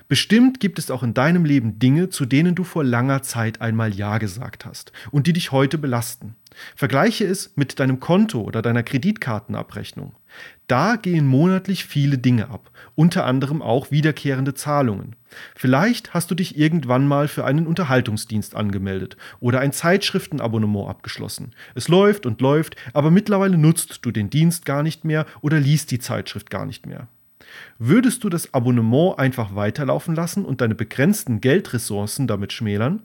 Bestimmt 0.09 0.61
gibt 0.61 0.79
es 0.79 0.91
auch 0.91 1.03
in 1.03 1.15
deinem 1.15 1.45
Leben 1.45 1.79
Dinge, 1.79 2.09
zu 2.09 2.25
denen 2.25 2.55
du 2.55 2.65
vor 2.65 2.85
langer 2.85 3.23
Zeit 3.23 3.61
einmal 3.61 3.95
Ja 3.95 4.19
gesagt 4.19 4.65
hast 4.65 4.93
und 5.11 5.27
die 5.27 5.33
dich 5.33 5.53
heute 5.53 5.79
belasten. 5.79 6.35
Vergleiche 6.75 7.25
es 7.25 7.53
mit 7.57 7.79
deinem 7.79 8.01
Konto 8.01 8.41
oder 8.41 8.63
deiner 8.63 8.83
Kreditkartenabrechnung. 8.83 10.15
Da 10.67 10.97
gehen 10.97 11.27
monatlich 11.27 11.85
viele 11.85 12.19
Dinge 12.19 12.51
ab, 12.51 12.71
unter 12.95 13.25
anderem 13.25 13.63
auch 13.63 13.91
wiederkehrende 13.91 14.55
Zahlungen. 14.55 15.17
Vielleicht 15.55 16.15
hast 16.15 16.31
du 16.31 16.35
dich 16.35 16.59
irgendwann 16.59 17.07
mal 17.07 17.29
für 17.29 17.45
einen 17.45 17.67
Unterhaltungsdienst 17.67 18.55
angemeldet 18.55 19.17
oder 19.41 19.61
ein 19.61 19.73
Zeitschriftenabonnement 19.73 20.89
abgeschlossen. 20.89 21.53
Es 21.75 21.89
läuft 21.89 22.27
und 22.27 22.41
läuft, 22.41 22.77
aber 22.93 23.11
mittlerweile 23.11 23.59
nutzt 23.59 24.01
du 24.03 24.11
den 24.11 24.31
Dienst 24.31 24.65
gar 24.65 24.83
nicht 24.83 25.05
mehr 25.05 25.27
oder 25.41 25.61
liest 25.61 25.91
die 25.91 25.99
Zeitschrift 25.99 26.51
gar 26.51 26.67
nicht 26.67 26.87
mehr. 26.87 27.09
Würdest 27.79 28.25
du 28.25 28.29
das 28.29 28.53
Abonnement 28.55 29.19
einfach 29.19 29.55
weiterlaufen 29.55 30.15
lassen 30.15 30.45
und 30.45 30.61
deine 30.61 30.75
begrenzten 30.75 31.41
Geldressourcen 31.41 32.27
damit 32.27 32.53
schmälern? 32.53 33.03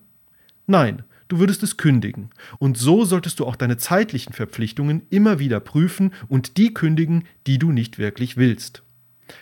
Nein, 0.67 1.03
du 1.27 1.39
würdest 1.39 1.63
es 1.63 1.77
kündigen. 1.77 2.29
Und 2.59 2.77
so 2.77 3.05
solltest 3.05 3.39
du 3.39 3.45
auch 3.45 3.55
deine 3.55 3.77
zeitlichen 3.77 4.33
Verpflichtungen 4.33 5.03
immer 5.09 5.39
wieder 5.39 5.59
prüfen 5.59 6.13
und 6.27 6.57
die 6.57 6.73
kündigen, 6.73 7.25
die 7.47 7.59
du 7.59 7.71
nicht 7.71 7.97
wirklich 7.97 8.37
willst. 8.37 8.83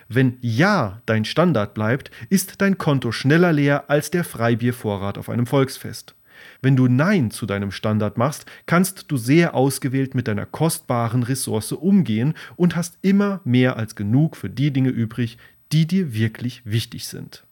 Wenn 0.07 0.38
Ja 0.41 1.01
dein 1.05 1.26
Standard 1.26 1.74
bleibt, 1.74 2.12
ist 2.30 2.62
dein 2.62 2.78
Konto 2.78 3.12
schneller 3.12 3.51
leer 3.51 3.89
als 3.89 4.12
der 4.12 4.24
Freibiervorrat 4.24 5.18
auf 5.18 5.30
einem 5.30 5.45
Volksfest. 5.45 6.16
Wenn 6.62 6.76
du 6.76 6.88
Nein 6.88 7.32
zu 7.32 7.47
deinem 7.47 7.72
Standard 7.72 8.20
machst, 8.20 8.45
kannst 8.68 9.05
du 9.12 9.18
sehr 9.18 9.55
ausgewählt 9.55 10.14
mit 10.14 10.28
deiner 10.28 10.45
kostbaren 10.45 11.24
Ressource 11.24 11.72
umgehen 11.72 12.36
und 12.55 12.76
hast 12.76 12.99
immer 13.01 13.41
mehr 13.43 13.78
als 13.78 13.95
genug 13.95 14.38
für 14.38 14.49
die 14.49 14.72
Dinge 14.72 14.89
übrig, 14.89 15.39
die 15.72 15.88
dir 15.88 16.14
wirklich 16.14 16.62
wichtig 16.64 17.07
sind. 17.07 17.43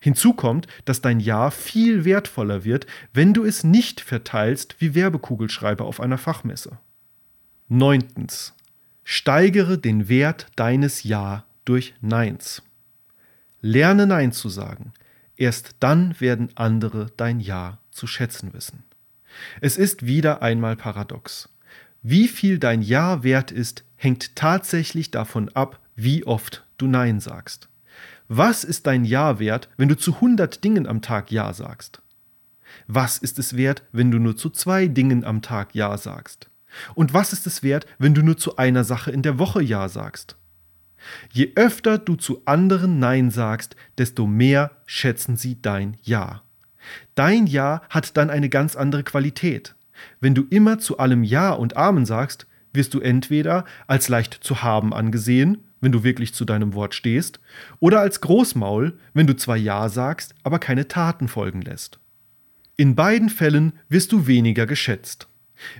Hinzu 0.00 0.34
kommt, 0.34 0.66
dass 0.84 1.00
dein 1.00 1.18
Jahr 1.18 1.50
viel 1.50 2.04
wertvoller 2.04 2.64
wird, 2.64 2.86
wenn 3.14 3.32
du 3.32 3.44
es 3.44 3.64
nicht 3.64 4.00
verteilst 4.00 4.76
wie 4.80 4.94
Werbekugelschreiber 4.94 5.84
auf 5.84 6.00
einer 6.00 6.18
Fachmesse. 6.18 6.78
Neuntens. 7.68 8.54
Steigere 9.04 9.78
den 9.78 10.08
Wert 10.08 10.46
deines 10.56 11.04
Ja 11.04 11.44
durch 11.64 11.94
Neins. 12.00 12.62
Lerne 13.62 14.06
Nein 14.06 14.32
zu 14.32 14.48
sagen. 14.48 14.92
Erst 15.36 15.76
dann 15.80 16.20
werden 16.20 16.50
andere 16.54 17.10
dein 17.16 17.40
Ja 17.40 17.78
zu 17.92 18.06
schätzen 18.06 18.52
wissen. 18.52 18.84
Es 19.60 19.76
ist 19.76 20.06
wieder 20.06 20.42
einmal 20.42 20.76
paradox. 20.76 21.48
Wie 22.02 22.26
viel 22.26 22.58
dein 22.58 22.82
Ja 22.82 23.22
wert 23.22 23.52
ist, 23.52 23.84
hängt 23.96 24.34
tatsächlich 24.34 25.10
davon 25.10 25.48
ab, 25.50 25.78
wie 25.94 26.26
oft 26.26 26.64
du 26.76 26.86
Nein 26.86 27.20
sagst. 27.20 27.68
Was 28.28 28.64
ist 28.64 28.86
dein 28.86 29.04
Ja 29.04 29.38
wert, 29.38 29.68
wenn 29.76 29.88
du 29.88 29.96
zu 29.96 30.14
100 30.14 30.64
Dingen 30.64 30.86
am 30.86 31.02
Tag 31.02 31.30
Ja 31.30 31.52
sagst? 31.52 32.02
Was 32.86 33.18
ist 33.18 33.38
es 33.38 33.56
wert, 33.56 33.82
wenn 33.92 34.10
du 34.10 34.18
nur 34.18 34.36
zu 34.36 34.50
zwei 34.50 34.88
Dingen 34.88 35.24
am 35.24 35.42
Tag 35.42 35.74
Ja 35.74 35.96
sagst? 35.96 36.48
Und 36.94 37.12
was 37.12 37.32
ist 37.32 37.46
es 37.46 37.62
wert, 37.62 37.86
wenn 37.98 38.14
du 38.14 38.22
nur 38.22 38.36
zu 38.36 38.56
einer 38.56 38.84
Sache 38.84 39.10
in 39.10 39.22
der 39.22 39.38
Woche 39.38 39.62
Ja 39.62 39.88
sagst? 39.88 40.36
Je 41.30 41.52
öfter 41.56 41.98
du 41.98 42.16
zu 42.16 42.42
anderen 42.46 42.98
Nein 42.98 43.30
sagst, 43.30 43.76
desto 43.98 44.26
mehr 44.26 44.70
schätzen 44.86 45.36
sie 45.36 45.60
dein 45.60 45.96
Ja. 46.02 46.42
Dein 47.14 47.46
Ja 47.46 47.82
hat 47.90 48.16
dann 48.16 48.30
eine 48.30 48.48
ganz 48.48 48.76
andere 48.76 49.02
Qualität. 49.02 49.74
Wenn 50.20 50.34
du 50.34 50.44
immer 50.50 50.78
zu 50.78 50.98
allem 50.98 51.24
Ja 51.24 51.50
und 51.50 51.76
Amen 51.76 52.06
sagst, 52.06 52.46
wirst 52.72 52.94
du 52.94 53.00
entweder 53.00 53.64
als 53.86 54.08
leicht 54.08 54.34
zu 54.34 54.62
haben 54.62 54.94
angesehen, 54.94 55.58
wenn 55.80 55.92
du 55.92 56.04
wirklich 56.04 56.32
zu 56.32 56.44
deinem 56.44 56.74
Wort 56.74 56.94
stehst, 56.94 57.40
oder 57.80 58.00
als 58.00 58.20
Großmaul, 58.20 58.98
wenn 59.14 59.26
du 59.26 59.36
zwar 59.36 59.56
Ja 59.56 59.88
sagst, 59.88 60.34
aber 60.42 60.58
keine 60.58 60.88
Taten 60.88 61.28
folgen 61.28 61.60
lässt. 61.60 61.98
In 62.76 62.94
beiden 62.94 63.28
Fällen 63.28 63.74
wirst 63.88 64.12
du 64.12 64.26
weniger 64.26 64.66
geschätzt. 64.66 65.28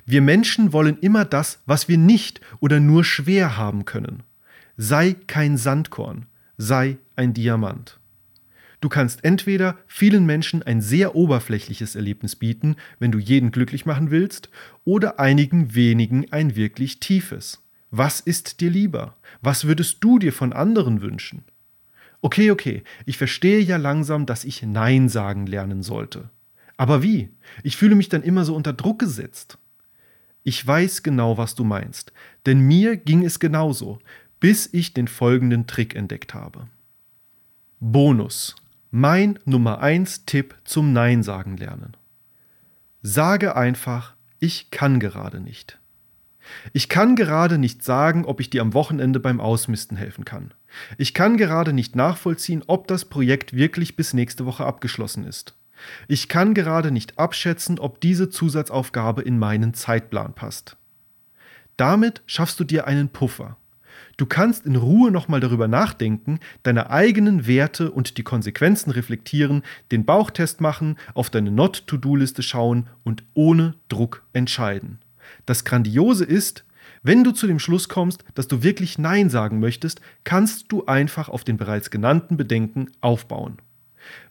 Wir 0.04 0.20
Menschen 0.20 0.72
wollen 0.72 0.98
immer 1.00 1.24
das, 1.24 1.60
was 1.66 1.88
wir 1.88 1.98
nicht 1.98 2.40
oder 2.60 2.80
nur 2.80 3.04
schwer 3.04 3.56
haben 3.56 3.84
können. 3.84 4.22
Sei 4.76 5.16
kein 5.26 5.56
Sandkorn, 5.56 6.26
sei 6.56 6.98
ein 7.16 7.32
Diamant. 7.32 7.98
Du 8.82 8.88
kannst 8.88 9.22
entweder 9.22 9.78
vielen 9.86 10.26
Menschen 10.26 10.64
ein 10.64 10.80
sehr 10.80 11.14
oberflächliches 11.14 11.94
Erlebnis 11.94 12.34
bieten, 12.34 12.74
wenn 12.98 13.12
du 13.12 13.20
jeden 13.20 13.52
glücklich 13.52 13.86
machen 13.86 14.10
willst, 14.10 14.50
oder 14.84 15.20
einigen 15.20 15.76
wenigen 15.76 16.32
ein 16.32 16.56
wirklich 16.56 16.98
tiefes. 16.98 17.62
Was 17.92 18.18
ist 18.18 18.60
dir 18.60 18.70
lieber? 18.70 19.16
Was 19.40 19.66
würdest 19.66 19.98
du 20.00 20.18
dir 20.18 20.32
von 20.32 20.52
anderen 20.52 21.00
wünschen? 21.00 21.44
Okay, 22.22 22.50
okay, 22.50 22.82
ich 23.06 23.18
verstehe 23.18 23.60
ja 23.60 23.76
langsam, 23.76 24.26
dass 24.26 24.44
ich 24.44 24.64
Nein 24.64 25.08
sagen 25.08 25.46
lernen 25.46 25.84
sollte. 25.84 26.30
Aber 26.76 27.04
wie? 27.04 27.28
Ich 27.62 27.76
fühle 27.76 27.94
mich 27.94 28.08
dann 28.08 28.24
immer 28.24 28.44
so 28.44 28.56
unter 28.56 28.72
Druck 28.72 28.98
gesetzt. 28.98 29.58
Ich 30.42 30.66
weiß 30.66 31.04
genau, 31.04 31.38
was 31.38 31.54
du 31.54 31.62
meinst, 31.62 32.12
denn 32.46 32.58
mir 32.58 32.96
ging 32.96 33.24
es 33.24 33.38
genauso, 33.38 34.00
bis 34.40 34.68
ich 34.72 34.92
den 34.92 35.06
folgenden 35.06 35.68
Trick 35.68 35.94
entdeckt 35.94 36.34
habe. 36.34 36.66
Bonus. 37.78 38.56
Mein 38.94 39.38
Nummer 39.46 39.80
1 39.80 40.26
Tipp 40.26 40.54
zum 40.64 40.92
Nein 40.92 41.22
sagen 41.22 41.56
lernen. 41.56 41.96
Sage 43.00 43.56
einfach, 43.56 44.16
ich 44.38 44.70
kann 44.70 45.00
gerade 45.00 45.40
nicht. 45.40 45.78
Ich 46.74 46.90
kann 46.90 47.16
gerade 47.16 47.56
nicht 47.56 47.82
sagen, 47.82 48.26
ob 48.26 48.38
ich 48.38 48.50
dir 48.50 48.60
am 48.60 48.74
Wochenende 48.74 49.18
beim 49.18 49.40
Ausmisten 49.40 49.96
helfen 49.96 50.26
kann. 50.26 50.52
Ich 50.98 51.14
kann 51.14 51.38
gerade 51.38 51.72
nicht 51.72 51.96
nachvollziehen, 51.96 52.64
ob 52.66 52.86
das 52.86 53.06
Projekt 53.06 53.56
wirklich 53.56 53.96
bis 53.96 54.12
nächste 54.12 54.44
Woche 54.44 54.66
abgeschlossen 54.66 55.24
ist. 55.24 55.56
Ich 56.06 56.28
kann 56.28 56.52
gerade 56.52 56.90
nicht 56.90 57.18
abschätzen, 57.18 57.78
ob 57.78 57.98
diese 58.02 58.28
Zusatzaufgabe 58.28 59.22
in 59.22 59.38
meinen 59.38 59.72
Zeitplan 59.72 60.34
passt. 60.34 60.76
Damit 61.78 62.20
schaffst 62.26 62.60
du 62.60 62.64
dir 62.64 62.86
einen 62.86 63.08
Puffer. 63.08 63.56
Du 64.22 64.26
kannst 64.26 64.66
in 64.66 64.76
Ruhe 64.76 65.10
nochmal 65.10 65.40
darüber 65.40 65.66
nachdenken, 65.66 66.38
deine 66.62 66.90
eigenen 66.90 67.48
Werte 67.48 67.90
und 67.90 68.18
die 68.18 68.22
Konsequenzen 68.22 68.92
reflektieren, 68.92 69.62
den 69.90 70.04
Bauchtest 70.04 70.60
machen, 70.60 70.96
auf 71.14 71.28
deine 71.28 71.50
Not-to-Do-Liste 71.50 72.44
schauen 72.44 72.86
und 73.02 73.24
ohne 73.34 73.74
Druck 73.88 74.22
entscheiden. 74.32 75.00
Das 75.44 75.64
Grandiose 75.64 76.24
ist, 76.24 76.64
wenn 77.02 77.24
du 77.24 77.32
zu 77.32 77.48
dem 77.48 77.58
Schluss 77.58 77.88
kommst, 77.88 78.22
dass 78.36 78.46
du 78.46 78.62
wirklich 78.62 78.96
Nein 78.96 79.28
sagen 79.28 79.58
möchtest, 79.58 80.00
kannst 80.22 80.70
du 80.70 80.86
einfach 80.86 81.28
auf 81.28 81.42
den 81.42 81.56
bereits 81.56 81.90
genannten 81.90 82.36
Bedenken 82.36 82.92
aufbauen. 83.00 83.58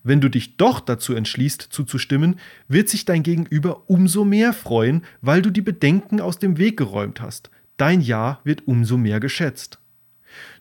Wenn 0.04 0.22
du 0.22 0.30
dich 0.30 0.56
doch 0.56 0.80
dazu 0.80 1.14
entschließt, 1.16 1.64
zuzustimmen, 1.70 2.40
wird 2.70 2.88
sich 2.88 3.04
dein 3.04 3.24
Gegenüber 3.24 3.90
umso 3.90 4.24
mehr 4.24 4.54
freuen, 4.54 5.04
weil 5.20 5.42
du 5.42 5.50
die 5.50 5.60
Bedenken 5.60 6.22
aus 6.22 6.40
dem 6.40 6.58
Weg 6.58 6.78
geräumt 6.78 7.20
hast 7.20 7.52
dein 7.82 8.02
Ja 8.02 8.40
wird 8.44 8.68
umso 8.68 8.96
mehr 8.96 9.20
geschätzt. 9.20 9.80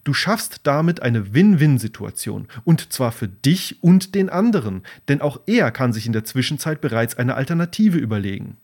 Du 0.05 0.15
schaffst 0.15 0.61
damit 0.65 1.03
eine 1.03 1.35
Win-Win-Situation, 1.35 2.49
und 2.65 2.93
zwar 2.93 3.13
für 3.13 3.29
dich 3.29 3.83
und 3.83 4.15
den 4.15 4.31
anderen, 4.31 4.83
denn 5.09 5.21
auch 5.21 5.41
er 5.47 5.71
kann 5.71 5.93
sich 5.93 6.07
in 6.07 6.13
der 6.13 6.25
Zwischenzeit 6.25 6.81
bereits 6.81 7.17
eine 7.17 7.35
Alternative 7.35 7.99
überlegen. 7.99 8.57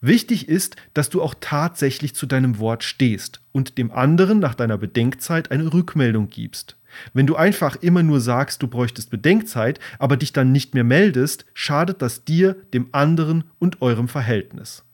Wichtig 0.00 0.48
ist, 0.48 0.76
dass 0.94 1.08
du 1.08 1.22
auch 1.22 1.34
tatsächlich 1.40 2.14
zu 2.14 2.26
deinem 2.26 2.58
Wort 2.58 2.84
stehst 2.84 3.40
und 3.52 3.78
dem 3.78 3.90
anderen 3.90 4.38
nach 4.38 4.54
deiner 4.54 4.76
Bedenkzeit 4.76 5.50
eine 5.50 5.72
Rückmeldung 5.72 6.28
gibst. 6.28 6.76
Wenn 7.12 7.26
du 7.26 7.36
einfach 7.36 7.76
immer 7.76 8.02
nur 8.02 8.20
sagst, 8.20 8.62
du 8.62 8.68
bräuchtest 8.68 9.10
Bedenkzeit, 9.10 9.80
aber 9.98 10.16
dich 10.16 10.32
dann 10.32 10.52
nicht 10.52 10.74
mehr 10.74 10.84
meldest, 10.84 11.46
schadet 11.54 12.02
das 12.02 12.24
dir, 12.24 12.56
dem 12.72 12.88
anderen 12.92 13.44
und 13.58 13.82
eurem 13.82 14.08
Verhältnis. 14.08 14.85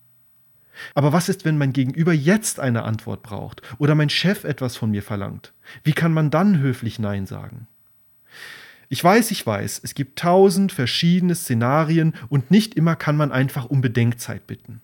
Aber 0.95 1.13
was 1.13 1.29
ist, 1.29 1.45
wenn 1.45 1.59
mein 1.59 1.73
Gegenüber 1.73 2.13
jetzt 2.13 2.61
eine 2.61 2.83
Antwort 2.85 3.23
braucht 3.23 3.63
oder 3.79 3.95
mein 3.95 4.11
Chef 4.11 4.45
etwas 4.45 4.77
von 4.77 4.91
mir 4.91 5.03
verlangt? 5.03 5.53
Wie 5.85 5.93
kann 5.93 6.13
man 6.13 6.31
dann 6.31 6.59
höflich 6.59 6.99
Nein 6.99 7.27
sagen? 7.27 7.67
Ich 8.89 9.03
weiß, 9.03 9.31
ich 9.31 9.47
weiß, 9.47 9.81
es 9.83 9.95
gibt 9.95 10.19
tausend 10.19 10.71
verschiedene 10.71 11.35
Szenarien 11.35 12.13
und 12.29 12.51
nicht 12.51 12.75
immer 12.75 12.95
kann 12.95 13.17
man 13.17 13.33
einfach 13.33 13.65
um 13.65 13.81
Bedenkzeit 13.81 14.47
bitten. 14.47 14.83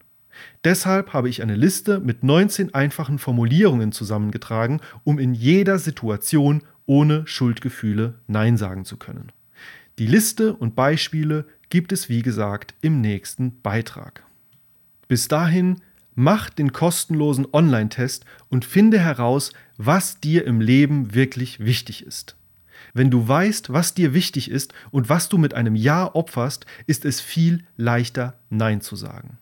Deshalb 0.65 1.13
habe 1.13 1.29
ich 1.29 1.43
eine 1.43 1.57
Liste 1.57 2.01
mit 2.01 2.23
19 2.25 2.75
einfachen 2.75 3.19
Formulierungen 3.19 3.93
zusammengetragen, 3.93 4.81
um 5.05 5.19
in 5.19 5.35
jeder 5.35 5.79
Situation 5.79 6.63
ohne 6.87 7.27
Schuldgefühle 7.27 8.15
Nein 8.27 8.57
sagen 8.57 8.85
zu 8.85 8.97
können. 8.97 9.31
Die 9.99 10.07
Liste 10.07 10.55
und 10.55 10.75
Beispiele 10.75 11.45
gibt 11.71 11.93
es 11.93 12.09
wie 12.09 12.23
gesagt 12.23 12.75
im 12.81 13.01
nächsten 13.01 13.61
Beitrag. 13.61 14.23
Bis 15.07 15.29
dahin, 15.29 15.83
mach 16.19 16.51
den 16.51 16.73
kostenlosen 16.73 17.47
Online-Test 17.53 18.25
und 18.49 18.65
finde 18.65 18.99
heraus, 18.99 19.53
was 19.77 20.19
dir 20.19 20.45
im 20.47 20.61
Leben 20.61 21.15
wirklich 21.15 21.61
wichtig 21.61 22.05
ist. 22.05 22.37
Wenn 22.93 23.09
du 23.09 23.29
weißt, 23.29 23.73
was 23.73 23.95
dir 23.95 24.15
wichtig 24.15 24.51
ist 24.51 24.75
und 24.91 25.09
was 25.09 25.29
du 25.29 25.39
mit 25.39 25.55
einem 25.55 25.77
Ja 25.77 26.13
opferst, 26.13 26.67
ist 26.87 27.05
es 27.05 27.21
viel 27.21 27.65
leichter, 27.77 28.41
Nein 28.51 28.81
zu 28.81 28.97
sagen. 28.97 29.39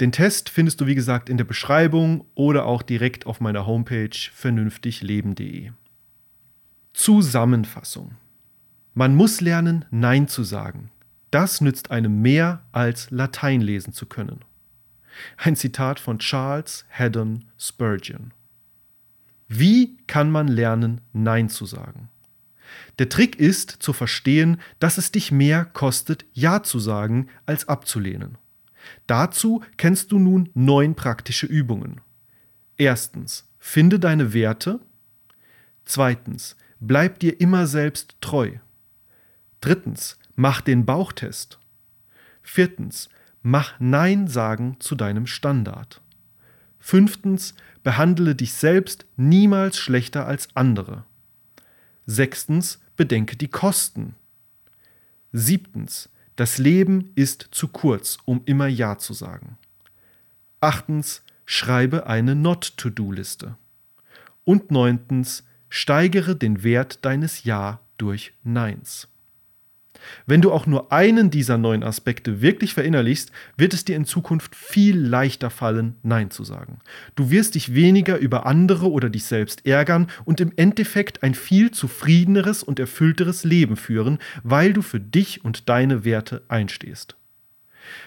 Den 0.00 0.12
Test 0.12 0.48
findest 0.48 0.80
du 0.80 0.86
wie 0.86 0.94
gesagt 0.94 1.28
in 1.28 1.38
der 1.38 1.44
Beschreibung 1.44 2.24
oder 2.36 2.66
auch 2.66 2.82
direkt 2.82 3.26
auf 3.26 3.40
meiner 3.40 3.66
Homepage 3.66 4.16
vernünftigleben.de. 4.32 5.72
Zusammenfassung. 6.92 8.12
Man 8.94 9.16
muss 9.16 9.40
lernen, 9.40 9.86
Nein 9.90 10.28
zu 10.28 10.44
sagen. 10.44 10.92
Das 11.32 11.60
nützt 11.60 11.90
einem 11.90 12.22
mehr 12.22 12.62
als 12.70 13.10
Latein 13.10 13.60
lesen 13.60 13.92
zu 13.92 14.06
können. 14.06 14.44
Ein 15.36 15.56
Zitat 15.56 16.00
von 16.00 16.18
Charles 16.18 16.84
Haddon 16.90 17.44
Spurgeon. 17.58 18.32
Wie 19.48 19.96
kann 20.06 20.30
man 20.30 20.48
lernen, 20.48 21.00
Nein 21.12 21.48
zu 21.48 21.66
sagen? 21.66 22.08
Der 22.98 23.08
Trick 23.08 23.36
ist 23.36 23.70
zu 23.70 23.92
verstehen, 23.92 24.60
dass 24.78 24.98
es 24.98 25.12
dich 25.12 25.30
mehr 25.32 25.64
kostet, 25.64 26.24
Ja 26.32 26.62
zu 26.62 26.78
sagen, 26.78 27.28
als 27.46 27.68
abzulehnen. 27.68 28.38
Dazu 29.06 29.62
kennst 29.76 30.12
du 30.12 30.18
nun 30.18 30.50
neun 30.54 30.94
praktische 30.94 31.46
Übungen. 31.46 32.00
Erstens, 32.76 33.48
finde 33.58 33.98
deine 33.98 34.32
Werte. 34.32 34.80
Zweitens, 35.84 36.56
bleib 36.80 37.18
dir 37.20 37.40
immer 37.40 37.66
selbst 37.66 38.16
treu. 38.20 38.52
Drittens, 39.60 40.18
mach 40.34 40.60
den 40.60 40.84
Bauchtest. 40.84 41.58
Viertens, 42.42 43.08
Mach 43.46 43.74
Nein 43.78 44.26
sagen 44.26 44.78
zu 44.80 44.94
deinem 44.94 45.26
Standard. 45.26 46.00
Fünftens, 46.78 47.54
behandle 47.82 48.34
dich 48.34 48.54
selbst 48.54 49.04
niemals 49.18 49.76
schlechter 49.76 50.26
als 50.26 50.48
andere. 50.54 51.04
Sechstens, 52.06 52.80
bedenke 52.96 53.36
die 53.36 53.48
Kosten. 53.48 54.14
Siebtens, 55.30 56.08
das 56.36 56.56
Leben 56.56 57.10
ist 57.16 57.48
zu 57.50 57.68
kurz, 57.68 58.16
um 58.24 58.40
immer 58.46 58.66
Ja 58.66 58.96
zu 58.96 59.12
sagen. 59.12 59.58
Achtens, 60.62 61.22
schreibe 61.44 62.06
eine 62.06 62.34
Not-to-Do-Liste. 62.34 63.56
Und 64.44 64.70
neuntens, 64.70 65.44
steigere 65.68 66.34
den 66.34 66.62
Wert 66.62 67.04
deines 67.04 67.44
Ja 67.44 67.80
durch 67.98 68.32
Neins. 68.42 69.06
Wenn 70.26 70.40
du 70.40 70.52
auch 70.52 70.66
nur 70.66 70.92
einen 70.92 71.30
dieser 71.30 71.58
neuen 71.58 71.82
Aspekte 71.82 72.40
wirklich 72.40 72.74
verinnerlichst, 72.74 73.30
wird 73.56 73.74
es 73.74 73.84
dir 73.84 73.96
in 73.96 74.04
Zukunft 74.04 74.54
viel 74.54 74.98
leichter 74.98 75.50
fallen, 75.50 75.96
Nein 76.02 76.30
zu 76.30 76.44
sagen. 76.44 76.78
Du 77.14 77.30
wirst 77.30 77.54
dich 77.54 77.74
weniger 77.74 78.18
über 78.18 78.46
andere 78.46 78.90
oder 78.90 79.10
dich 79.10 79.24
selbst 79.24 79.66
ärgern 79.66 80.08
und 80.24 80.40
im 80.40 80.52
Endeffekt 80.56 81.22
ein 81.22 81.34
viel 81.34 81.70
zufriedeneres 81.70 82.62
und 82.62 82.78
erfüllteres 82.78 83.44
Leben 83.44 83.76
führen, 83.76 84.18
weil 84.42 84.72
du 84.72 84.82
für 84.82 85.00
dich 85.00 85.44
und 85.44 85.68
deine 85.68 86.04
Werte 86.04 86.42
einstehst. 86.48 87.16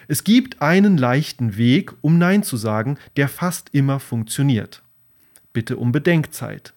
Es 0.08 0.24
gibt 0.24 0.60
einen 0.60 0.98
leichten 0.98 1.56
Weg, 1.56 1.92
um 2.00 2.18
Nein 2.18 2.42
zu 2.42 2.56
sagen, 2.56 2.98
der 3.16 3.28
fast 3.28 3.70
immer 3.72 4.00
funktioniert. 4.00 4.82
Bitte 5.52 5.76
um 5.76 5.92
Bedenkzeit. 5.92 6.74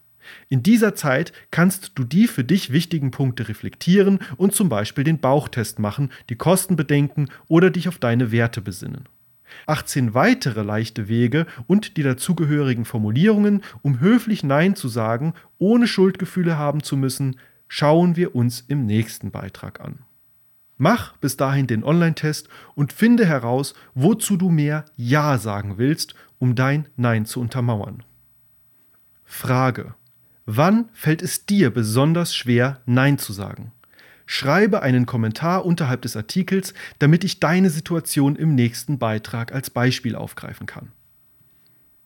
In 0.48 0.62
dieser 0.62 0.94
Zeit 0.94 1.32
kannst 1.50 1.92
du 1.94 2.04
die 2.04 2.26
für 2.26 2.44
dich 2.44 2.72
wichtigen 2.72 3.10
Punkte 3.10 3.48
reflektieren 3.48 4.18
und 4.36 4.54
zum 4.54 4.68
Beispiel 4.68 5.04
den 5.04 5.18
Bauchtest 5.18 5.78
machen, 5.78 6.10
die 6.28 6.36
Kosten 6.36 6.76
bedenken 6.76 7.28
oder 7.48 7.70
dich 7.70 7.88
auf 7.88 7.98
deine 7.98 8.32
Werte 8.32 8.60
besinnen. 8.60 9.08
18 9.66 10.14
weitere 10.14 10.62
leichte 10.62 11.08
Wege 11.08 11.46
und 11.66 11.96
die 11.96 12.02
dazugehörigen 12.02 12.84
Formulierungen, 12.84 13.62
um 13.82 14.00
höflich 14.00 14.42
Nein 14.42 14.76
zu 14.76 14.88
sagen, 14.88 15.34
ohne 15.58 15.86
Schuldgefühle 15.86 16.56
haben 16.56 16.82
zu 16.82 16.96
müssen, 16.96 17.36
schauen 17.68 18.16
wir 18.16 18.34
uns 18.34 18.64
im 18.68 18.86
nächsten 18.86 19.30
Beitrag 19.30 19.80
an. 19.80 20.00
Mach 20.78 21.16
bis 21.18 21.36
dahin 21.36 21.66
den 21.66 21.84
Online-Test 21.84 22.48
und 22.74 22.92
finde 22.92 23.24
heraus, 23.24 23.74
wozu 23.94 24.36
du 24.36 24.48
mehr 24.48 24.84
Ja 24.96 25.38
sagen 25.38 25.78
willst, 25.78 26.14
um 26.38 26.54
dein 26.54 26.88
Nein 26.96 27.24
zu 27.24 27.40
untermauern. 27.40 28.02
Frage. 29.24 29.94
Wann 30.46 30.88
fällt 30.92 31.22
es 31.22 31.46
dir 31.46 31.70
besonders 31.70 32.34
schwer, 32.34 32.80
Nein 32.84 33.18
zu 33.18 33.32
sagen? 33.32 33.72
Schreibe 34.26 34.82
einen 34.82 35.06
Kommentar 35.06 35.64
unterhalb 35.64 36.02
des 36.02 36.16
Artikels, 36.16 36.74
damit 36.98 37.22
ich 37.22 37.38
deine 37.38 37.70
Situation 37.70 38.34
im 38.34 38.54
nächsten 38.54 38.98
Beitrag 38.98 39.52
als 39.52 39.70
Beispiel 39.70 40.16
aufgreifen 40.16 40.66
kann. 40.66 40.90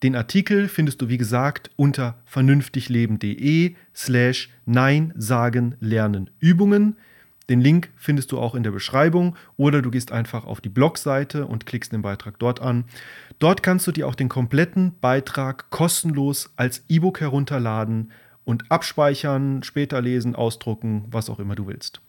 Den 0.03 0.15
Artikel 0.15 0.67
findest 0.67 1.01
du 1.01 1.09
wie 1.09 1.17
gesagt 1.17 1.71
unter 1.75 2.19
vernünftigleben.de 2.25 3.75
slash 3.95 4.49
Nein 4.65 5.13
sagen 5.17 5.75
lernen 5.79 6.29
Übungen. 6.39 6.97
Den 7.49 7.61
Link 7.61 7.89
findest 7.95 8.31
du 8.31 8.39
auch 8.39 8.53
in 8.53 8.61
der 8.61 8.71
Beschreibung 8.71 9.35
oder 9.55 9.81
du 9.81 9.89
gehst 9.89 10.11
einfach 10.11 10.45
auf 10.45 10.61
die 10.61 10.69
Blogseite 10.69 11.47
und 11.47 11.65
klickst 11.65 11.93
den 11.93 12.03
Beitrag 12.03 12.37
dort 12.37 12.61
an. 12.61 12.83
Dort 13.39 13.63
kannst 13.63 13.87
du 13.87 13.91
dir 13.91 14.07
auch 14.07 14.15
den 14.15 14.29
kompletten 14.29 14.93
Beitrag 14.99 15.71
kostenlos 15.71 16.51
als 16.57 16.83
E-Book 16.89 17.21
herunterladen 17.21 18.11
und 18.47 18.71
abspeichern, 18.71 19.61
später 19.61 20.01
lesen, 20.01 20.33
ausdrucken, 20.33 21.03
was 21.11 21.29
auch 21.29 21.39
immer 21.39 21.55
du 21.55 21.67
willst. 21.67 21.99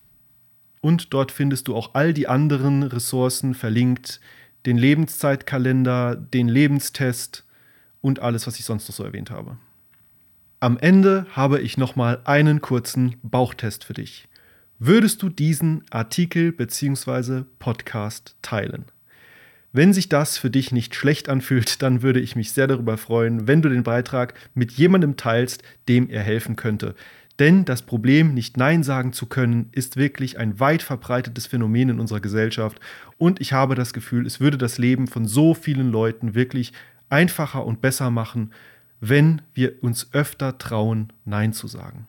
Und 0.81 1.13
dort 1.13 1.33
findest 1.33 1.67
du 1.67 1.75
auch 1.75 1.97
all 1.97 2.15
die 2.15 2.29
anderen 2.29 2.85
Ressourcen 2.85 3.55
verlinkt, 3.55 4.21
den 4.65 4.79
Lebenszeitkalender, 4.79 6.15
den 6.15 6.47
Lebenstest 6.47 7.45
und 8.01 8.21
alles, 8.21 8.47
was 8.47 8.57
ich 8.61 8.65
sonst 8.65 8.89
noch 8.89 8.95
so 8.95 9.03
erwähnt 9.03 9.33
habe. 9.33 9.59
Am 10.61 10.79
Ende 10.79 11.27
habe 11.33 11.61
ich 11.61 11.77
nochmal 11.77 12.21
einen 12.25 12.61
kurzen 12.61 13.17
Bauchtest 13.25 13.83
für 13.83 13.95
dich. 13.95 14.29
Würdest 14.79 15.25
du 15.25 15.31
diesen 15.31 15.83
Artikel 15.91 16.53
bzw. 16.53 17.47
Podcast 17.59 18.37
teilen? 18.43 18.85
Wenn 19.79 19.93
sich 19.93 20.09
das 20.09 20.39
für 20.39 20.51
dich 20.51 20.73
nicht 20.73 20.97
schlecht 20.97 21.29
anfühlt, 21.29 21.83
dann 21.83 22.03
würde 22.03 22.19
ich 22.19 22.35
mich 22.35 22.51
sehr 22.51 22.67
darüber 22.67 22.99
freuen, 22.99 23.47
wenn 23.47 23.63
du 23.63 23.69
den 23.69 23.85
Beitrag 23.85 24.35
mit 24.53 24.73
jemandem 24.73 25.17
teilst, 25.17 25.63
dem 25.89 26.11
er 26.11 26.25
helfen 26.25 26.57
könnte. 26.57 26.97
Denn 27.39 27.65
das 27.65 27.83
Problem, 27.83 28.35
nicht 28.35 28.57
Nein 28.57 28.83
sagen 28.83 29.13
zu 29.13 29.27
können, 29.27 29.69
ist 29.71 29.97
wirklich 29.97 30.37
ein 30.37 30.59
weit 30.59 30.83
verbreitetes 30.83 31.47
Phänomen 31.47 31.91
in 31.91 32.01
unserer 32.01 32.19
Gesellschaft. 32.19 32.81
Und 33.19 33.41
ich 33.41 33.53
habe 33.53 33.77
das 33.77 33.93
Gefühl, 33.93 34.27
es 34.27 34.41
würde 34.41 34.59
das 34.59 34.79
Leben 34.79 35.07
von 35.07 35.27
so 35.27 35.55
vielen 35.55 35.93
Leuten 35.93 36.35
wirklich 36.35 36.73
einfacher 37.09 37.65
und 37.65 37.81
besser 37.81 38.11
machen, 38.11 38.51
wenn 39.01 39.43
wir 39.55 39.81
uns 39.81 40.09
öfter 40.13 40.59
trauen, 40.59 41.13
Nein 41.25 41.53
zu 41.53 41.69
sagen. 41.69 42.09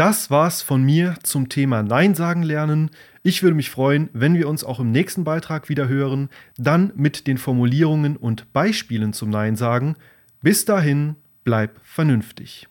Das 0.00 0.30
war's 0.30 0.62
von 0.62 0.82
mir 0.82 1.16
zum 1.24 1.50
Thema 1.50 1.82
Nein 1.82 2.14
sagen 2.14 2.42
lernen. 2.42 2.88
Ich 3.22 3.42
würde 3.42 3.54
mich 3.54 3.68
freuen, 3.68 4.08
wenn 4.14 4.32
wir 4.32 4.48
uns 4.48 4.64
auch 4.64 4.80
im 4.80 4.92
nächsten 4.92 5.24
Beitrag 5.24 5.68
wieder 5.68 5.88
hören, 5.88 6.30
dann 6.56 6.90
mit 6.96 7.26
den 7.26 7.36
Formulierungen 7.36 8.16
und 8.16 8.50
Beispielen 8.54 9.12
zum 9.12 9.28
Nein 9.28 9.56
sagen. 9.56 9.96
Bis 10.40 10.64
dahin, 10.64 11.16
bleib 11.44 11.78
vernünftig. 11.84 12.66